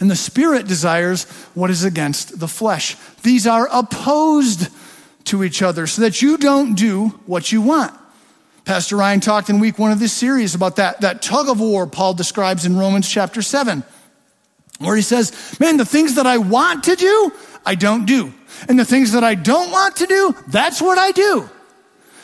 And 0.00 0.10
the 0.10 0.16
spirit 0.16 0.66
desires 0.66 1.24
what 1.52 1.68
is 1.68 1.84
against 1.84 2.40
the 2.40 2.48
flesh. 2.48 2.96
These 3.22 3.46
are 3.46 3.68
opposed 3.70 4.68
to 5.24 5.44
each 5.44 5.60
other 5.60 5.86
so 5.86 6.00
that 6.00 6.22
you 6.22 6.38
don't 6.38 6.76
do 6.76 7.08
what 7.26 7.52
you 7.52 7.60
want. 7.60 7.99
Pastor 8.64 8.96
Ryan 8.96 9.20
talked 9.20 9.50
in 9.50 9.58
week 9.58 9.78
one 9.78 9.90
of 9.90 9.98
this 9.98 10.12
series 10.12 10.54
about 10.54 10.76
that, 10.76 11.00
that 11.00 11.22
tug 11.22 11.48
of 11.48 11.60
war 11.60 11.86
Paul 11.86 12.14
describes 12.14 12.66
in 12.66 12.76
Romans 12.76 13.08
chapter 13.08 13.42
7 13.42 13.82
where 14.78 14.96
he 14.96 15.02
says, 15.02 15.58
Man, 15.60 15.76
the 15.76 15.84
things 15.84 16.14
that 16.14 16.26
I 16.26 16.38
want 16.38 16.84
to 16.84 16.96
do, 16.96 17.32
I 17.64 17.74
don't 17.74 18.06
do. 18.06 18.32
And 18.68 18.78
the 18.78 18.84
things 18.84 19.12
that 19.12 19.24
I 19.24 19.34
don't 19.34 19.70
want 19.70 19.96
to 19.96 20.06
do, 20.06 20.34
that's 20.48 20.80
what 20.80 20.98
I 20.98 21.12
do. 21.12 21.48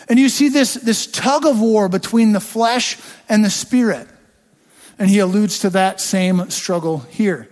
And 0.08 0.18
you 0.18 0.28
see 0.28 0.48
this, 0.48 0.74
this 0.74 1.06
tug 1.06 1.46
of 1.46 1.60
war 1.60 1.88
between 1.88 2.32
the 2.32 2.40
flesh 2.40 2.98
and 3.28 3.44
the 3.44 3.50
spirit. 3.50 4.08
And 4.98 5.10
he 5.10 5.18
alludes 5.18 5.60
to 5.60 5.70
that 5.70 6.00
same 6.00 6.48
struggle 6.50 7.00
here. 7.00 7.48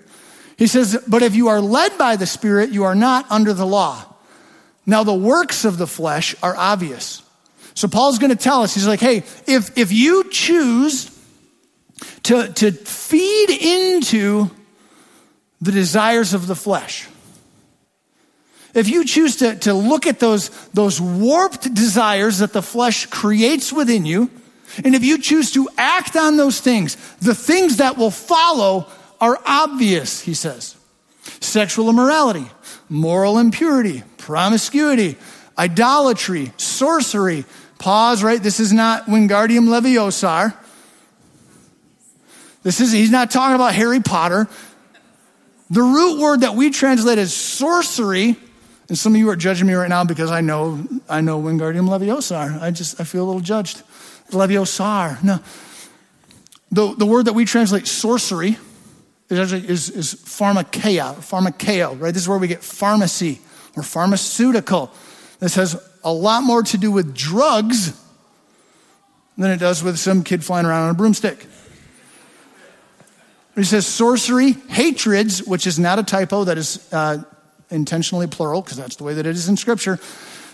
He 0.56 0.66
says, 0.66 1.02
But 1.06 1.22
if 1.22 1.34
you 1.34 1.48
are 1.48 1.60
led 1.60 1.98
by 1.98 2.16
the 2.16 2.26
Spirit, 2.26 2.70
you 2.70 2.84
are 2.84 2.94
not 2.94 3.30
under 3.30 3.52
the 3.52 3.66
law. 3.66 4.04
Now, 4.86 5.02
the 5.02 5.14
works 5.14 5.64
of 5.64 5.78
the 5.78 5.86
flesh 5.86 6.34
are 6.42 6.56
obvious. 6.56 7.22
So, 7.74 7.88
Paul's 7.88 8.18
going 8.18 8.30
to 8.30 8.36
tell 8.36 8.62
us, 8.62 8.74
he's 8.74 8.86
like, 8.86 9.00
Hey, 9.00 9.18
if, 9.46 9.76
if 9.76 9.92
you 9.92 10.30
choose 10.30 11.10
to, 12.24 12.52
to 12.52 12.72
feed 12.72 13.50
into 13.50 14.50
the 15.60 15.72
desires 15.72 16.34
of 16.34 16.46
the 16.46 16.54
flesh. 16.54 17.08
If 18.74 18.88
you 18.88 19.04
choose 19.04 19.36
to, 19.36 19.54
to 19.60 19.72
look 19.72 20.06
at 20.06 20.18
those, 20.18 20.50
those 20.72 21.00
warped 21.00 21.72
desires 21.72 22.38
that 22.38 22.52
the 22.52 22.62
flesh 22.62 23.06
creates 23.06 23.72
within 23.72 24.04
you, 24.04 24.30
and 24.84 24.94
if 24.94 25.04
you 25.04 25.18
choose 25.18 25.52
to 25.52 25.68
act 25.78 26.16
on 26.16 26.36
those 26.36 26.60
things, 26.60 26.96
the 27.18 27.34
things 27.34 27.76
that 27.76 27.96
will 27.96 28.10
follow 28.10 28.88
are 29.20 29.38
obvious, 29.46 30.20
he 30.20 30.34
says. 30.34 30.76
Sexual 31.40 31.88
immorality, 31.88 32.46
moral 32.88 33.38
impurity, 33.38 34.02
promiscuity, 34.18 35.16
idolatry, 35.56 36.52
sorcery. 36.56 37.44
Pause, 37.84 38.24
right? 38.24 38.42
This 38.42 38.60
is 38.60 38.72
not 38.72 39.04
Wingardium 39.04 39.68
Leviosa. 39.68 40.56
This 42.62 42.80
is, 42.80 42.92
he's 42.92 43.10
not 43.10 43.30
talking 43.30 43.54
about 43.54 43.74
Harry 43.74 44.00
Potter. 44.00 44.48
The 45.68 45.82
root 45.82 46.18
word 46.18 46.40
that 46.40 46.54
we 46.54 46.70
translate 46.70 47.18
as 47.18 47.34
sorcery, 47.34 48.36
and 48.88 48.96
some 48.96 49.12
of 49.12 49.18
you 49.18 49.28
are 49.28 49.36
judging 49.36 49.66
me 49.66 49.74
right 49.74 49.90
now 49.90 50.02
because 50.02 50.30
I 50.30 50.40
know 50.40 50.82
I 51.10 51.20
know 51.20 51.38
Wingardium 51.38 51.86
Leviosa. 51.86 52.58
I 52.58 52.70
just 52.70 53.02
I 53.02 53.04
feel 53.04 53.22
a 53.22 53.26
little 53.26 53.42
judged. 53.42 53.82
Leviosa. 54.30 55.22
No. 55.22 55.40
The, 56.72 56.94
the 56.94 57.04
word 57.04 57.26
that 57.26 57.34
we 57.34 57.44
translate 57.44 57.86
sorcery 57.86 58.56
is 59.28 59.38
actually 59.38 59.68
is, 59.68 59.90
is 59.90 60.14
pharmakeia, 60.14 61.16
pharmakeo, 61.16 62.00
right? 62.00 62.14
This 62.14 62.22
is 62.22 62.28
where 62.30 62.38
we 62.38 62.48
get 62.48 62.64
pharmacy 62.64 63.40
or 63.76 63.82
pharmaceutical. 63.82 64.90
This 65.38 65.56
has 65.56 65.76
a 66.04 66.12
lot 66.12 66.42
more 66.42 66.62
to 66.62 66.78
do 66.78 66.92
with 66.92 67.14
drugs 67.14 68.00
than 69.36 69.50
it 69.50 69.58
does 69.58 69.82
with 69.82 69.98
some 69.98 70.22
kid 70.22 70.44
flying 70.44 70.66
around 70.66 70.84
on 70.84 70.90
a 70.90 70.94
broomstick. 70.94 71.46
He 73.56 73.64
says 73.64 73.86
sorcery, 73.86 74.52
hatreds, 74.52 75.42
which 75.44 75.66
is 75.66 75.78
not 75.78 75.98
a 75.98 76.02
typo, 76.02 76.44
that 76.44 76.58
is 76.58 76.92
uh, 76.92 77.22
intentionally 77.70 78.26
plural, 78.26 78.62
because 78.62 78.76
that's 78.76 78.96
the 78.96 79.04
way 79.04 79.14
that 79.14 79.26
it 79.26 79.36
is 79.36 79.48
in 79.48 79.56
Scripture. 79.56 79.98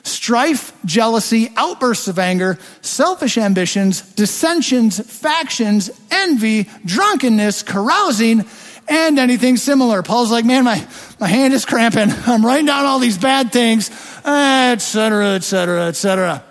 Strife, 0.03 0.72
jealousy, 0.84 1.53
outbursts 1.57 2.09
of 2.09 2.18
anger, 2.18 2.59
selfish 2.80 3.36
ambitions, 3.36 4.03
dissensions, 4.14 4.98
factions, 4.98 5.90
envy, 6.11 6.68
drunkenness, 6.84 7.62
carousing, 7.62 8.44
and 8.88 9.18
anything 9.18 9.57
similar. 9.57 10.03
Paul's 10.03 10.30
like, 10.30 10.44
man, 10.44 10.64
my, 10.64 10.86
my 11.18 11.28
hand 11.28 11.55
is 11.55 11.64
cramping. 11.64 12.09
I'm 12.26 12.44
writing 12.44 12.66
down 12.66 12.86
all 12.86 12.98
these 12.98 13.18
bad 13.18 13.53
things, 13.53 13.88
etc., 14.25 15.35
etc., 15.35 15.87
etc. 15.87 16.45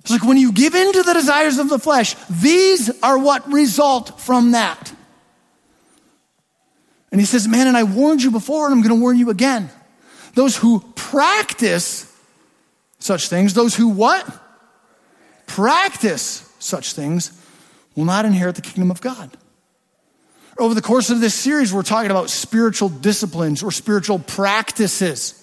It's 0.00 0.10
like 0.10 0.22
when 0.22 0.38
you 0.38 0.52
give 0.52 0.74
in 0.74 0.92
to 0.92 1.02
the 1.02 1.12
desires 1.12 1.58
of 1.58 1.68
the 1.68 1.78
flesh, 1.78 2.14
these 2.30 2.90
are 3.02 3.18
what 3.18 3.50
result 3.52 4.20
from 4.20 4.52
that. 4.52 4.92
And 7.10 7.20
he 7.20 7.26
says, 7.26 7.48
Man, 7.48 7.66
and 7.66 7.76
I 7.76 7.84
warned 7.84 8.22
you 8.22 8.30
before, 8.30 8.66
and 8.66 8.74
I'm 8.74 8.82
going 8.82 8.94
to 8.94 9.00
warn 9.00 9.18
you 9.18 9.30
again. 9.30 9.70
Those 10.34 10.56
who 10.56 10.80
practice 10.94 12.10
such 12.98 13.28
things, 13.28 13.54
those 13.54 13.74
who 13.74 13.88
what? 13.88 14.26
Practice 15.46 16.50
such 16.58 16.92
things 16.92 17.32
will 17.94 18.04
not 18.04 18.24
inherit 18.24 18.54
the 18.54 18.62
kingdom 18.62 18.90
of 18.90 19.00
God. 19.00 19.36
Over 20.58 20.74
the 20.74 20.82
course 20.82 21.10
of 21.10 21.20
this 21.20 21.34
series, 21.34 21.72
we're 21.72 21.82
talking 21.82 22.10
about 22.10 22.30
spiritual 22.30 22.88
disciplines 22.88 23.62
or 23.62 23.70
spiritual 23.70 24.18
practices. 24.18 25.37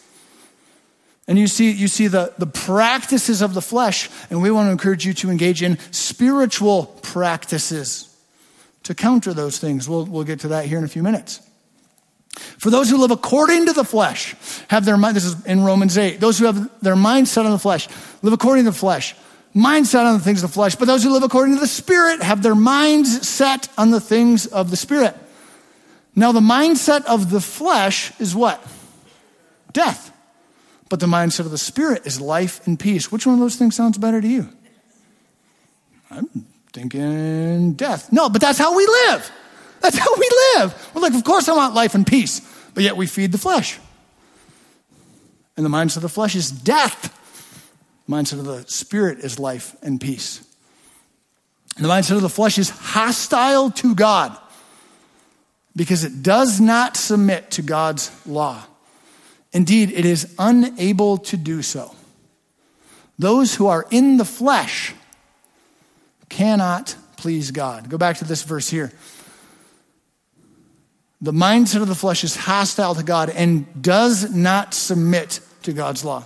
And 1.28 1.40
you 1.40 1.48
see, 1.48 1.72
you 1.72 1.88
see 1.88 2.08
the, 2.08 2.34
the 2.38 2.46
practices 2.46 3.42
of 3.42 3.54
the 3.54 3.62
flesh, 3.62 4.10
and 4.30 4.42
we 4.42 4.52
want 4.52 4.68
to 4.68 4.72
encourage 4.72 5.06
you 5.06 5.14
to 5.16 5.32
engage 5.32 5.64
in 5.64 5.80
spiritual 5.92 6.86
practices 7.02 8.16
to 8.84 8.94
counter 8.94 9.34
those 9.34 9.58
things. 9.58 9.90
We'll, 9.90 10.06
we'll 10.06 10.24
get 10.24 10.42
to 10.42 10.50
that 10.50 10.66
here 10.66 10.78
in 10.78 10.84
a 10.84 10.88
few 10.88 11.02
minutes. 11.02 11.42
For 12.58 12.70
those 12.70 12.90
who 12.90 12.98
live 12.98 13.12
according 13.12 13.66
to 13.68 13.74
the 13.74 13.84
flesh, 13.84 14.36
have 14.68 14.86
their 14.86 14.98
mind, 14.98 15.16
this 15.16 15.26
is 15.26 15.44
in 15.46 15.64
Romans 15.64 15.98
8, 15.98 16.20
those 16.20 16.38
who 16.38 16.46
have 16.46 16.70
their 16.82 16.96
mind 16.96 17.28
set 17.28 17.46
on 17.46 17.52
the 17.52 17.60
flesh, 17.60 17.88
live 18.22 18.34
according 18.34 18.66
to 18.66 18.72
the 18.72 18.78
flesh, 18.78 19.16
mind 19.54 19.88
set 19.88 20.06
on 20.06 20.14
the 20.14 20.24
things 20.24 20.44
of 20.44 20.50
the 20.50 20.54
flesh. 20.54 20.76
But 20.76 20.86
those 20.86 21.04
who 21.04 21.12
live 21.12 21.24
according 21.24 21.56
to 21.56 21.62
the 21.62 21.68
Spirit 21.68 22.22
have 22.22 22.44
their 22.44 22.56
minds 22.56 23.28
set 23.28 23.70
on 23.78 23.90
the 23.90 24.02
things 24.02 24.46
of 24.46 24.70
the 24.70 24.78
Spirit. 24.78 25.16
Now, 26.16 26.32
the 26.32 26.40
mindset 26.40 27.06
of 27.06 27.30
the 27.30 27.42
flesh 27.42 28.18
is 28.22 28.36
what? 28.36 28.66
Death. 29.74 30.12
But 30.96 31.02
the 31.02 31.08
mindset 31.08 31.42
of 31.42 31.52
the 31.52 31.58
Spirit 31.58 32.08
is 32.08 32.22
life 32.22 32.66
and 32.66 32.80
peace. 32.80 33.12
Which 33.12 33.26
one 33.26 33.34
of 33.34 33.42
those 33.42 33.58
things 33.58 33.76
sounds 33.76 33.98
better 33.98 34.22
to 34.22 34.28
you? 34.30 34.48
I'm 36.10 36.30
thinking 36.72 37.74
death. 37.74 38.14
No, 38.14 38.30
but 38.30 38.40
that's 38.40 38.58
how 38.58 38.74
we 38.78 38.88
live. 38.88 39.30
That's 39.82 39.98
how 39.98 40.16
we 40.16 40.30
live. 40.56 40.92
We're 40.96 41.02
like, 41.02 41.14
of 41.14 41.26
course 41.26 41.50
I 41.50 41.54
want 41.54 41.76
life 41.76 41.96
and 41.96 42.08
peace, 42.08 42.40
but 42.74 42.82
yet 42.86 42.96
we 42.96 43.08
feed 43.08 43.34
the 43.34 43.38
flesh. 43.38 43.78
And 45.58 45.66
the 45.66 45.70
mindset 45.70 45.98
of 45.98 46.04
the 46.04 46.08
flesh 46.08 46.34
is 46.34 46.50
death. 46.50 47.12
The 48.08 48.16
mindset 48.16 48.40
of 48.40 48.46
the 48.46 48.64
spirit 48.70 49.20
is 49.20 49.38
life 49.38 49.76
and 49.82 50.00
peace. 50.00 50.48
And 51.76 51.84
the 51.84 51.90
mindset 51.90 52.16
of 52.16 52.22
the 52.22 52.30
flesh 52.30 52.58
is 52.58 52.70
hostile 52.70 53.70
to 53.70 53.96
God 53.96 54.38
because 55.76 56.06
it 56.06 56.24
does 56.24 56.62
not 56.62 56.96
submit 56.96 57.52
to 57.52 57.62
God's 57.62 58.12
law. 58.26 58.64
Indeed, 59.56 59.94
it 59.94 60.04
is 60.04 60.36
unable 60.38 61.18
to 61.18 61.38
do 61.38 61.62
so. 61.62 61.96
Those 63.18 63.56
who 63.56 63.68
are 63.68 63.86
in 63.90 64.18
the 64.18 64.26
flesh 64.26 64.94
cannot 66.28 66.98
please 67.16 67.52
God. 67.52 67.90
Go 67.90 67.98
back 67.98 68.18
to 68.18 68.26
this 68.26 68.44
verse 68.44 68.70
here. 68.70 68.92
The 71.22 71.32
mindset 71.32 71.82
of 71.82 71.88
the 71.88 71.96
flesh 71.96 72.26
is 72.26 72.36
hostile 72.36 72.96
to 72.96 73.04
God 73.04 73.30
and 73.30 73.82
does 73.82 74.36
not 74.36 74.74
submit 74.74 75.40
to 75.64 75.72
God's 75.72 76.04
law. 76.04 76.26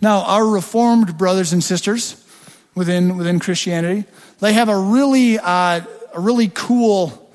Now, 0.00 0.22
our 0.22 0.44
Reformed 0.44 1.16
brothers 1.16 1.52
and 1.52 1.62
sisters 1.62 2.26
within, 2.74 3.16
within 3.16 3.38
Christianity, 3.38 4.04
they 4.40 4.52
have 4.52 4.68
a 4.68 4.76
really, 4.76 5.38
uh, 5.38 5.82
a 6.12 6.20
really 6.20 6.48
cool 6.48 7.25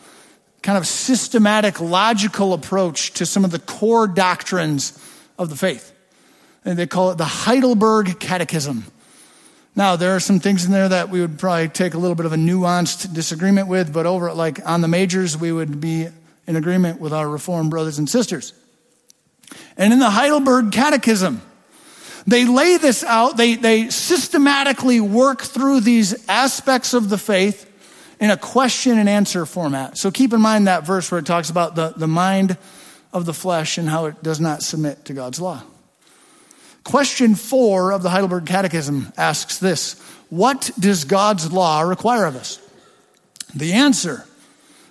kind 0.62 0.78
of 0.78 0.86
systematic, 0.86 1.80
logical 1.80 2.54
approach 2.54 3.14
to 3.14 3.26
some 3.26 3.44
of 3.44 3.52
the 3.52 3.60
core 3.60 4.08
doctrines 4.08 4.98
of 5.38 5.50
the 5.50 5.56
faith. 5.56 5.94
And 6.64 6.78
they 6.78 6.86
call 6.86 7.12
it 7.12 7.18
the 7.18 7.26
Heidelberg 7.26 8.20
Catechism. 8.20 8.86
Now, 9.76 9.96
there 9.96 10.16
are 10.16 10.20
some 10.20 10.40
things 10.40 10.66
in 10.66 10.72
there 10.72 10.90
that 10.90 11.10
we 11.10 11.22
would 11.22 11.40
probably 11.40 11.70
take 11.70 11.94
a 11.94 11.98
little 11.98 12.16
bit 12.16 12.26
of 12.26 12.34
a 12.34 12.38
nuanced 12.38 13.14
disagreement 13.14 13.68
with, 13.68 13.94
but 13.94 14.06
over 14.06 14.34
like 14.34 14.60
on 14.68 14.82
the 14.82 14.88
majors, 14.88 15.38
we 15.38 15.52
would 15.52 15.80
be 15.80 16.10
in 16.46 16.56
agreement 16.56 17.00
with 17.00 17.14
our 17.14 17.28
Reformed 17.28 17.70
brothers 17.70 17.98
and 17.98 18.10
sisters. 18.10 18.54
And 19.78 19.94
in 19.94 20.00
the 20.00 20.10
Heidelberg 20.10 20.72
Catechism, 20.72 21.42
they 22.28 22.46
lay 22.46 22.78
this 22.78 23.04
out, 23.04 23.38
they, 23.38 23.56
they 23.56 23.90
systematically 23.90 25.00
work 25.00 25.42
through 25.42 25.80
these 25.80 26.28
aspects 26.30 26.94
of 26.94 27.10
the 27.10 27.18
faith 27.18 27.71
in 28.22 28.30
a 28.30 28.38
question 28.38 29.00
and 29.00 29.10
answer 29.10 29.46
format. 29.48 29.98
So 29.98 30.12
keep 30.12 30.32
in 30.32 30.40
mind 30.40 30.68
that 30.68 30.86
verse 30.86 31.12
where 31.12 31.20
it 31.20 31.26
talks 31.26 31.50
about 31.50 31.76
the, 31.76 31.94
the 31.98 32.08
mind 32.08 32.56
of 33.12 33.26
the 33.26 33.34
flesh 33.34 33.80
and 33.80 33.90
how 33.90 34.06
it 34.06 34.22
does 34.24 34.40
not 34.40 34.62
submit 34.62 35.06
to 35.06 35.14
God's 35.14 35.42
law. 35.42 35.64
Question 36.84 37.36
four 37.36 37.92
of 37.92 38.04
the 38.04 38.10
Heidelberg 38.10 38.46
Catechism 38.46 39.12
asks 39.18 39.58
this 39.58 40.00
What 40.30 40.70
does 40.80 41.04
God's 41.04 41.52
law 41.52 41.82
require 41.82 42.26
of 42.26 42.36
us? 42.36 42.60
The 43.56 43.74
answer 43.74 44.26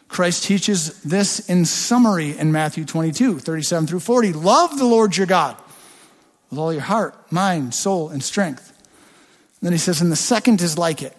Christ 0.09 0.43
teaches 0.43 1.01
this 1.03 1.49
in 1.49 1.65
summary 1.65 2.37
in 2.37 2.51
Matthew 2.51 2.85
22, 2.85 3.39
37 3.39 3.87
through 3.87 4.01
40. 4.01 4.33
Love 4.33 4.77
the 4.77 4.85
Lord 4.85 5.17
your 5.17 5.29
God 5.29 5.57
with 6.51 6.59
all 6.59 6.73
your 6.73 6.83
heart, 6.83 7.31
mind, 7.31 7.75
soul, 7.75 8.09
and 8.09 8.23
strength. 8.23 8.71
And 9.61 9.67
then 9.67 9.73
he 9.73 9.79
says, 9.79 10.01
and 10.01 10.11
the 10.11 10.17
second 10.17 10.63
is 10.63 10.77
like 10.77 11.01
it. 11.01 11.17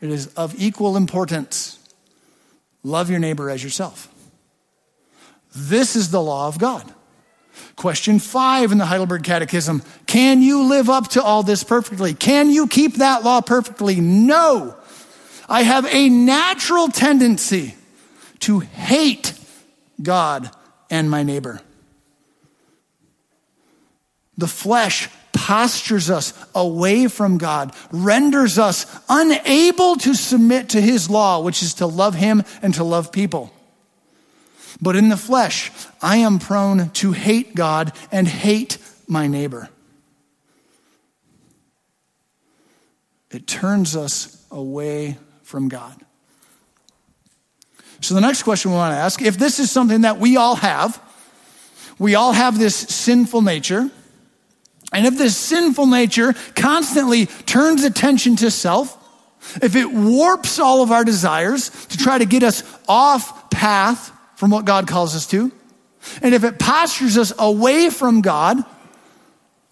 It 0.00 0.10
is 0.10 0.28
of 0.28 0.54
equal 0.60 0.96
importance. 0.96 1.78
Love 2.82 3.10
your 3.10 3.18
neighbor 3.18 3.50
as 3.50 3.62
yourself. 3.62 4.08
This 5.54 5.96
is 5.96 6.10
the 6.10 6.22
law 6.22 6.46
of 6.48 6.58
God. 6.58 6.92
Question 7.74 8.18
five 8.18 8.70
in 8.70 8.78
the 8.78 8.86
Heidelberg 8.86 9.24
Catechism 9.24 9.82
Can 10.06 10.42
you 10.42 10.64
live 10.64 10.88
up 10.88 11.08
to 11.08 11.22
all 11.22 11.42
this 11.42 11.64
perfectly? 11.64 12.14
Can 12.14 12.50
you 12.50 12.66
keep 12.66 12.96
that 12.96 13.24
law 13.24 13.40
perfectly? 13.40 14.00
No. 14.00 14.76
I 15.48 15.62
have 15.62 15.86
a 15.86 16.08
natural 16.08 16.88
tendency 16.88 17.74
to 18.40 18.60
hate 18.60 19.32
God 20.02 20.50
and 20.90 21.10
my 21.10 21.22
neighbor. 21.22 21.60
The 24.36 24.46
flesh 24.46 25.08
postures 25.48 26.10
us 26.10 26.34
away 26.54 27.08
from 27.08 27.38
God, 27.38 27.74
renders 27.90 28.58
us 28.58 28.84
unable 29.08 29.96
to 29.96 30.12
submit 30.12 30.68
to 30.68 30.80
his 30.80 31.08
law, 31.08 31.40
which 31.40 31.62
is 31.62 31.72
to 31.74 31.86
love 31.86 32.14
him 32.14 32.42
and 32.60 32.74
to 32.74 32.84
love 32.84 33.12
people. 33.12 33.50
But 34.82 34.94
in 34.94 35.08
the 35.08 35.16
flesh, 35.16 35.72
I 36.02 36.18
am 36.18 36.38
prone 36.38 36.90
to 36.90 37.12
hate 37.12 37.54
God 37.54 37.94
and 38.12 38.28
hate 38.28 38.76
my 39.06 39.26
neighbor. 39.26 39.70
It 43.30 43.46
turns 43.46 43.96
us 43.96 44.44
away 44.50 45.16
from 45.44 45.70
God. 45.70 45.96
So, 48.02 48.14
the 48.14 48.20
next 48.20 48.42
question 48.42 48.70
we 48.70 48.76
want 48.76 48.92
to 48.92 48.98
ask 48.98 49.22
if 49.22 49.38
this 49.38 49.58
is 49.58 49.70
something 49.70 50.02
that 50.02 50.18
we 50.18 50.36
all 50.36 50.56
have, 50.56 51.02
we 51.98 52.16
all 52.16 52.32
have 52.32 52.58
this 52.58 52.76
sinful 52.76 53.40
nature, 53.40 53.90
and 54.92 55.06
if 55.06 55.18
this 55.18 55.36
sinful 55.36 55.86
nature 55.86 56.34
constantly 56.54 57.26
turns 57.26 57.84
attention 57.84 58.36
to 58.36 58.50
self, 58.50 58.96
if 59.62 59.76
it 59.76 59.90
warps 59.92 60.58
all 60.58 60.82
of 60.82 60.90
our 60.90 61.04
desires 61.04 61.70
to 61.86 61.98
try 61.98 62.18
to 62.18 62.24
get 62.24 62.42
us 62.42 62.62
off 62.88 63.50
path 63.50 64.12
from 64.36 64.50
what 64.50 64.64
God 64.64 64.86
calls 64.86 65.14
us 65.14 65.26
to. 65.28 65.52
And 66.22 66.34
if 66.34 66.44
it 66.44 66.58
postures 66.58 67.18
us 67.18 67.32
away 67.38 67.90
from 67.90 68.20
God, 68.20 68.58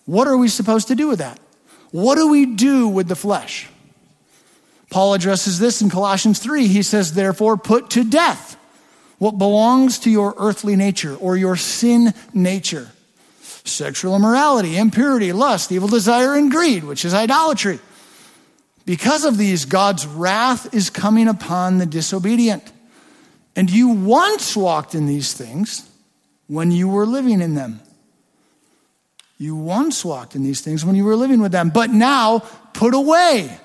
what 0.04 0.28
are 0.28 0.36
we 0.36 0.48
supposed 0.48 0.88
to 0.88 0.94
do 0.94 1.08
with 1.08 1.20
that? 1.20 1.38
What 1.92 2.16
do 2.16 2.28
we 2.28 2.46
do 2.46 2.88
with 2.88 3.08
the 3.08 3.16
flesh? 3.16 3.68
Paul 4.90 5.14
addresses 5.14 5.58
this 5.58 5.82
in 5.82 5.90
Colossians 5.90 6.38
3. 6.38 6.66
He 6.66 6.82
says, 6.82 7.12
Therefore, 7.12 7.56
put 7.56 7.90
to 7.90 8.04
death 8.04 8.56
what 9.18 9.38
belongs 9.38 9.98
to 10.00 10.10
your 10.10 10.34
earthly 10.36 10.76
nature 10.76 11.16
or 11.16 11.36
your 11.36 11.56
sin 11.56 12.12
nature 12.34 12.90
sexual 13.66 14.16
immorality, 14.16 14.76
impurity, 14.76 15.32
lust, 15.32 15.72
evil 15.72 15.88
desire, 15.88 16.34
and 16.34 16.50
greed, 16.50 16.84
which 16.84 17.04
is 17.04 17.14
idolatry. 17.14 17.78
Because 18.84 19.24
of 19.24 19.36
these, 19.36 19.64
God's 19.64 20.06
wrath 20.06 20.72
is 20.72 20.90
coming 20.90 21.28
upon 21.28 21.78
the 21.78 21.86
disobedient. 21.86 22.72
And 23.56 23.70
you 23.70 23.88
once 23.88 24.56
walked 24.56 24.94
in 24.94 25.06
these 25.06 25.32
things 25.32 25.88
when 26.46 26.70
you 26.70 26.88
were 26.88 27.06
living 27.06 27.40
in 27.40 27.54
them. 27.54 27.80
You 29.38 29.56
once 29.56 30.04
walked 30.04 30.34
in 30.34 30.44
these 30.44 30.60
things 30.60 30.84
when 30.84 30.94
you 30.94 31.04
were 31.04 31.16
living 31.16 31.40
with 31.40 31.52
them, 31.52 31.70
but 31.70 31.90
now 31.90 32.38
put 32.72 32.94
away. 32.94 33.58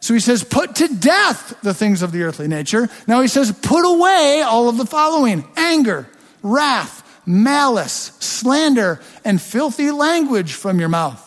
So 0.00 0.14
he 0.14 0.20
says, 0.20 0.44
put 0.44 0.76
to 0.76 0.88
death 0.88 1.58
the 1.62 1.74
things 1.74 2.02
of 2.02 2.12
the 2.12 2.22
earthly 2.22 2.48
nature. 2.48 2.88
Now 3.06 3.20
he 3.20 3.28
says, 3.28 3.52
put 3.52 3.84
away 3.84 4.42
all 4.42 4.68
of 4.68 4.76
the 4.76 4.86
following 4.86 5.44
anger, 5.56 6.08
wrath, 6.42 7.04
malice, 7.28 8.12
slander, 8.20 9.00
and 9.24 9.40
filthy 9.40 9.90
language 9.90 10.54
from 10.54 10.80
your 10.80 10.88
mouth. 10.88 11.24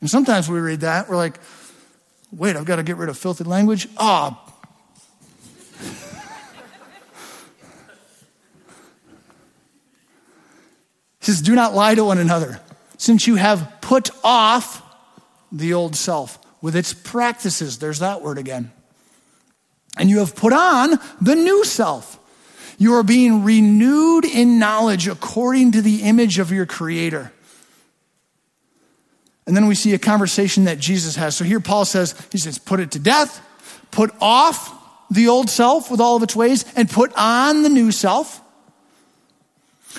And 0.00 0.08
sometimes 0.08 0.48
we 0.48 0.58
read 0.58 0.80
that, 0.80 1.08
we're 1.08 1.16
like, 1.16 1.38
wait, 2.32 2.56
I've 2.56 2.64
got 2.64 2.76
to 2.76 2.82
get 2.82 2.96
rid 2.96 3.08
of 3.10 3.18
filthy 3.18 3.44
language? 3.44 3.88
Ah, 3.98 4.42
oh, 4.42 4.46
says, 11.20 11.42
Do 11.42 11.54
not 11.54 11.74
lie 11.74 11.94
to 11.94 12.04
one 12.04 12.18
another, 12.18 12.60
since 12.96 13.26
you 13.26 13.34
have 13.34 13.80
put 13.80 14.10
off 14.24 14.82
the 15.52 15.74
old 15.74 15.96
self 15.96 16.38
with 16.62 16.74
its 16.74 16.94
practices. 16.94 17.78
There's 17.78 17.98
that 17.98 18.22
word 18.22 18.38
again. 18.38 18.72
And 19.98 20.08
you 20.08 20.20
have 20.20 20.36
put 20.36 20.52
on 20.52 20.98
the 21.20 21.34
new 21.34 21.64
self. 21.64 22.18
You 22.78 22.94
are 22.94 23.02
being 23.02 23.44
renewed 23.44 24.24
in 24.24 24.58
knowledge 24.58 25.08
according 25.08 25.72
to 25.72 25.82
the 25.82 26.02
image 26.02 26.38
of 26.38 26.50
your 26.50 26.66
Creator. 26.66 27.32
And 29.46 29.56
then 29.56 29.66
we 29.66 29.74
see 29.74 29.94
a 29.94 29.98
conversation 29.98 30.64
that 30.64 30.78
Jesus 30.78 31.16
has. 31.16 31.36
So 31.36 31.44
here 31.44 31.60
Paul 31.60 31.84
says, 31.84 32.14
he 32.32 32.38
says, 32.38 32.58
put 32.58 32.80
it 32.80 32.90
to 32.92 32.98
death, 32.98 33.40
put 33.90 34.10
off 34.20 34.72
the 35.10 35.28
old 35.28 35.48
self 35.48 35.90
with 35.90 36.00
all 36.00 36.16
of 36.16 36.22
its 36.22 36.34
ways, 36.34 36.64
and 36.74 36.90
put 36.90 37.12
on 37.16 37.62
the 37.62 37.68
new 37.68 37.92
self. 37.92 38.42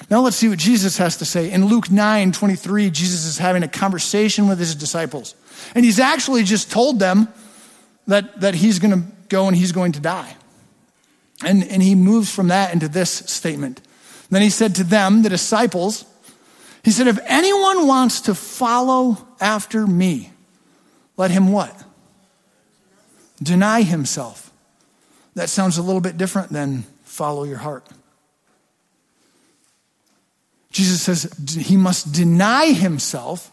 Now 0.10 0.22
let's 0.22 0.36
see 0.36 0.50
what 0.50 0.60
Jesus 0.60 0.98
has 0.98 1.18
to 1.18 1.26
say. 1.26 1.50
In 1.50 1.66
Luke 1.66 1.90
9 1.90 2.32
23, 2.32 2.90
Jesus 2.92 3.26
is 3.26 3.38
having 3.38 3.64
a 3.64 3.68
conversation 3.68 4.48
with 4.48 4.60
his 4.60 4.76
disciples. 4.76 5.34
And 5.74 5.84
he's 5.84 6.00
actually 6.00 6.44
just 6.44 6.70
told 6.70 7.00
them 7.00 7.30
that, 8.06 8.42
that 8.42 8.54
he's 8.54 8.80
going 8.80 8.92
to 8.92 9.08
go 9.30 9.48
and 9.48 9.56
he's 9.56 9.72
going 9.72 9.94
to 9.94 10.00
die. 10.00 10.36
And, 11.44 11.64
and 11.64 11.84
he 11.84 11.96
moves 11.96 12.34
from 12.34 12.48
that 12.48 12.74
into 12.74 12.88
this 12.88 13.12
statement. 13.12 13.82
Then 14.30 14.42
he 14.42 14.50
said 14.50 14.76
to 14.76 14.84
them, 14.84 15.22
the 15.22 15.30
disciples, 15.30 16.06
he 16.84 16.92
said, 16.92 17.08
If 17.08 17.20
anyone 17.26 17.88
wants 17.88 18.22
to 18.22 18.36
follow 18.36 19.18
after 19.40 19.86
me, 19.86 20.32
let 21.16 21.32
him 21.32 21.52
what? 21.52 21.84
Deny 23.42 23.84
himself. 23.84 24.52
That 25.36 25.50
sounds 25.50 25.78
a 25.78 25.84
little 25.84 26.02
bit 26.02 26.18
different 26.18 26.50
than 26.50 26.84
follow 27.04 27.44
your 27.44 27.58
heart. 27.58 27.86
Jesus 30.72 31.02
says 31.02 31.34
he 31.60 31.76
must 31.76 32.12
deny 32.12 32.68
himself, 32.72 33.52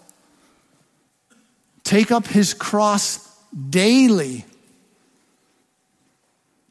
take 1.83 2.11
up 2.11 2.27
his 2.27 2.53
cross 2.53 3.35
daily. 3.71 4.45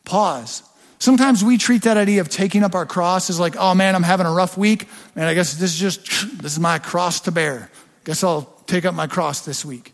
Pause. 0.06 0.64
Sometimes 1.04 1.44
we 1.44 1.58
treat 1.58 1.82
that 1.82 1.98
idea 1.98 2.22
of 2.22 2.30
taking 2.30 2.64
up 2.64 2.76
our 2.76 2.86
cross 2.86 3.30
as 3.30 3.38
like, 3.38 3.58
oh 3.58 3.76
man, 3.76 3.94
I'm 3.94 4.04
having 4.04 4.26
a 4.26 4.32
rough 4.32 4.58
week. 4.58 4.88
Man, 5.16 5.28
I 5.28 5.34
guess 5.34 5.54
this 5.56 5.74
is 5.74 5.78
just, 5.78 6.06
this 6.42 6.54
is 6.54 6.62
my 6.62 6.80
cross 6.80 7.20
to 7.20 7.32
bear. 7.32 7.70
Guess 8.06 8.24
I'll 8.24 8.44
take 8.68 8.86
up 8.86 8.96
my 8.96 9.06
cross 9.06 9.42
this 9.42 9.66
week. 9.66 9.94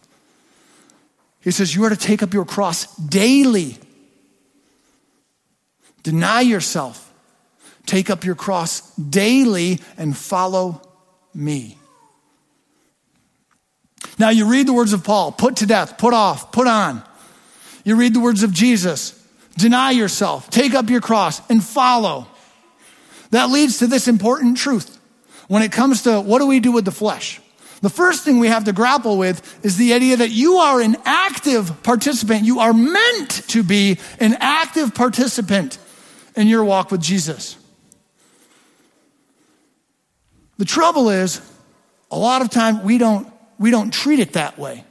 He 1.41 1.49
says, 1.49 1.73
you 1.73 1.83
are 1.83 1.89
to 1.89 1.95
take 1.95 2.21
up 2.21 2.31
your 2.31 2.45
cross 2.45 2.95
daily. 2.97 3.79
Deny 6.03 6.41
yourself. 6.41 7.11
Take 7.87 8.11
up 8.11 8.23
your 8.23 8.35
cross 8.35 8.95
daily 8.95 9.79
and 9.97 10.15
follow 10.15 10.79
me. 11.33 11.75
Now 14.19 14.29
you 14.29 14.47
read 14.47 14.67
the 14.67 14.73
words 14.73 14.93
of 14.93 15.03
Paul 15.03 15.31
put 15.31 15.55
to 15.55 15.65
death, 15.65 15.97
put 15.97 16.13
off, 16.13 16.51
put 16.51 16.67
on. 16.67 17.01
You 17.83 17.95
read 17.95 18.13
the 18.13 18.19
words 18.19 18.43
of 18.43 18.53
Jesus 18.53 19.18
Deny 19.59 19.91
yourself, 19.91 20.49
take 20.49 20.73
up 20.73 20.89
your 20.89 21.01
cross, 21.01 21.41
and 21.49 21.61
follow. 21.61 22.27
That 23.31 23.49
leads 23.49 23.79
to 23.79 23.87
this 23.87 24.07
important 24.07 24.57
truth. 24.57 24.97
When 25.49 25.63
it 25.63 25.73
comes 25.73 26.03
to 26.03 26.21
what 26.21 26.39
do 26.39 26.47
we 26.47 26.61
do 26.61 26.71
with 26.71 26.85
the 26.85 26.91
flesh? 26.91 27.41
The 27.81 27.89
first 27.89 28.23
thing 28.23 28.39
we 28.39 28.47
have 28.47 28.63
to 28.65 28.73
grapple 28.73 29.17
with 29.17 29.65
is 29.65 29.75
the 29.75 29.93
idea 29.93 30.17
that 30.17 30.29
you 30.29 30.57
are 30.57 30.79
an 30.79 30.95
active 31.03 31.83
participant. 31.83 32.45
You 32.45 32.59
are 32.59 32.71
meant 32.71 33.29
to 33.49 33.61
be 33.61 33.99
an 34.19 34.37
active 34.39 34.95
participant 34.95 35.77
in 36.37 36.47
your 36.47 36.63
walk 36.63 36.89
with 36.89 37.01
Jesus. 37.01 37.57
The 40.57 40.65
trouble 40.65 41.09
is, 41.09 41.41
a 42.11 42.17
lot 42.17 42.41
of 42.41 42.49
time 42.49 42.83
we 42.83 42.97
don't, 42.97 43.27
we 43.57 43.71
don't 43.71 43.91
treat 43.91 44.19
it 44.19 44.33
that 44.33 44.57
way. 44.57 44.85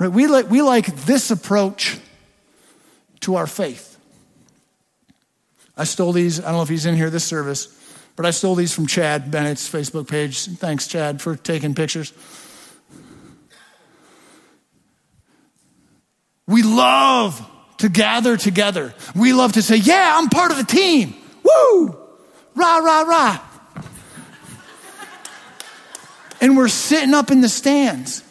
Right? 0.00 0.10
We 0.10 0.26
like, 0.26 0.50
we 0.50 0.62
like 0.62 0.86
this 1.04 1.30
approach 1.30 1.98
to 3.20 3.36
our 3.36 3.46
faith. 3.46 3.98
I 5.76 5.84
stole 5.84 6.12
these, 6.12 6.40
I 6.40 6.44
don't 6.44 6.54
know 6.54 6.62
if 6.62 6.68
he's 6.68 6.86
in 6.86 6.96
here 6.96 7.10
this 7.10 7.24
service, 7.24 7.74
but 8.16 8.26
I 8.26 8.30
stole 8.30 8.56
these 8.56 8.74
from 8.74 8.86
Chad 8.86 9.30
Bennett's 9.30 9.68
Facebook 9.70 10.08
page. 10.08 10.46
Thanks, 10.46 10.88
Chad, 10.88 11.22
for 11.22 11.36
taking 11.36 11.74
pictures. 11.74 12.12
We 16.48 16.62
love 16.62 17.46
to 17.78 17.88
gather 17.88 18.36
together. 18.36 18.94
We 19.14 19.32
love 19.32 19.52
to 19.52 19.62
say, 19.62 19.76
Yeah, 19.76 20.14
I'm 20.16 20.28
part 20.30 20.50
of 20.50 20.56
the 20.56 20.64
team. 20.64 21.14
Woo! 21.44 21.96
Rah, 22.54 22.78
rah, 22.78 23.02
rah. 23.02 23.40
and 26.40 26.56
we're 26.56 26.68
sitting 26.68 27.14
up 27.14 27.30
in 27.30 27.40
the 27.40 27.48
stands. 27.48 28.24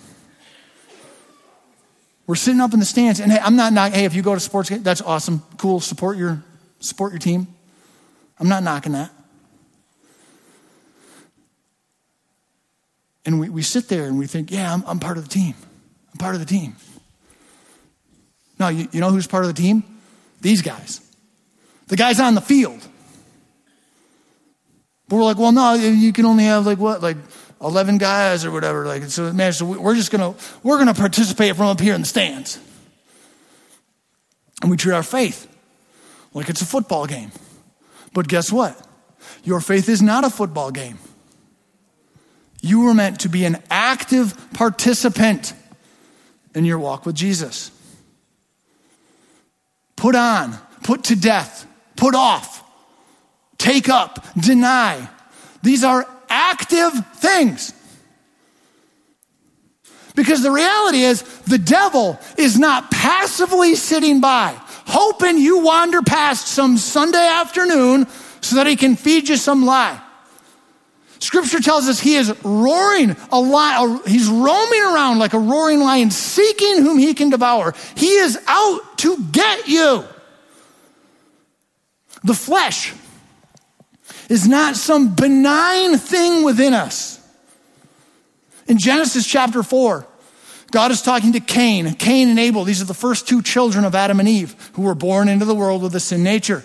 We're 2.28 2.36
sitting 2.36 2.60
up 2.60 2.74
in 2.74 2.80
the 2.80 2.86
stands, 2.86 3.22
and 3.22 3.32
hey, 3.32 3.40
I'm 3.42 3.56
not 3.56 3.72
knocking. 3.72 4.00
Hey, 4.00 4.06
if 4.06 4.14
you 4.14 4.22
go 4.22 4.34
to 4.34 4.40
sports 4.40 4.70
game, 4.70 4.84
that's 4.84 5.02
awesome, 5.02 5.42
cool. 5.58 5.80
Support 5.80 6.18
your 6.18 6.44
support 6.80 7.14
your 7.14 7.20
team. 7.20 7.48
I'm 8.38 8.50
not 8.50 8.64
knocking 8.64 8.92
that. 8.92 9.12
And 13.26 13.40
we, 13.40 13.50
we 13.50 13.62
sit 13.62 13.90
there 13.90 14.06
and 14.06 14.18
we 14.18 14.28
think, 14.28 14.52
yeah, 14.52 14.74
I'm, 14.74 14.84
I'm 14.86 15.00
part 15.00 15.18
of 15.18 15.24
the 15.24 15.30
team. 15.30 15.56
I'm 16.12 16.18
part 16.18 16.36
of 16.36 16.40
the 16.40 16.46
team. 16.46 16.76
No, 18.60 18.70
you, 18.70 18.88
you 18.92 19.02
know 19.02 19.10
who's 19.10 19.28
part 19.28 19.44
of 19.44 19.54
the 19.54 19.62
team? 19.62 19.84
These 20.42 20.62
guys. 20.62 21.02
The 21.88 21.98
guys 21.98 22.20
on 22.20 22.36
the 22.36 22.42
field. 22.42 22.86
But 25.08 25.16
we're 25.16 25.24
like, 25.24 25.38
well, 25.38 25.52
no, 25.52 25.74
you 25.74 26.12
can 26.12 26.26
only 26.26 26.44
have 26.46 26.66
like 26.66 26.78
what? 26.78 27.02
Like 27.02 27.18
11 27.62 27.97
guys 27.97 28.45
or 28.45 28.51
whatever. 28.51 28.86
Like, 28.86 29.03
so 29.03 29.32
man, 29.34 29.53
so 29.53 29.66
we're 29.66 29.95
just 29.95 30.12
gonna, 30.12 30.36
we're 30.64 30.78
gonna 30.78 30.93
participate 30.93 31.55
from 31.55 31.68
up 31.68 31.80
here 31.80 31.95
in 31.95 32.01
the 32.01 32.08
stands. 32.08 32.60
And 34.62 34.72
we 34.72 34.78
treat 34.78 34.93
our 34.93 35.03
faith 35.03 35.47
like 36.34 36.49
it's 36.49 36.62
a 36.62 36.66
football 36.66 37.05
game. 37.05 37.32
But 38.14 38.28
guess 38.28 38.51
what? 38.51 38.80
Your 39.43 39.60
faith 39.60 39.89
is 39.89 40.01
not 40.01 40.24
a 40.24 40.30
football 40.30 40.72
game. 40.72 40.97
You 42.62 42.82
were 42.82 42.93
meant 42.93 43.22
to 43.22 43.30
be 43.30 43.45
an 43.45 43.62
active 43.70 44.36
participant 44.53 45.53
in 46.55 46.66
your 46.66 46.80
walk 46.80 47.05
with 47.05 47.16
Jesus. 47.16 47.72
Put 49.95 50.16
on, 50.16 50.58
put 50.84 51.05
to 51.05 51.16
death, 51.16 51.68
put 51.95 52.16
off, 52.16 52.64
take 53.58 53.89
up, 53.89 54.26
deny. 54.39 55.10
These 55.62 55.84
are 55.84 56.08
active 56.30 56.94
things. 57.16 57.74
Because 60.16 60.42
the 60.42 60.52
reality 60.52 61.02
is, 61.02 61.22
the 61.42 61.60
devil 61.60 62.20
is 62.38 62.58
not 62.58 62.90
passively 62.90 63.76
sitting 63.76 64.20
by, 64.20 64.60
hoping 64.88 65.38
you 65.38 65.60
wander 65.64 66.02
past 66.02 66.48
some 66.48 66.78
Sunday 66.78 67.28
afternoon 67.28 68.08
so 68.42 68.56
that 68.56 68.66
he 68.66 68.76
can 68.76 68.96
feed 68.96 69.30
you 69.30 69.36
some 69.36 69.66
lie. 69.66 70.02
Scripture 71.20 71.60
tells 71.60 71.88
us 71.88 72.00
he 72.00 72.16
is 72.16 72.34
roaring 72.44 73.16
a 73.32 73.40
lion, 73.40 74.00
he's 74.08 74.28
roaming 74.28 74.82
around 74.82 75.20
like 75.20 75.34
a 75.34 75.40
roaring 75.40 75.80
lion, 75.80 76.12
seeking 76.12 76.82
whom 76.82 76.98
he 76.98 77.14
can 77.14 77.30
devour. 77.30 77.74
He 77.96 78.10
is 78.10 78.40
out 78.48 78.98
to 79.00 79.24
get 79.32 79.68
you. 79.68 80.04
The 82.24 82.34
flesh 82.34 82.94
is 84.30 84.48
not 84.48 84.76
some 84.76 85.16
benign 85.16 85.98
thing 85.98 86.44
within 86.44 86.74
us. 86.74 87.20
In 88.68 88.78
Genesis 88.78 89.26
chapter 89.26 89.64
4, 89.64 90.06
God 90.72 90.92
is 90.92 91.02
talking 91.02 91.34
to 91.34 91.40
Cain. 91.40 91.94
Cain 91.94 92.28
and 92.30 92.40
Abel, 92.40 92.66
these 92.66 92.82
are 92.82 92.86
the 92.86 92.94
first 92.94 93.28
two 93.28 93.42
children 93.42 93.86
of 93.86 93.96
Adam 93.96 94.20
and 94.20 94.28
Eve 94.28 94.72
who 94.74 94.82
were 94.82 94.96
born 94.96 95.30
into 95.30 95.46
the 95.46 95.56
world 95.56 95.82
with 95.82 95.96
a 95.96 96.00
sin 96.00 96.24
nature. 96.24 96.64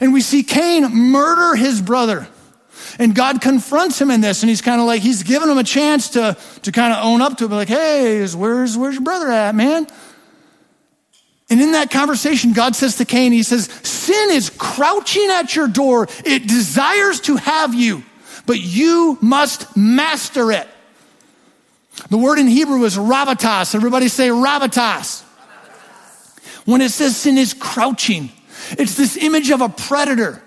And 0.00 0.12
we 0.12 0.20
see 0.20 0.42
Cain 0.42 0.84
murder 0.94 1.56
his 1.56 1.82
brother. 1.82 2.28
And 2.98 3.14
God 3.14 3.40
confronts 3.40 4.00
him 4.00 4.10
in 4.10 4.20
this, 4.20 4.42
and 4.42 4.48
he's 4.48 4.62
kind 4.62 4.80
of 4.80 4.86
like, 4.86 5.02
he's 5.02 5.22
giving 5.22 5.50
him 5.50 5.58
a 5.58 5.64
chance 5.64 6.10
to, 6.10 6.36
to 6.62 6.72
kind 6.72 6.92
of 6.92 7.04
own 7.04 7.20
up 7.20 7.38
to 7.38 7.44
it, 7.44 7.50
like, 7.50 7.68
hey, 7.68 8.26
where's, 8.28 8.76
where's 8.76 8.94
your 8.94 9.02
brother 9.02 9.30
at, 9.30 9.54
man? 9.54 9.86
And 11.48 11.60
in 11.60 11.72
that 11.72 11.90
conversation, 11.90 12.52
God 12.52 12.74
says 12.74 12.96
to 12.96 13.04
Cain, 13.04 13.32
He 13.32 13.42
says, 13.42 13.66
Sin 13.82 14.30
is 14.30 14.50
crouching 14.50 15.28
at 15.30 15.54
your 15.54 15.68
door. 15.68 16.08
It 16.24 16.48
desires 16.48 17.20
to 17.22 17.36
have 17.36 17.74
you, 17.74 18.02
but 18.46 18.60
you 18.60 19.16
must 19.20 19.76
master 19.76 20.50
it. 20.50 20.68
The 22.10 22.18
word 22.18 22.38
in 22.38 22.46
Hebrew 22.46 22.84
is 22.84 22.96
rabatas. 22.96 23.74
Everybody 23.74 24.08
say 24.08 24.28
rabatas. 24.28 25.22
When 26.64 26.80
it 26.80 26.90
says 26.90 27.16
sin 27.16 27.38
is 27.38 27.54
crouching, 27.54 28.30
it's 28.72 28.96
this 28.96 29.16
image 29.16 29.50
of 29.50 29.60
a 29.60 29.68
predator 29.68 30.42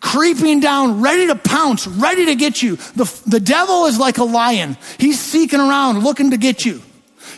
creeping 0.00 0.60
down, 0.60 1.02
ready 1.02 1.26
to 1.26 1.34
pounce, 1.34 1.86
ready 1.86 2.26
to 2.26 2.34
get 2.34 2.62
you. 2.62 2.76
The, 2.76 3.22
the 3.26 3.40
devil 3.40 3.84
is 3.84 3.98
like 3.98 4.16
a 4.16 4.24
lion. 4.24 4.78
He's 4.98 5.20
seeking 5.20 5.60
around, 5.60 6.02
looking 6.02 6.30
to 6.30 6.38
get 6.38 6.64
you. 6.64 6.82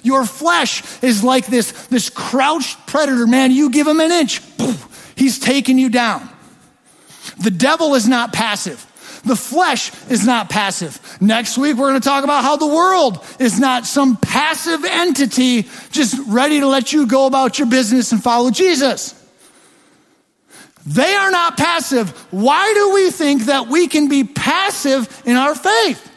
Your 0.02 0.24
flesh 0.24 0.82
is 1.02 1.22
like 1.22 1.46
this, 1.46 1.72
this 1.86 2.10
crouched 2.10 2.86
predator. 2.86 3.26
Man, 3.26 3.50
you 3.50 3.70
give 3.70 3.86
him 3.86 4.00
an 4.00 4.10
inch, 4.10 4.40
he's 5.16 5.38
taking 5.38 5.78
you 5.78 5.88
down. 5.88 6.28
The 7.38 7.50
devil 7.50 7.94
is 7.94 8.08
not 8.08 8.32
passive. 8.32 8.86
The 9.24 9.36
flesh 9.36 9.92
is 10.10 10.26
not 10.26 10.50
passive. 10.50 10.98
Next 11.20 11.56
week, 11.56 11.76
we're 11.76 11.90
going 11.90 12.00
to 12.00 12.08
talk 12.08 12.24
about 12.24 12.42
how 12.42 12.56
the 12.56 12.66
world 12.66 13.24
is 13.38 13.58
not 13.58 13.86
some 13.86 14.16
passive 14.16 14.84
entity 14.84 15.68
just 15.92 16.18
ready 16.26 16.58
to 16.58 16.66
let 16.66 16.92
you 16.92 17.06
go 17.06 17.26
about 17.26 17.58
your 17.58 17.68
business 17.68 18.10
and 18.10 18.22
follow 18.22 18.50
Jesus. 18.50 19.18
They 20.84 21.14
are 21.14 21.30
not 21.30 21.56
passive. 21.56 22.10
Why 22.32 22.72
do 22.74 22.94
we 22.94 23.10
think 23.12 23.44
that 23.44 23.68
we 23.68 23.86
can 23.86 24.08
be 24.08 24.24
passive 24.24 25.22
in 25.24 25.36
our 25.36 25.54
faith? 25.54 26.11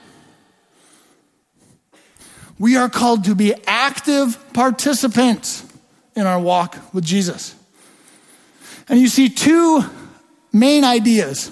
We 2.57 2.77
are 2.77 2.89
called 2.89 3.25
to 3.25 3.35
be 3.35 3.53
active 3.67 4.53
participants 4.53 5.65
in 6.15 6.25
our 6.25 6.39
walk 6.39 6.77
with 6.93 7.03
Jesus. 7.03 7.55
And 8.87 8.99
you 8.99 9.07
see 9.07 9.29
two 9.29 9.83
main 10.53 10.83
ideas 10.83 11.51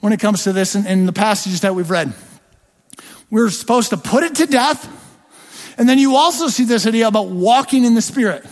when 0.00 0.12
it 0.12 0.20
comes 0.20 0.44
to 0.44 0.52
this 0.52 0.74
in, 0.74 0.86
in 0.86 1.06
the 1.06 1.12
passages 1.12 1.60
that 1.60 1.74
we've 1.74 1.90
read. 1.90 2.14
We're 3.30 3.50
supposed 3.50 3.90
to 3.90 3.96
put 3.96 4.22
it 4.22 4.36
to 4.36 4.46
death. 4.46 4.94
And 5.76 5.88
then 5.88 5.98
you 5.98 6.16
also 6.16 6.48
see 6.48 6.64
this 6.64 6.86
idea 6.86 7.06
about 7.06 7.28
walking 7.28 7.84
in 7.84 7.94
the 7.94 8.02
Spirit. 8.02 8.46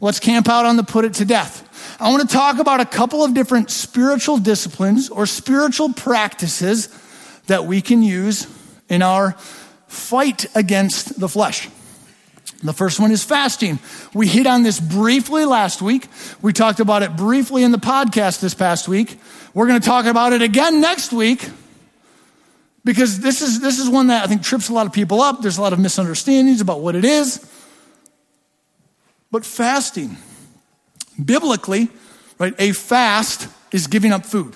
Let's 0.00 0.20
camp 0.20 0.48
out 0.48 0.64
on 0.64 0.76
the 0.76 0.84
put 0.84 1.04
it 1.04 1.14
to 1.14 1.24
death. 1.24 1.66
I 2.00 2.10
want 2.10 2.28
to 2.28 2.34
talk 2.34 2.58
about 2.58 2.80
a 2.80 2.86
couple 2.86 3.24
of 3.24 3.34
different 3.34 3.70
spiritual 3.70 4.38
disciplines 4.38 5.10
or 5.10 5.26
spiritual 5.26 5.92
practices 5.92 6.88
that 7.46 7.64
we 7.64 7.82
can 7.82 8.02
use 8.02 8.46
in 8.88 9.02
our 9.02 9.36
fight 9.90 10.46
against 10.54 11.18
the 11.18 11.28
flesh. 11.28 11.68
The 12.62 12.72
first 12.72 13.00
one 13.00 13.10
is 13.10 13.24
fasting. 13.24 13.80
We 14.14 14.28
hit 14.28 14.46
on 14.46 14.62
this 14.62 14.78
briefly 14.78 15.44
last 15.44 15.82
week. 15.82 16.06
We 16.40 16.52
talked 16.52 16.78
about 16.78 17.02
it 17.02 17.16
briefly 17.16 17.64
in 17.64 17.72
the 17.72 17.78
podcast 17.78 18.40
this 18.40 18.54
past 18.54 18.86
week. 18.86 19.18
We're 19.52 19.66
going 19.66 19.80
to 19.80 19.86
talk 19.86 20.06
about 20.06 20.32
it 20.32 20.42
again 20.42 20.80
next 20.80 21.12
week 21.12 21.48
because 22.84 23.18
this 23.18 23.42
is, 23.42 23.60
this 23.60 23.80
is 23.80 23.88
one 23.88 24.06
that 24.08 24.22
I 24.22 24.26
think 24.28 24.42
trips 24.42 24.68
a 24.68 24.72
lot 24.72 24.86
of 24.86 24.92
people 24.92 25.20
up. 25.20 25.42
There's 25.42 25.58
a 25.58 25.62
lot 25.62 25.72
of 25.72 25.80
misunderstandings 25.80 26.60
about 26.60 26.80
what 26.80 26.94
it 26.94 27.04
is. 27.04 27.44
But 29.32 29.44
fasting, 29.44 30.16
biblically, 31.22 31.88
right, 32.38 32.54
a 32.60 32.72
fast 32.72 33.48
is 33.72 33.88
giving 33.88 34.12
up 34.12 34.24
food. 34.24 34.54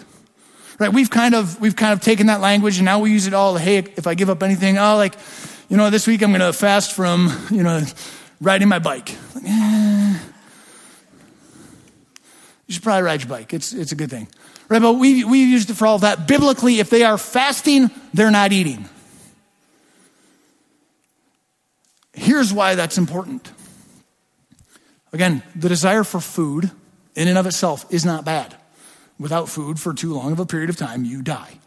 Right? 0.78 0.92
We've 0.92 1.10
kind 1.10 1.34
of 1.34 1.60
we've 1.60 1.76
kind 1.76 1.92
of 1.92 2.00
taken 2.00 2.26
that 2.26 2.40
language 2.40 2.78
and 2.78 2.84
now 2.84 2.98
we 2.98 3.10
use 3.10 3.26
it 3.26 3.34
all. 3.34 3.56
Hey, 3.56 3.78
if 3.78 4.06
I 4.06 4.14
give 4.14 4.28
up 4.28 4.42
anything, 4.42 4.76
oh, 4.78 4.96
like 4.96 5.14
you 5.68 5.76
know, 5.76 5.90
this 5.90 6.06
week 6.06 6.22
I'm 6.22 6.30
going 6.30 6.40
to 6.40 6.52
fast 6.52 6.92
from, 6.92 7.32
you 7.50 7.62
know, 7.62 7.82
riding 8.40 8.68
my 8.68 8.78
bike. 8.78 9.16
Like, 9.34 9.44
eh. 9.46 10.18
You 12.66 12.74
should 12.74 12.82
probably 12.82 13.02
ride 13.02 13.22
your 13.22 13.28
bike. 13.28 13.52
It's, 13.52 13.72
it's 13.72 13.92
a 13.92 13.94
good 13.94 14.10
thing. 14.10 14.28
Right? 14.68 14.80
But 14.80 14.94
we, 14.94 15.24
we 15.24 15.44
used 15.44 15.70
it 15.70 15.74
for 15.74 15.86
all 15.86 15.98
that. 15.98 16.26
Biblically, 16.26 16.80
if 16.80 16.90
they 16.90 17.02
are 17.02 17.18
fasting, 17.18 17.90
they're 18.12 18.30
not 18.30 18.52
eating. 18.52 18.88
Here's 22.12 22.52
why 22.52 22.74
that's 22.74 22.96
important. 22.96 23.50
Again, 25.12 25.42
the 25.54 25.68
desire 25.68 26.04
for 26.04 26.20
food 26.20 26.70
in 27.14 27.28
and 27.28 27.36
of 27.36 27.46
itself 27.46 27.84
is 27.90 28.04
not 28.04 28.24
bad. 28.24 28.56
Without 29.18 29.48
food 29.48 29.78
for 29.78 29.94
too 29.94 30.14
long 30.14 30.32
of 30.32 30.40
a 30.40 30.46
period 30.46 30.70
of 30.70 30.76
time, 30.76 31.04
you 31.04 31.22
die. 31.22 31.58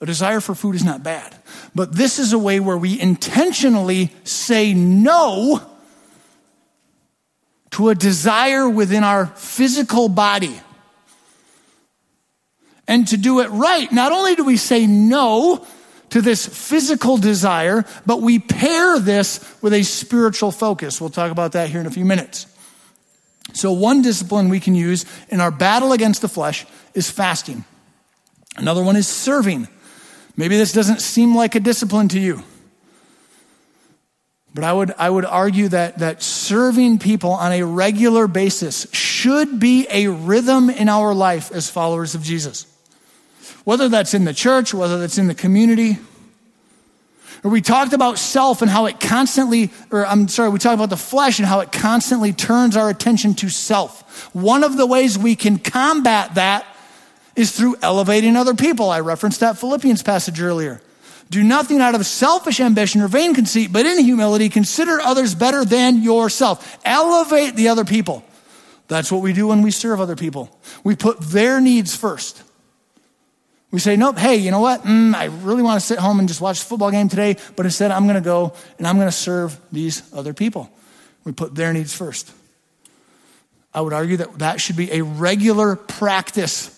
A 0.00 0.06
desire 0.06 0.40
for 0.40 0.54
food 0.54 0.74
is 0.74 0.84
not 0.84 1.02
bad. 1.02 1.34
But 1.74 1.92
this 1.92 2.18
is 2.18 2.32
a 2.32 2.38
way 2.38 2.60
where 2.60 2.76
we 2.76 3.00
intentionally 3.00 4.12
say 4.24 4.74
no 4.74 5.60
to 7.70 7.88
a 7.90 7.94
desire 7.94 8.68
within 8.68 9.04
our 9.04 9.26
physical 9.26 10.08
body. 10.08 10.60
And 12.86 13.06
to 13.08 13.16
do 13.16 13.40
it 13.40 13.48
right, 13.48 13.90
not 13.92 14.12
only 14.12 14.34
do 14.34 14.44
we 14.44 14.56
say 14.56 14.86
no 14.86 15.66
to 16.10 16.22
this 16.22 16.46
physical 16.46 17.18
desire, 17.18 17.84
but 18.06 18.22
we 18.22 18.38
pair 18.38 18.98
this 18.98 19.44
with 19.60 19.74
a 19.74 19.82
spiritual 19.82 20.50
focus. 20.50 21.00
We'll 21.00 21.10
talk 21.10 21.30
about 21.30 21.52
that 21.52 21.68
here 21.68 21.80
in 21.80 21.86
a 21.86 21.90
few 21.90 22.06
minutes. 22.06 22.46
So, 23.52 23.72
one 23.72 24.02
discipline 24.02 24.48
we 24.48 24.60
can 24.60 24.74
use 24.74 25.04
in 25.28 25.40
our 25.40 25.50
battle 25.50 25.92
against 25.92 26.22
the 26.22 26.28
flesh 26.28 26.66
is 26.94 27.10
fasting. 27.10 27.64
Another 28.56 28.82
one 28.82 28.96
is 28.96 29.08
serving. 29.08 29.68
Maybe 30.36 30.56
this 30.56 30.72
doesn't 30.72 31.00
seem 31.00 31.34
like 31.34 31.54
a 31.54 31.60
discipline 31.60 32.08
to 32.08 32.20
you. 32.20 32.42
But 34.54 34.64
I 34.64 34.72
would, 34.72 34.92
I 34.98 35.08
would 35.08 35.24
argue 35.24 35.68
that, 35.68 35.98
that 35.98 36.22
serving 36.22 36.98
people 36.98 37.30
on 37.30 37.52
a 37.52 37.62
regular 37.62 38.26
basis 38.26 38.86
should 38.92 39.60
be 39.60 39.86
a 39.90 40.08
rhythm 40.08 40.70
in 40.70 40.88
our 40.88 41.14
life 41.14 41.52
as 41.52 41.70
followers 41.70 42.14
of 42.14 42.22
Jesus. 42.22 42.66
Whether 43.64 43.88
that's 43.88 44.14
in 44.14 44.24
the 44.24 44.34
church, 44.34 44.72
whether 44.72 44.98
that's 44.98 45.18
in 45.18 45.28
the 45.28 45.34
community. 45.34 45.98
Or 47.44 47.50
we 47.50 47.60
talked 47.60 47.92
about 47.92 48.18
self 48.18 48.62
and 48.62 48.70
how 48.70 48.86
it 48.86 48.98
constantly, 48.98 49.70
or 49.90 50.06
I'm 50.06 50.28
sorry, 50.28 50.48
we 50.48 50.58
talked 50.58 50.74
about 50.74 50.90
the 50.90 50.96
flesh 50.96 51.38
and 51.38 51.46
how 51.46 51.60
it 51.60 51.70
constantly 51.70 52.32
turns 52.32 52.76
our 52.76 52.90
attention 52.90 53.34
to 53.34 53.48
self. 53.48 54.34
One 54.34 54.64
of 54.64 54.76
the 54.76 54.86
ways 54.86 55.16
we 55.16 55.36
can 55.36 55.58
combat 55.58 56.34
that 56.34 56.66
is 57.36 57.52
through 57.52 57.76
elevating 57.82 58.36
other 58.36 58.54
people. 58.54 58.90
I 58.90 59.00
referenced 59.00 59.40
that 59.40 59.58
Philippians 59.58 60.02
passage 60.02 60.40
earlier. 60.40 60.82
Do 61.30 61.44
nothing 61.44 61.80
out 61.80 61.94
of 61.94 62.04
selfish 62.06 62.58
ambition 62.58 63.00
or 63.02 63.08
vain 63.08 63.34
conceit, 63.34 63.72
but 63.72 63.86
in 63.86 64.02
humility 64.02 64.48
consider 64.48 64.98
others 65.00 65.34
better 65.34 65.64
than 65.64 66.02
yourself. 66.02 66.78
Elevate 66.84 67.54
the 67.54 67.68
other 67.68 67.84
people. 67.84 68.24
That's 68.88 69.12
what 69.12 69.22
we 69.22 69.34
do 69.34 69.48
when 69.48 69.62
we 69.62 69.70
serve 69.70 70.00
other 70.00 70.16
people. 70.16 70.50
We 70.82 70.96
put 70.96 71.20
their 71.20 71.60
needs 71.60 71.94
first. 71.94 72.42
We 73.70 73.80
say, 73.80 73.96
nope, 73.96 74.16
hey, 74.16 74.36
you 74.36 74.50
know 74.50 74.60
what? 74.60 74.82
Mm, 74.84 75.14
I 75.14 75.26
really 75.26 75.62
want 75.62 75.80
to 75.80 75.86
sit 75.86 75.98
home 75.98 76.18
and 76.18 76.28
just 76.28 76.40
watch 76.40 76.60
the 76.60 76.66
football 76.66 76.90
game 76.90 77.08
today, 77.08 77.36
but 77.54 77.66
instead 77.66 77.90
I'm 77.90 78.04
going 78.04 78.14
to 78.14 78.22
go 78.22 78.54
and 78.78 78.86
I'm 78.86 78.96
going 78.96 79.08
to 79.08 79.12
serve 79.12 79.58
these 79.70 80.02
other 80.14 80.32
people. 80.32 80.70
We 81.24 81.32
put 81.32 81.54
their 81.54 81.72
needs 81.72 81.92
first. 81.92 82.32
I 83.74 83.82
would 83.82 83.92
argue 83.92 84.16
that 84.18 84.38
that 84.38 84.60
should 84.60 84.76
be 84.76 84.90
a 84.92 85.02
regular 85.02 85.76
practice 85.76 86.74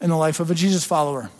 in 0.00 0.10
the 0.10 0.16
life 0.16 0.40
of 0.40 0.50
a 0.50 0.54
Jesus 0.54 0.84
follower. 0.84 1.30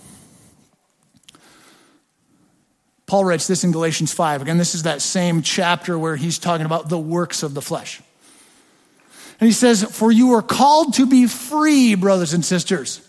Paul 3.07 3.25
writes 3.25 3.47
this 3.47 3.65
in 3.65 3.73
Galatians 3.73 4.15
5. 4.15 4.43
Again, 4.43 4.57
this 4.57 4.75
is 4.75 4.85
that 4.85 5.03
same 5.03 5.43
chapter 5.43 5.99
where 5.99 6.17
he's 6.17 6.39
talking 6.39 6.65
about 6.65 6.89
the 6.89 6.99
works 6.99 7.43
of 7.43 7.53
the 7.53 7.61
flesh. 7.61 8.01
And 9.41 9.47
he 9.49 9.53
says, 9.53 9.83
For 9.83 10.13
you 10.13 10.33
are 10.35 10.43
called 10.43 10.95
to 10.95 11.07
be 11.07 11.27
free, 11.27 11.95
brothers 11.97 12.33
and 12.33 12.45
sisters. 12.45 13.07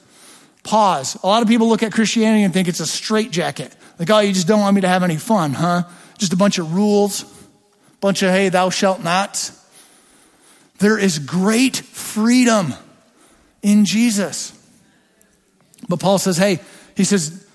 Pause. 0.73 1.19
A 1.21 1.27
lot 1.27 1.43
of 1.43 1.47
people 1.47 1.69
look 1.69 1.83
at 1.83 1.91
Christianity 1.91 2.41
and 2.41 2.51
think 2.51 2.67
it's 2.67 2.79
a 2.79 2.87
straitjacket. 2.87 3.75
Like, 3.99 4.09
oh, 4.09 4.21
you 4.21 4.33
just 4.33 4.47
don't 4.47 4.59
want 4.59 4.73
me 4.73 4.81
to 4.81 4.87
have 4.87 5.03
any 5.03 5.17
fun, 5.17 5.53
huh? 5.53 5.83
Just 6.17 6.33
a 6.33 6.35
bunch 6.35 6.57
of 6.57 6.73
rules, 6.73 7.25
bunch 8.01 8.23
of, 8.23 8.31
hey, 8.31 8.49
thou 8.49 8.71
shalt 8.71 9.03
not. 9.03 9.51
There 10.79 10.97
is 10.97 11.19
great 11.19 11.75
freedom 11.75 12.73
in 13.61 13.85
Jesus. 13.85 14.51
But 15.87 15.99
Paul 15.99 16.17
says, 16.17 16.37
hey, 16.37 16.59
he 16.97 17.03
says, 17.03 17.47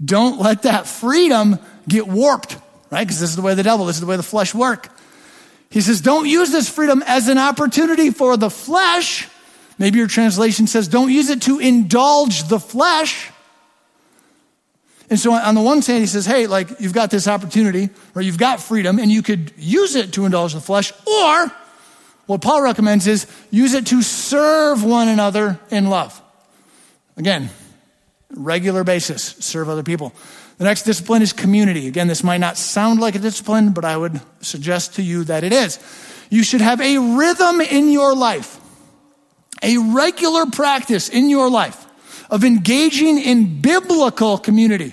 don't 0.00 0.38
let 0.38 0.62
that 0.62 0.86
freedom 0.86 1.58
get 1.88 2.06
warped, 2.06 2.56
right? 2.92 3.04
Because 3.04 3.18
this 3.18 3.30
is 3.30 3.36
the 3.36 3.42
way 3.42 3.56
the 3.56 3.64
devil, 3.64 3.86
this 3.86 3.96
is 3.96 4.00
the 4.00 4.06
way 4.06 4.16
the 4.16 4.22
flesh 4.22 4.54
work. 4.54 4.96
He 5.70 5.80
says, 5.80 6.00
don't 6.00 6.28
use 6.28 6.52
this 6.52 6.68
freedom 6.68 7.02
as 7.04 7.26
an 7.26 7.38
opportunity 7.38 8.12
for 8.12 8.36
the 8.36 8.48
flesh. 8.48 9.26
Maybe 9.78 9.98
your 9.98 10.08
translation 10.08 10.66
says, 10.66 10.88
don't 10.88 11.10
use 11.10 11.30
it 11.30 11.42
to 11.42 11.58
indulge 11.58 12.44
the 12.48 12.60
flesh. 12.60 13.30
And 15.10 15.18
so 15.18 15.32
on 15.32 15.54
the 15.54 15.60
one 15.60 15.82
hand, 15.82 16.00
he 16.00 16.06
says, 16.06 16.24
hey, 16.24 16.46
like 16.46 16.80
you've 16.80 16.94
got 16.94 17.10
this 17.10 17.28
opportunity 17.28 17.90
or 18.14 18.22
you've 18.22 18.38
got 18.38 18.60
freedom 18.60 18.98
and 18.98 19.10
you 19.10 19.22
could 19.22 19.52
use 19.58 19.94
it 19.94 20.14
to 20.14 20.24
indulge 20.24 20.54
the 20.54 20.60
flesh. 20.60 20.92
Or 21.06 21.52
what 22.26 22.40
Paul 22.40 22.62
recommends 22.62 23.06
is 23.06 23.26
use 23.50 23.74
it 23.74 23.86
to 23.88 24.02
serve 24.02 24.82
one 24.84 25.08
another 25.08 25.60
in 25.70 25.90
love. 25.90 26.20
Again, 27.16 27.50
regular 28.30 28.84
basis, 28.84 29.22
serve 29.22 29.68
other 29.68 29.82
people. 29.82 30.14
The 30.58 30.64
next 30.64 30.84
discipline 30.84 31.22
is 31.22 31.32
community. 31.32 31.88
Again, 31.88 32.06
this 32.06 32.22
might 32.22 32.38
not 32.38 32.56
sound 32.56 33.00
like 33.00 33.14
a 33.14 33.18
discipline, 33.18 33.72
but 33.72 33.84
I 33.84 33.96
would 33.96 34.20
suggest 34.40 34.94
to 34.94 35.02
you 35.02 35.24
that 35.24 35.44
it 35.44 35.52
is. 35.52 35.78
You 36.30 36.42
should 36.42 36.60
have 36.60 36.80
a 36.80 36.98
rhythm 37.16 37.60
in 37.60 37.90
your 37.90 38.14
life, 38.14 38.60
a 39.62 39.78
regular 39.78 40.46
practice 40.46 41.08
in 41.08 41.30
your 41.30 41.50
life 41.50 41.86
of 42.30 42.44
engaging 42.44 43.18
in 43.18 43.60
biblical 43.60 44.38
community. 44.38 44.92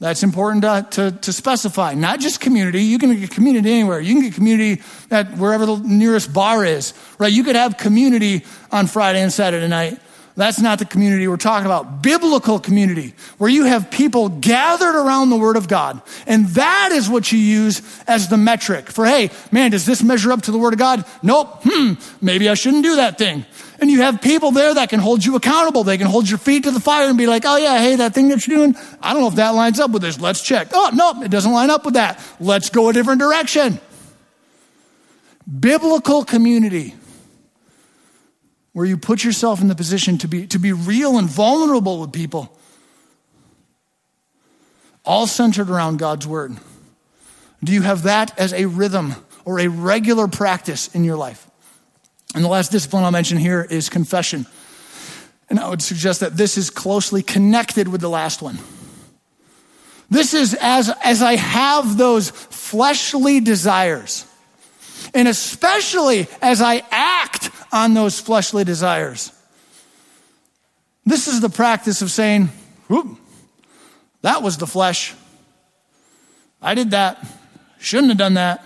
That's 0.00 0.22
important 0.22 0.62
to, 0.62 0.86
to, 0.92 1.18
to, 1.18 1.32
specify. 1.32 1.94
Not 1.94 2.20
just 2.20 2.40
community. 2.40 2.84
You 2.84 3.00
can 3.00 3.18
get 3.18 3.32
community 3.32 3.72
anywhere. 3.72 4.00
You 4.00 4.14
can 4.14 4.22
get 4.22 4.34
community 4.34 4.80
at 5.10 5.36
wherever 5.36 5.66
the 5.66 5.76
nearest 5.78 6.32
bar 6.32 6.64
is, 6.64 6.94
right? 7.18 7.32
You 7.32 7.42
could 7.42 7.56
have 7.56 7.76
community 7.76 8.44
on 8.70 8.86
Friday 8.86 9.20
and 9.20 9.32
Saturday 9.32 9.66
night 9.66 9.98
That's 10.38 10.60
not 10.60 10.78
the 10.78 10.84
community 10.84 11.26
we're 11.26 11.36
talking 11.36 11.66
about. 11.66 12.00
Biblical 12.00 12.60
community, 12.60 13.14
where 13.38 13.50
you 13.50 13.64
have 13.64 13.90
people 13.90 14.28
gathered 14.28 14.94
around 14.94 15.30
the 15.30 15.36
Word 15.36 15.56
of 15.56 15.66
God. 15.66 16.00
And 16.28 16.46
that 16.50 16.92
is 16.92 17.10
what 17.10 17.32
you 17.32 17.38
use 17.40 17.82
as 18.06 18.28
the 18.28 18.36
metric 18.36 18.88
for, 18.88 19.04
hey, 19.04 19.30
man, 19.50 19.72
does 19.72 19.84
this 19.84 20.00
measure 20.00 20.30
up 20.30 20.42
to 20.42 20.52
the 20.52 20.58
Word 20.58 20.74
of 20.74 20.78
God? 20.78 21.04
Nope. 21.24 21.58
Hmm, 21.64 21.94
maybe 22.22 22.48
I 22.48 22.54
shouldn't 22.54 22.84
do 22.84 22.94
that 22.94 23.18
thing. 23.18 23.46
And 23.80 23.90
you 23.90 24.02
have 24.02 24.22
people 24.22 24.52
there 24.52 24.72
that 24.74 24.90
can 24.90 25.00
hold 25.00 25.24
you 25.24 25.34
accountable. 25.34 25.82
They 25.82 25.98
can 25.98 26.06
hold 26.06 26.30
your 26.30 26.38
feet 26.38 26.62
to 26.62 26.70
the 26.70 26.78
fire 26.78 27.08
and 27.08 27.18
be 27.18 27.26
like, 27.26 27.42
oh, 27.44 27.56
yeah, 27.56 27.80
hey, 27.80 27.96
that 27.96 28.14
thing 28.14 28.28
that 28.28 28.46
you're 28.46 28.58
doing, 28.58 28.76
I 29.02 29.14
don't 29.14 29.22
know 29.22 29.28
if 29.28 29.34
that 29.34 29.56
lines 29.56 29.80
up 29.80 29.90
with 29.90 30.02
this. 30.02 30.20
Let's 30.20 30.40
check. 30.40 30.68
Oh, 30.72 30.92
no, 30.94 31.20
it 31.20 31.32
doesn't 31.32 31.52
line 31.52 31.70
up 31.70 31.84
with 31.84 31.94
that. 31.94 32.24
Let's 32.38 32.70
go 32.70 32.90
a 32.90 32.92
different 32.92 33.20
direction. 33.20 33.80
Biblical 35.58 36.24
community 36.24 36.94
where 38.78 38.86
you 38.86 38.96
put 38.96 39.24
yourself 39.24 39.60
in 39.60 39.66
the 39.66 39.74
position 39.74 40.18
to 40.18 40.28
be, 40.28 40.46
to 40.46 40.56
be 40.56 40.72
real 40.72 41.18
and 41.18 41.28
vulnerable 41.28 42.00
with 42.00 42.12
people, 42.12 42.56
all 45.04 45.26
centered 45.26 45.68
around 45.68 45.98
God's 45.98 46.28
word. 46.28 46.56
Do 47.64 47.72
you 47.72 47.82
have 47.82 48.04
that 48.04 48.38
as 48.38 48.52
a 48.52 48.66
rhythm 48.66 49.16
or 49.44 49.58
a 49.58 49.66
regular 49.66 50.28
practice 50.28 50.94
in 50.94 51.02
your 51.02 51.16
life? 51.16 51.50
And 52.36 52.44
the 52.44 52.48
last 52.48 52.70
discipline 52.70 53.02
I'll 53.02 53.10
mention 53.10 53.36
here 53.36 53.66
is 53.68 53.88
confession. 53.88 54.46
And 55.50 55.58
I 55.58 55.68
would 55.68 55.82
suggest 55.82 56.20
that 56.20 56.36
this 56.36 56.56
is 56.56 56.70
closely 56.70 57.20
connected 57.20 57.88
with 57.88 58.00
the 58.00 58.08
last 58.08 58.42
one. 58.42 58.60
This 60.08 60.34
is 60.34 60.54
as, 60.54 60.88
as 61.02 61.20
I 61.20 61.34
have 61.34 61.98
those 61.98 62.30
fleshly 62.30 63.40
desires, 63.40 64.24
and 65.14 65.28
especially 65.28 66.26
as 66.40 66.60
I 66.60 66.82
act 66.90 67.50
on 67.72 67.94
those 67.94 68.20
fleshly 68.20 68.64
desires. 68.64 69.32
This 71.04 71.28
is 71.28 71.40
the 71.40 71.48
practice 71.48 72.02
of 72.02 72.10
saying, 72.10 72.50
that 74.22 74.42
was 74.42 74.58
the 74.58 74.66
flesh. 74.66 75.14
I 76.60 76.74
did 76.74 76.90
that. 76.90 77.24
Shouldn't 77.78 78.08
have 78.08 78.18
done 78.18 78.34
that. 78.34 78.64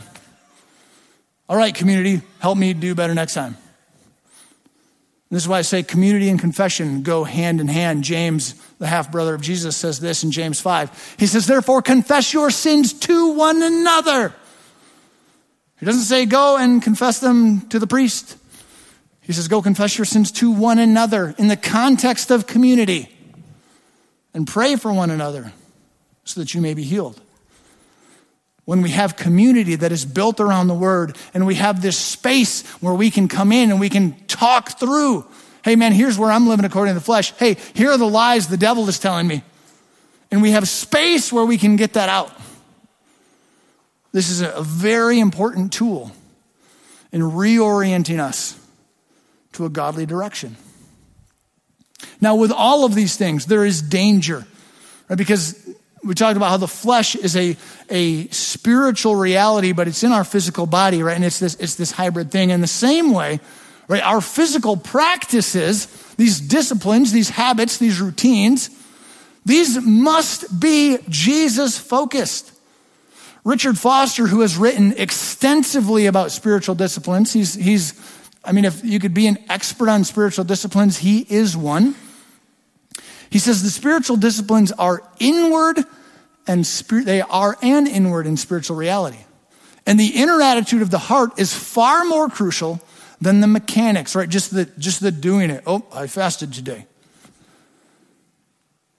All 1.48 1.56
right, 1.56 1.74
community, 1.74 2.22
help 2.40 2.56
me 2.56 2.72
do 2.72 2.94
better 2.94 3.14
next 3.14 3.34
time. 3.34 3.56
This 5.30 5.44
is 5.44 5.48
why 5.48 5.58
I 5.58 5.62
say 5.62 5.82
community 5.82 6.28
and 6.28 6.38
confession 6.38 7.02
go 7.02 7.24
hand 7.24 7.60
in 7.60 7.66
hand. 7.66 8.04
James, 8.04 8.54
the 8.78 8.86
half 8.86 9.10
brother 9.10 9.34
of 9.34 9.40
Jesus, 9.40 9.76
says 9.76 9.98
this 9.98 10.24
in 10.24 10.30
James 10.30 10.60
5. 10.60 11.16
He 11.18 11.26
says, 11.26 11.46
Therefore, 11.46 11.80
confess 11.80 12.34
your 12.34 12.50
sins 12.50 12.92
to 12.92 13.32
one 13.32 13.62
another. 13.62 14.34
He 15.82 15.86
doesn't 15.86 16.02
say 16.02 16.26
go 16.26 16.56
and 16.56 16.80
confess 16.80 17.18
them 17.18 17.62
to 17.70 17.80
the 17.80 17.88
priest. 17.88 18.36
He 19.20 19.32
says, 19.32 19.48
Go 19.48 19.60
confess 19.60 19.98
your 19.98 20.04
sins 20.04 20.30
to 20.30 20.52
one 20.52 20.78
another 20.78 21.34
in 21.38 21.48
the 21.48 21.56
context 21.56 22.30
of 22.30 22.46
community 22.46 23.08
and 24.32 24.46
pray 24.46 24.76
for 24.76 24.92
one 24.92 25.10
another 25.10 25.52
so 26.22 26.38
that 26.38 26.54
you 26.54 26.60
may 26.60 26.74
be 26.74 26.84
healed. 26.84 27.20
When 28.64 28.80
we 28.80 28.90
have 28.90 29.16
community 29.16 29.74
that 29.74 29.90
is 29.90 30.04
built 30.04 30.38
around 30.38 30.68
the 30.68 30.74
word 30.74 31.18
and 31.34 31.46
we 31.48 31.56
have 31.56 31.82
this 31.82 31.98
space 31.98 32.64
where 32.80 32.94
we 32.94 33.10
can 33.10 33.26
come 33.26 33.50
in 33.50 33.72
and 33.72 33.80
we 33.80 33.88
can 33.88 34.14
talk 34.28 34.78
through, 34.78 35.26
hey 35.64 35.74
man, 35.74 35.90
here's 35.90 36.16
where 36.16 36.30
I'm 36.30 36.46
living 36.46 36.64
according 36.64 36.94
to 36.94 37.00
the 37.00 37.04
flesh. 37.04 37.32
Hey, 37.38 37.56
here 37.74 37.90
are 37.90 37.98
the 37.98 38.06
lies 38.06 38.46
the 38.46 38.56
devil 38.56 38.88
is 38.88 39.00
telling 39.00 39.26
me. 39.26 39.42
And 40.30 40.42
we 40.42 40.52
have 40.52 40.68
space 40.68 41.32
where 41.32 41.44
we 41.44 41.58
can 41.58 41.74
get 41.74 41.94
that 41.94 42.08
out. 42.08 42.30
This 44.12 44.28
is 44.28 44.42
a 44.42 44.62
very 44.62 45.18
important 45.18 45.72
tool 45.72 46.12
in 47.12 47.22
reorienting 47.22 48.20
us 48.20 48.58
to 49.52 49.64
a 49.64 49.70
godly 49.70 50.06
direction. 50.06 50.56
Now, 52.20 52.36
with 52.36 52.52
all 52.52 52.84
of 52.84 52.94
these 52.94 53.16
things, 53.16 53.46
there 53.46 53.64
is 53.64 53.82
danger, 53.82 54.46
right? 55.08 55.16
Because 55.16 55.58
we 56.04 56.14
talked 56.14 56.36
about 56.36 56.50
how 56.50 56.56
the 56.56 56.68
flesh 56.68 57.14
is 57.14 57.36
a, 57.36 57.56
a 57.88 58.28
spiritual 58.28 59.16
reality, 59.16 59.72
but 59.72 59.88
it's 59.88 60.02
in 60.02 60.12
our 60.12 60.24
physical 60.24 60.66
body, 60.66 61.02
right? 61.02 61.16
And 61.16 61.24
it's 61.24 61.38
this, 61.38 61.54
it's 61.56 61.76
this 61.76 61.90
hybrid 61.92 62.30
thing. 62.30 62.50
In 62.50 62.60
the 62.60 62.66
same 62.66 63.12
way, 63.12 63.40
right, 63.88 64.02
our 64.02 64.20
physical 64.20 64.76
practices, 64.76 65.86
these 66.16 66.40
disciplines, 66.40 67.12
these 67.12 67.30
habits, 67.30 67.78
these 67.78 68.00
routines, 68.00 68.70
these 69.44 69.80
must 69.80 70.60
be 70.60 70.98
Jesus 71.08 71.78
focused. 71.78 72.51
Richard 73.44 73.76
Foster, 73.76 74.26
who 74.26 74.40
has 74.40 74.56
written 74.56 74.92
extensively 74.96 76.06
about 76.06 76.30
spiritual 76.30 76.74
disciplines, 76.74 77.32
he's, 77.32 77.54
he's 77.54 77.94
I 78.44 78.52
mean, 78.52 78.64
if 78.64 78.84
you 78.84 78.98
could 78.98 79.14
be 79.14 79.26
an 79.26 79.38
expert 79.48 79.88
on 79.88 80.04
spiritual 80.04 80.44
disciplines, 80.44 80.98
he 80.98 81.20
is 81.28 81.56
one. 81.56 81.94
He 83.30 83.38
says 83.38 83.62
the 83.62 83.70
spiritual 83.70 84.16
disciplines 84.16 84.70
are 84.72 85.02
inward 85.18 85.78
and 86.46 86.66
spirit, 86.66 87.06
they 87.06 87.20
are 87.20 87.56
an 87.62 87.86
inward 87.86 88.26
and 88.26 88.38
spiritual 88.38 88.76
reality. 88.76 89.18
And 89.86 89.98
the 89.98 90.08
inner 90.08 90.40
attitude 90.40 90.82
of 90.82 90.90
the 90.90 90.98
heart 90.98 91.38
is 91.38 91.52
far 91.54 92.04
more 92.04 92.28
crucial 92.28 92.80
than 93.20 93.40
the 93.40 93.46
mechanics, 93.46 94.14
right? 94.14 94.28
Just 94.28 94.54
the, 94.54 94.66
just 94.78 95.00
the 95.00 95.10
doing 95.10 95.50
it. 95.50 95.62
Oh, 95.66 95.84
I 95.92 96.06
fasted 96.06 96.52
today. 96.52 96.86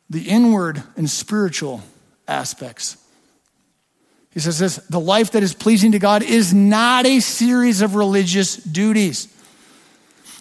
The 0.10 0.30
inward 0.30 0.84
and 0.96 1.10
spiritual 1.10 1.82
aspects. 2.28 2.98
He 4.34 4.40
says 4.40 4.58
this 4.58 4.78
the 4.90 5.00
life 5.00 5.32
that 5.32 5.44
is 5.44 5.54
pleasing 5.54 5.92
to 5.92 6.00
God 6.00 6.24
is 6.24 6.54
not 6.54 7.06
a 7.06 7.20
series 7.20 7.82
of 7.82 7.96
religious 7.96 8.56
duties. 8.56 9.28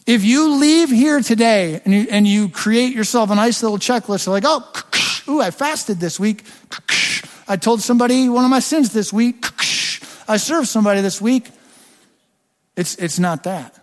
If 0.07 0.25
you 0.25 0.57
leave 0.57 0.91
here 0.91 1.21
today 1.21 1.81
and 1.85 1.95
you, 1.95 2.07
and 2.11 2.27
you 2.27 2.49
create 2.49 2.95
yourself 2.95 3.31
a 3.31 3.35
nice 3.35 3.63
little 3.63 3.79
checklist, 3.79 4.27
like, 4.27 4.45
oh, 4.45 4.67
ooh, 5.29 5.41
I 5.41 5.51
fasted 5.51 6.01
this 6.01 6.19
week. 6.19 6.45
I 7.49 7.57
told 7.57 7.83
somebody 7.83 8.29
one 8.29 8.45
of 8.45 8.51
my 8.51 8.61
sins 8.61 8.93
this 8.93 9.13
week. 9.13 9.45
I 10.29 10.39
served 10.39 10.69
somebody 10.69 11.03
this 11.03 11.21
week. 11.21 11.51
It's, 12.77 12.97
it's 12.97 13.19
not 13.19 13.45
that. 13.45 13.79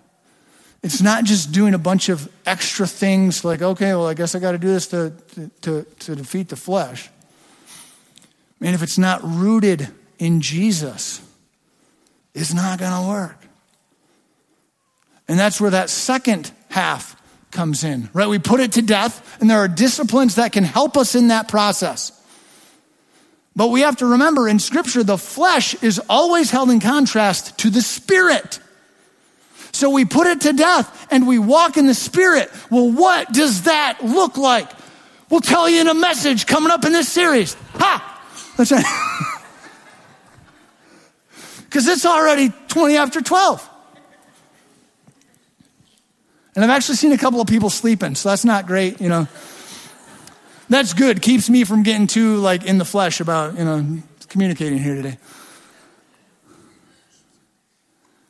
It's 0.81 1.01
not 1.01 1.25
just 1.25 1.51
doing 1.51 1.73
a 1.73 1.77
bunch 1.77 2.09
of 2.09 2.29
extra 2.45 2.87
things 2.87 3.45
like, 3.45 3.61
okay, 3.61 3.93
well, 3.93 4.07
I 4.07 4.13
guess 4.13 4.33
I 4.33 4.39
got 4.39 4.53
to 4.53 4.57
do 4.57 4.67
this 4.67 4.87
to, 4.87 5.13
to, 5.61 5.83
to 5.83 6.15
defeat 6.15 6.49
the 6.49 6.55
flesh. 6.55 7.09
Man, 8.59 8.73
if 8.73 8.81
it's 8.81 8.97
not 8.97 9.21
rooted 9.23 9.89
in 10.19 10.41
Jesus, 10.41 11.21
is 12.33 12.53
not 12.53 12.77
going 12.77 12.91
to 12.91 13.09
work. 13.09 13.37
And 15.27 15.39
that's 15.39 15.59
where 15.59 15.71
that 15.71 15.89
second 15.89 16.51
half 16.69 17.15
comes 17.51 17.83
in, 17.83 18.09
right? 18.13 18.27
We 18.27 18.39
put 18.39 18.59
it 18.59 18.73
to 18.73 18.81
death, 18.81 19.37
and 19.41 19.49
there 19.49 19.59
are 19.59 19.67
disciplines 19.67 20.35
that 20.35 20.51
can 20.51 20.63
help 20.63 20.97
us 20.97 21.15
in 21.15 21.29
that 21.29 21.47
process. 21.47 22.11
But 23.55 23.69
we 23.69 23.81
have 23.81 23.97
to 23.97 24.05
remember 24.05 24.47
in 24.47 24.59
Scripture, 24.59 25.03
the 25.03 25.17
flesh 25.17 25.73
is 25.83 25.99
always 26.09 26.51
held 26.51 26.69
in 26.69 26.79
contrast 26.79 27.57
to 27.59 27.69
the 27.69 27.81
Spirit. 27.81 28.59
So 29.71 29.89
we 29.89 30.05
put 30.05 30.27
it 30.27 30.41
to 30.41 30.53
death 30.53 31.07
and 31.11 31.27
we 31.27 31.39
walk 31.39 31.77
in 31.77 31.85
the 31.85 31.93
Spirit. 31.93 32.49
Well, 32.69 32.91
what 32.91 33.31
does 33.31 33.63
that 33.63 34.03
look 34.03 34.37
like? 34.37 34.69
We'll 35.29 35.41
tell 35.41 35.69
you 35.69 35.81
in 35.81 35.87
a 35.87 35.93
message 35.93 36.47
coming 36.47 36.71
up 36.71 36.85
in 36.85 36.93
this 36.93 37.09
series. 37.09 37.55
Ha! 37.73 38.53
That's 38.57 38.71
right. 38.71 38.85
Because 41.69 41.87
it's 41.87 42.05
already 42.05 42.51
20 42.69 42.97
after 42.97 43.21
12. 43.21 43.69
And 46.55 46.63
I've 46.63 46.71
actually 46.71 46.95
seen 46.95 47.11
a 47.11 47.17
couple 47.17 47.39
of 47.39 47.47
people 47.47 47.69
sleeping, 47.69 48.15
so 48.15 48.29
that's 48.29 48.43
not 48.43 48.65
great, 48.65 48.99
you 48.99 49.07
know. 49.07 49.27
That's 50.67 50.93
good. 50.93 51.21
Keeps 51.21 51.47
me 51.47 51.63
from 51.63 51.83
getting 51.83 52.07
too 52.07 52.37
like 52.37 52.65
in 52.65 52.79
the 52.79 52.85
flesh 52.85 53.19
about, 53.19 53.55
you 53.57 53.65
know, 53.65 53.99
communicating 54.29 54.79
here 54.79 54.95
today. 54.95 55.19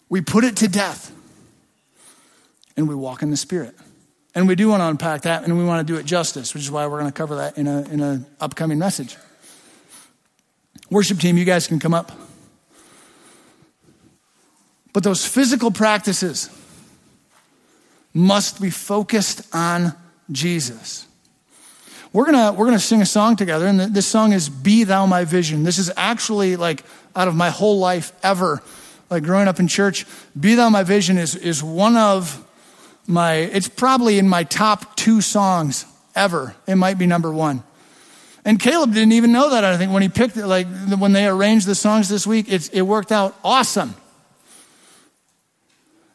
We 0.09 0.19
put 0.19 0.43
it 0.43 0.57
to 0.57 0.67
death. 0.67 1.15
And 2.75 2.87
we 2.87 2.95
walk 2.95 3.21
in 3.21 3.29
the 3.29 3.37
spirit. 3.37 3.75
And 4.35 4.47
we 4.47 4.55
do 4.55 4.67
want 4.69 4.81
to 4.81 4.87
unpack 4.87 5.21
that 5.21 5.43
and 5.43 5.57
we 5.57 5.65
want 5.65 5.85
to 5.85 5.93
do 5.93 5.99
it 5.99 6.05
justice, 6.05 6.53
which 6.53 6.63
is 6.63 6.71
why 6.71 6.87
we're 6.87 6.99
going 6.99 7.11
to 7.11 7.17
cover 7.17 7.35
that 7.35 7.57
in 7.57 7.67
a 7.67 7.81
in 7.83 7.99
an 7.99 8.25
upcoming 8.39 8.79
message. 8.79 9.17
Worship 10.89 11.19
team, 11.19 11.37
you 11.37 11.45
guys 11.45 11.67
can 11.67 11.79
come 11.79 11.93
up. 11.93 12.11
But 14.99 15.05
those 15.05 15.25
physical 15.25 15.71
practices, 15.71 16.49
must 18.13 18.61
be 18.61 18.69
focused 18.69 19.43
on 19.55 19.93
Jesus. 20.29 21.07
We're 22.11 22.25
gonna, 22.25 22.51
we're 22.51 22.65
gonna 22.65 22.79
sing 22.79 23.01
a 23.01 23.05
song 23.05 23.37
together, 23.37 23.65
and 23.65 23.79
this 23.79 24.05
song 24.05 24.33
is 24.33 24.49
Be 24.49 24.83
Thou 24.83 25.05
My 25.05 25.23
Vision. 25.23 25.63
This 25.63 25.77
is 25.77 25.89
actually 25.95 26.57
like 26.57 26.83
out 27.15 27.29
of 27.29 27.35
my 27.37 27.49
whole 27.49 27.79
life 27.79 28.11
ever, 28.23 28.61
like 29.09 29.23
growing 29.23 29.47
up 29.47 29.57
in 29.61 29.69
church. 29.69 30.05
Be 30.37 30.55
Thou 30.55 30.67
My 30.67 30.83
Vision 30.83 31.17
is, 31.17 31.33
is 31.33 31.63
one 31.63 31.95
of 31.95 32.45
my, 33.07 33.35
it's 33.35 33.69
probably 33.69 34.19
in 34.19 34.27
my 34.27 34.43
top 34.43 34.97
two 34.97 35.21
songs 35.21 35.85
ever. 36.13 36.57
It 36.67 36.75
might 36.75 36.97
be 36.97 37.07
number 37.07 37.31
one. 37.31 37.63
And 38.43 38.59
Caleb 38.59 38.93
didn't 38.93 39.13
even 39.13 39.31
know 39.31 39.51
that, 39.51 39.63
I 39.63 39.77
think, 39.77 39.93
when 39.93 40.01
he 40.01 40.09
picked 40.09 40.35
it, 40.35 40.45
like 40.45 40.67
when 40.89 41.13
they 41.13 41.25
arranged 41.25 41.67
the 41.67 41.75
songs 41.75 42.09
this 42.09 42.27
week, 42.27 42.47
it 42.49 42.81
worked 42.81 43.13
out 43.13 43.33
awesome. 43.45 43.95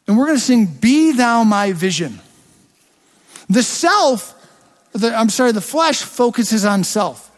And 0.07 0.17
we're 0.17 0.25
going 0.27 0.37
to 0.37 0.43
sing, 0.43 0.65
Be 0.65 1.11
Thou 1.13 1.43
My 1.43 1.71
Vision. 1.71 2.19
The 3.49 3.63
self, 3.63 4.33
the, 4.93 5.15
I'm 5.15 5.29
sorry, 5.29 5.51
the 5.51 5.61
flesh 5.61 6.01
focuses 6.01 6.65
on 6.65 6.83
self. 6.83 7.31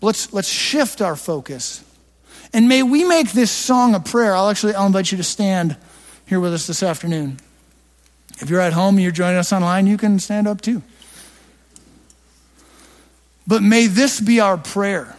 Let's, 0.00 0.32
let's 0.32 0.48
shift 0.48 1.02
our 1.02 1.16
focus. 1.16 1.84
And 2.52 2.68
may 2.68 2.82
we 2.82 3.04
make 3.04 3.32
this 3.32 3.50
song 3.50 3.94
a 3.94 4.00
prayer. 4.00 4.34
I'll 4.34 4.48
actually 4.48 4.74
I'll 4.74 4.86
invite 4.86 5.12
you 5.12 5.18
to 5.18 5.24
stand 5.24 5.76
here 6.26 6.40
with 6.40 6.54
us 6.54 6.66
this 6.66 6.82
afternoon. 6.82 7.38
If 8.40 8.48
you're 8.48 8.60
at 8.60 8.72
home 8.72 8.96
and 8.96 9.02
you're 9.02 9.12
joining 9.12 9.36
us 9.36 9.52
online, 9.52 9.86
you 9.86 9.96
can 9.96 10.18
stand 10.18 10.48
up 10.48 10.60
too. 10.60 10.82
But 13.46 13.62
may 13.62 13.86
this 13.86 14.20
be 14.20 14.40
our 14.40 14.56
prayer. 14.56 15.16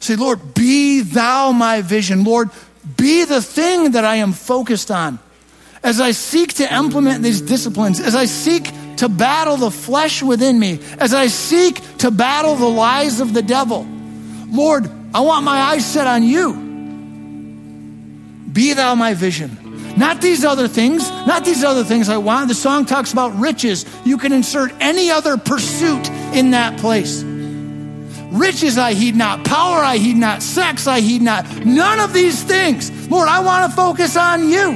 Say, 0.00 0.16
Lord, 0.16 0.54
be 0.54 1.00
thou 1.00 1.52
my 1.52 1.82
vision. 1.82 2.24
Lord, 2.24 2.50
be 2.96 3.24
the 3.24 3.42
thing 3.42 3.92
that 3.92 4.04
I 4.04 4.16
am 4.16 4.32
focused 4.32 4.90
on. 4.90 5.18
As 5.82 6.00
I 6.00 6.12
seek 6.12 6.54
to 6.54 6.74
implement 6.74 7.22
these 7.22 7.40
disciplines, 7.40 8.00
as 8.00 8.14
I 8.14 8.24
seek 8.24 8.70
to 8.96 9.08
battle 9.08 9.56
the 9.56 9.70
flesh 9.70 10.22
within 10.22 10.58
me, 10.58 10.80
as 10.98 11.12
I 11.12 11.26
seek 11.26 11.80
to 11.98 12.10
battle 12.10 12.54
the 12.54 12.68
lies 12.68 13.20
of 13.20 13.34
the 13.34 13.42
devil, 13.42 13.86
Lord, 14.50 14.90
I 15.14 15.20
want 15.20 15.44
my 15.44 15.58
eyes 15.58 15.84
set 15.84 16.06
on 16.06 16.22
you. 16.22 16.54
Be 18.52 18.72
thou 18.72 18.94
my 18.94 19.14
vision. 19.14 19.58
Not 19.96 20.20
these 20.20 20.44
other 20.44 20.68
things, 20.68 21.08
not 21.26 21.44
these 21.44 21.62
other 21.62 21.84
things 21.84 22.08
I 22.08 22.16
want. 22.16 22.48
The 22.48 22.54
song 22.54 22.84
talks 22.84 23.12
about 23.12 23.34
riches. 23.38 23.84
You 24.04 24.18
can 24.18 24.32
insert 24.32 24.72
any 24.80 25.10
other 25.10 25.36
pursuit 25.36 26.08
in 26.34 26.50
that 26.52 26.78
place. 26.80 27.22
Riches 28.34 28.76
I 28.76 28.94
heed 28.94 29.14
not, 29.14 29.44
power 29.44 29.78
I 29.78 29.96
heed 29.96 30.16
not, 30.16 30.42
sex 30.42 30.88
I 30.88 30.98
heed 30.98 31.22
not. 31.22 31.64
None 31.64 32.00
of 32.00 32.12
these 32.12 32.42
things. 32.42 33.08
Lord, 33.08 33.28
I 33.28 33.38
want 33.38 33.70
to 33.70 33.76
focus 33.76 34.16
on 34.16 34.48
you. 34.48 34.72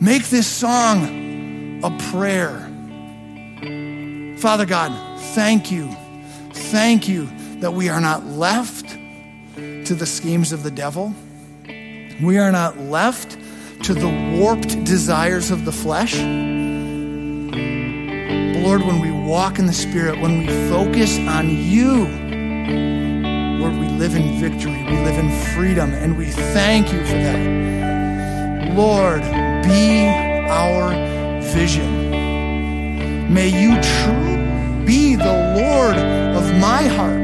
Make 0.00 0.24
this 0.24 0.48
song 0.48 1.80
a 1.84 1.90
prayer. 2.10 2.58
Father 4.38 4.66
God, 4.66 5.20
thank 5.36 5.70
you. 5.70 5.88
Thank 6.52 7.08
you 7.08 7.28
that 7.60 7.72
we 7.72 7.88
are 7.88 8.00
not 8.00 8.26
left 8.26 8.98
to 9.54 9.94
the 9.94 10.06
schemes 10.06 10.52
of 10.52 10.64
the 10.64 10.70
devil. 10.72 11.14
We 12.20 12.38
are 12.38 12.50
not 12.50 12.76
left 12.78 13.38
to 13.84 13.94
the 13.94 14.38
warped 14.40 14.84
desires 14.84 15.52
of 15.52 15.64
the 15.64 15.72
flesh. 15.72 16.16
Lord, 18.62 18.82
when 18.84 19.00
we 19.00 19.10
walk 19.10 19.58
in 19.58 19.66
the 19.66 19.72
Spirit, 19.72 20.20
when 20.20 20.38
we 20.38 20.46
focus 20.70 21.18
on 21.18 21.50
you, 21.50 22.04
Lord, 23.58 23.74
we 23.74 23.88
live 23.88 24.14
in 24.14 24.38
victory, 24.38 24.84
we 24.84 24.98
live 24.98 25.18
in 25.18 25.30
freedom, 25.52 25.92
and 25.92 26.16
we 26.16 26.26
thank 26.26 26.92
you 26.92 27.00
for 27.00 27.12
that. 27.12 28.72
Lord, 28.76 29.22
be 29.64 30.06
our 30.48 30.90
vision. 31.42 32.10
May 33.34 33.48
you 33.48 33.80
truly 33.82 34.86
be 34.86 35.16
the 35.16 35.54
Lord 35.56 35.96
of 36.36 36.44
my 36.60 36.86
heart. 36.86 37.20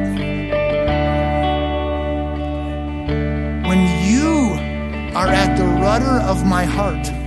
When 3.68 3.80
you 4.05 4.55
are 5.16 5.28
at 5.28 5.57
the 5.57 5.64
rudder 5.64 6.20
of 6.20 6.45
my 6.45 6.64
heart. 6.64 7.17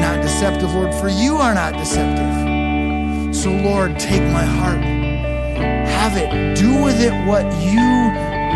Not 0.00 0.22
deceptive, 0.22 0.72
Lord, 0.74 0.94
for 0.94 1.08
you 1.08 1.36
are 1.36 1.54
not 1.54 1.74
deceptive. 1.74 3.34
So, 3.34 3.50
Lord, 3.50 3.98
take 3.98 4.22
my 4.32 4.44
heart. 4.44 4.82
Have 4.82 6.16
it. 6.16 6.56
Do 6.56 6.82
with 6.82 7.00
it 7.00 7.14
what 7.26 7.44
you 7.62 7.80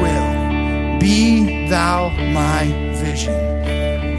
will. 0.02 0.98
Be 1.00 1.68
thou 1.68 2.10
my 2.32 2.66
vision. 2.94 3.79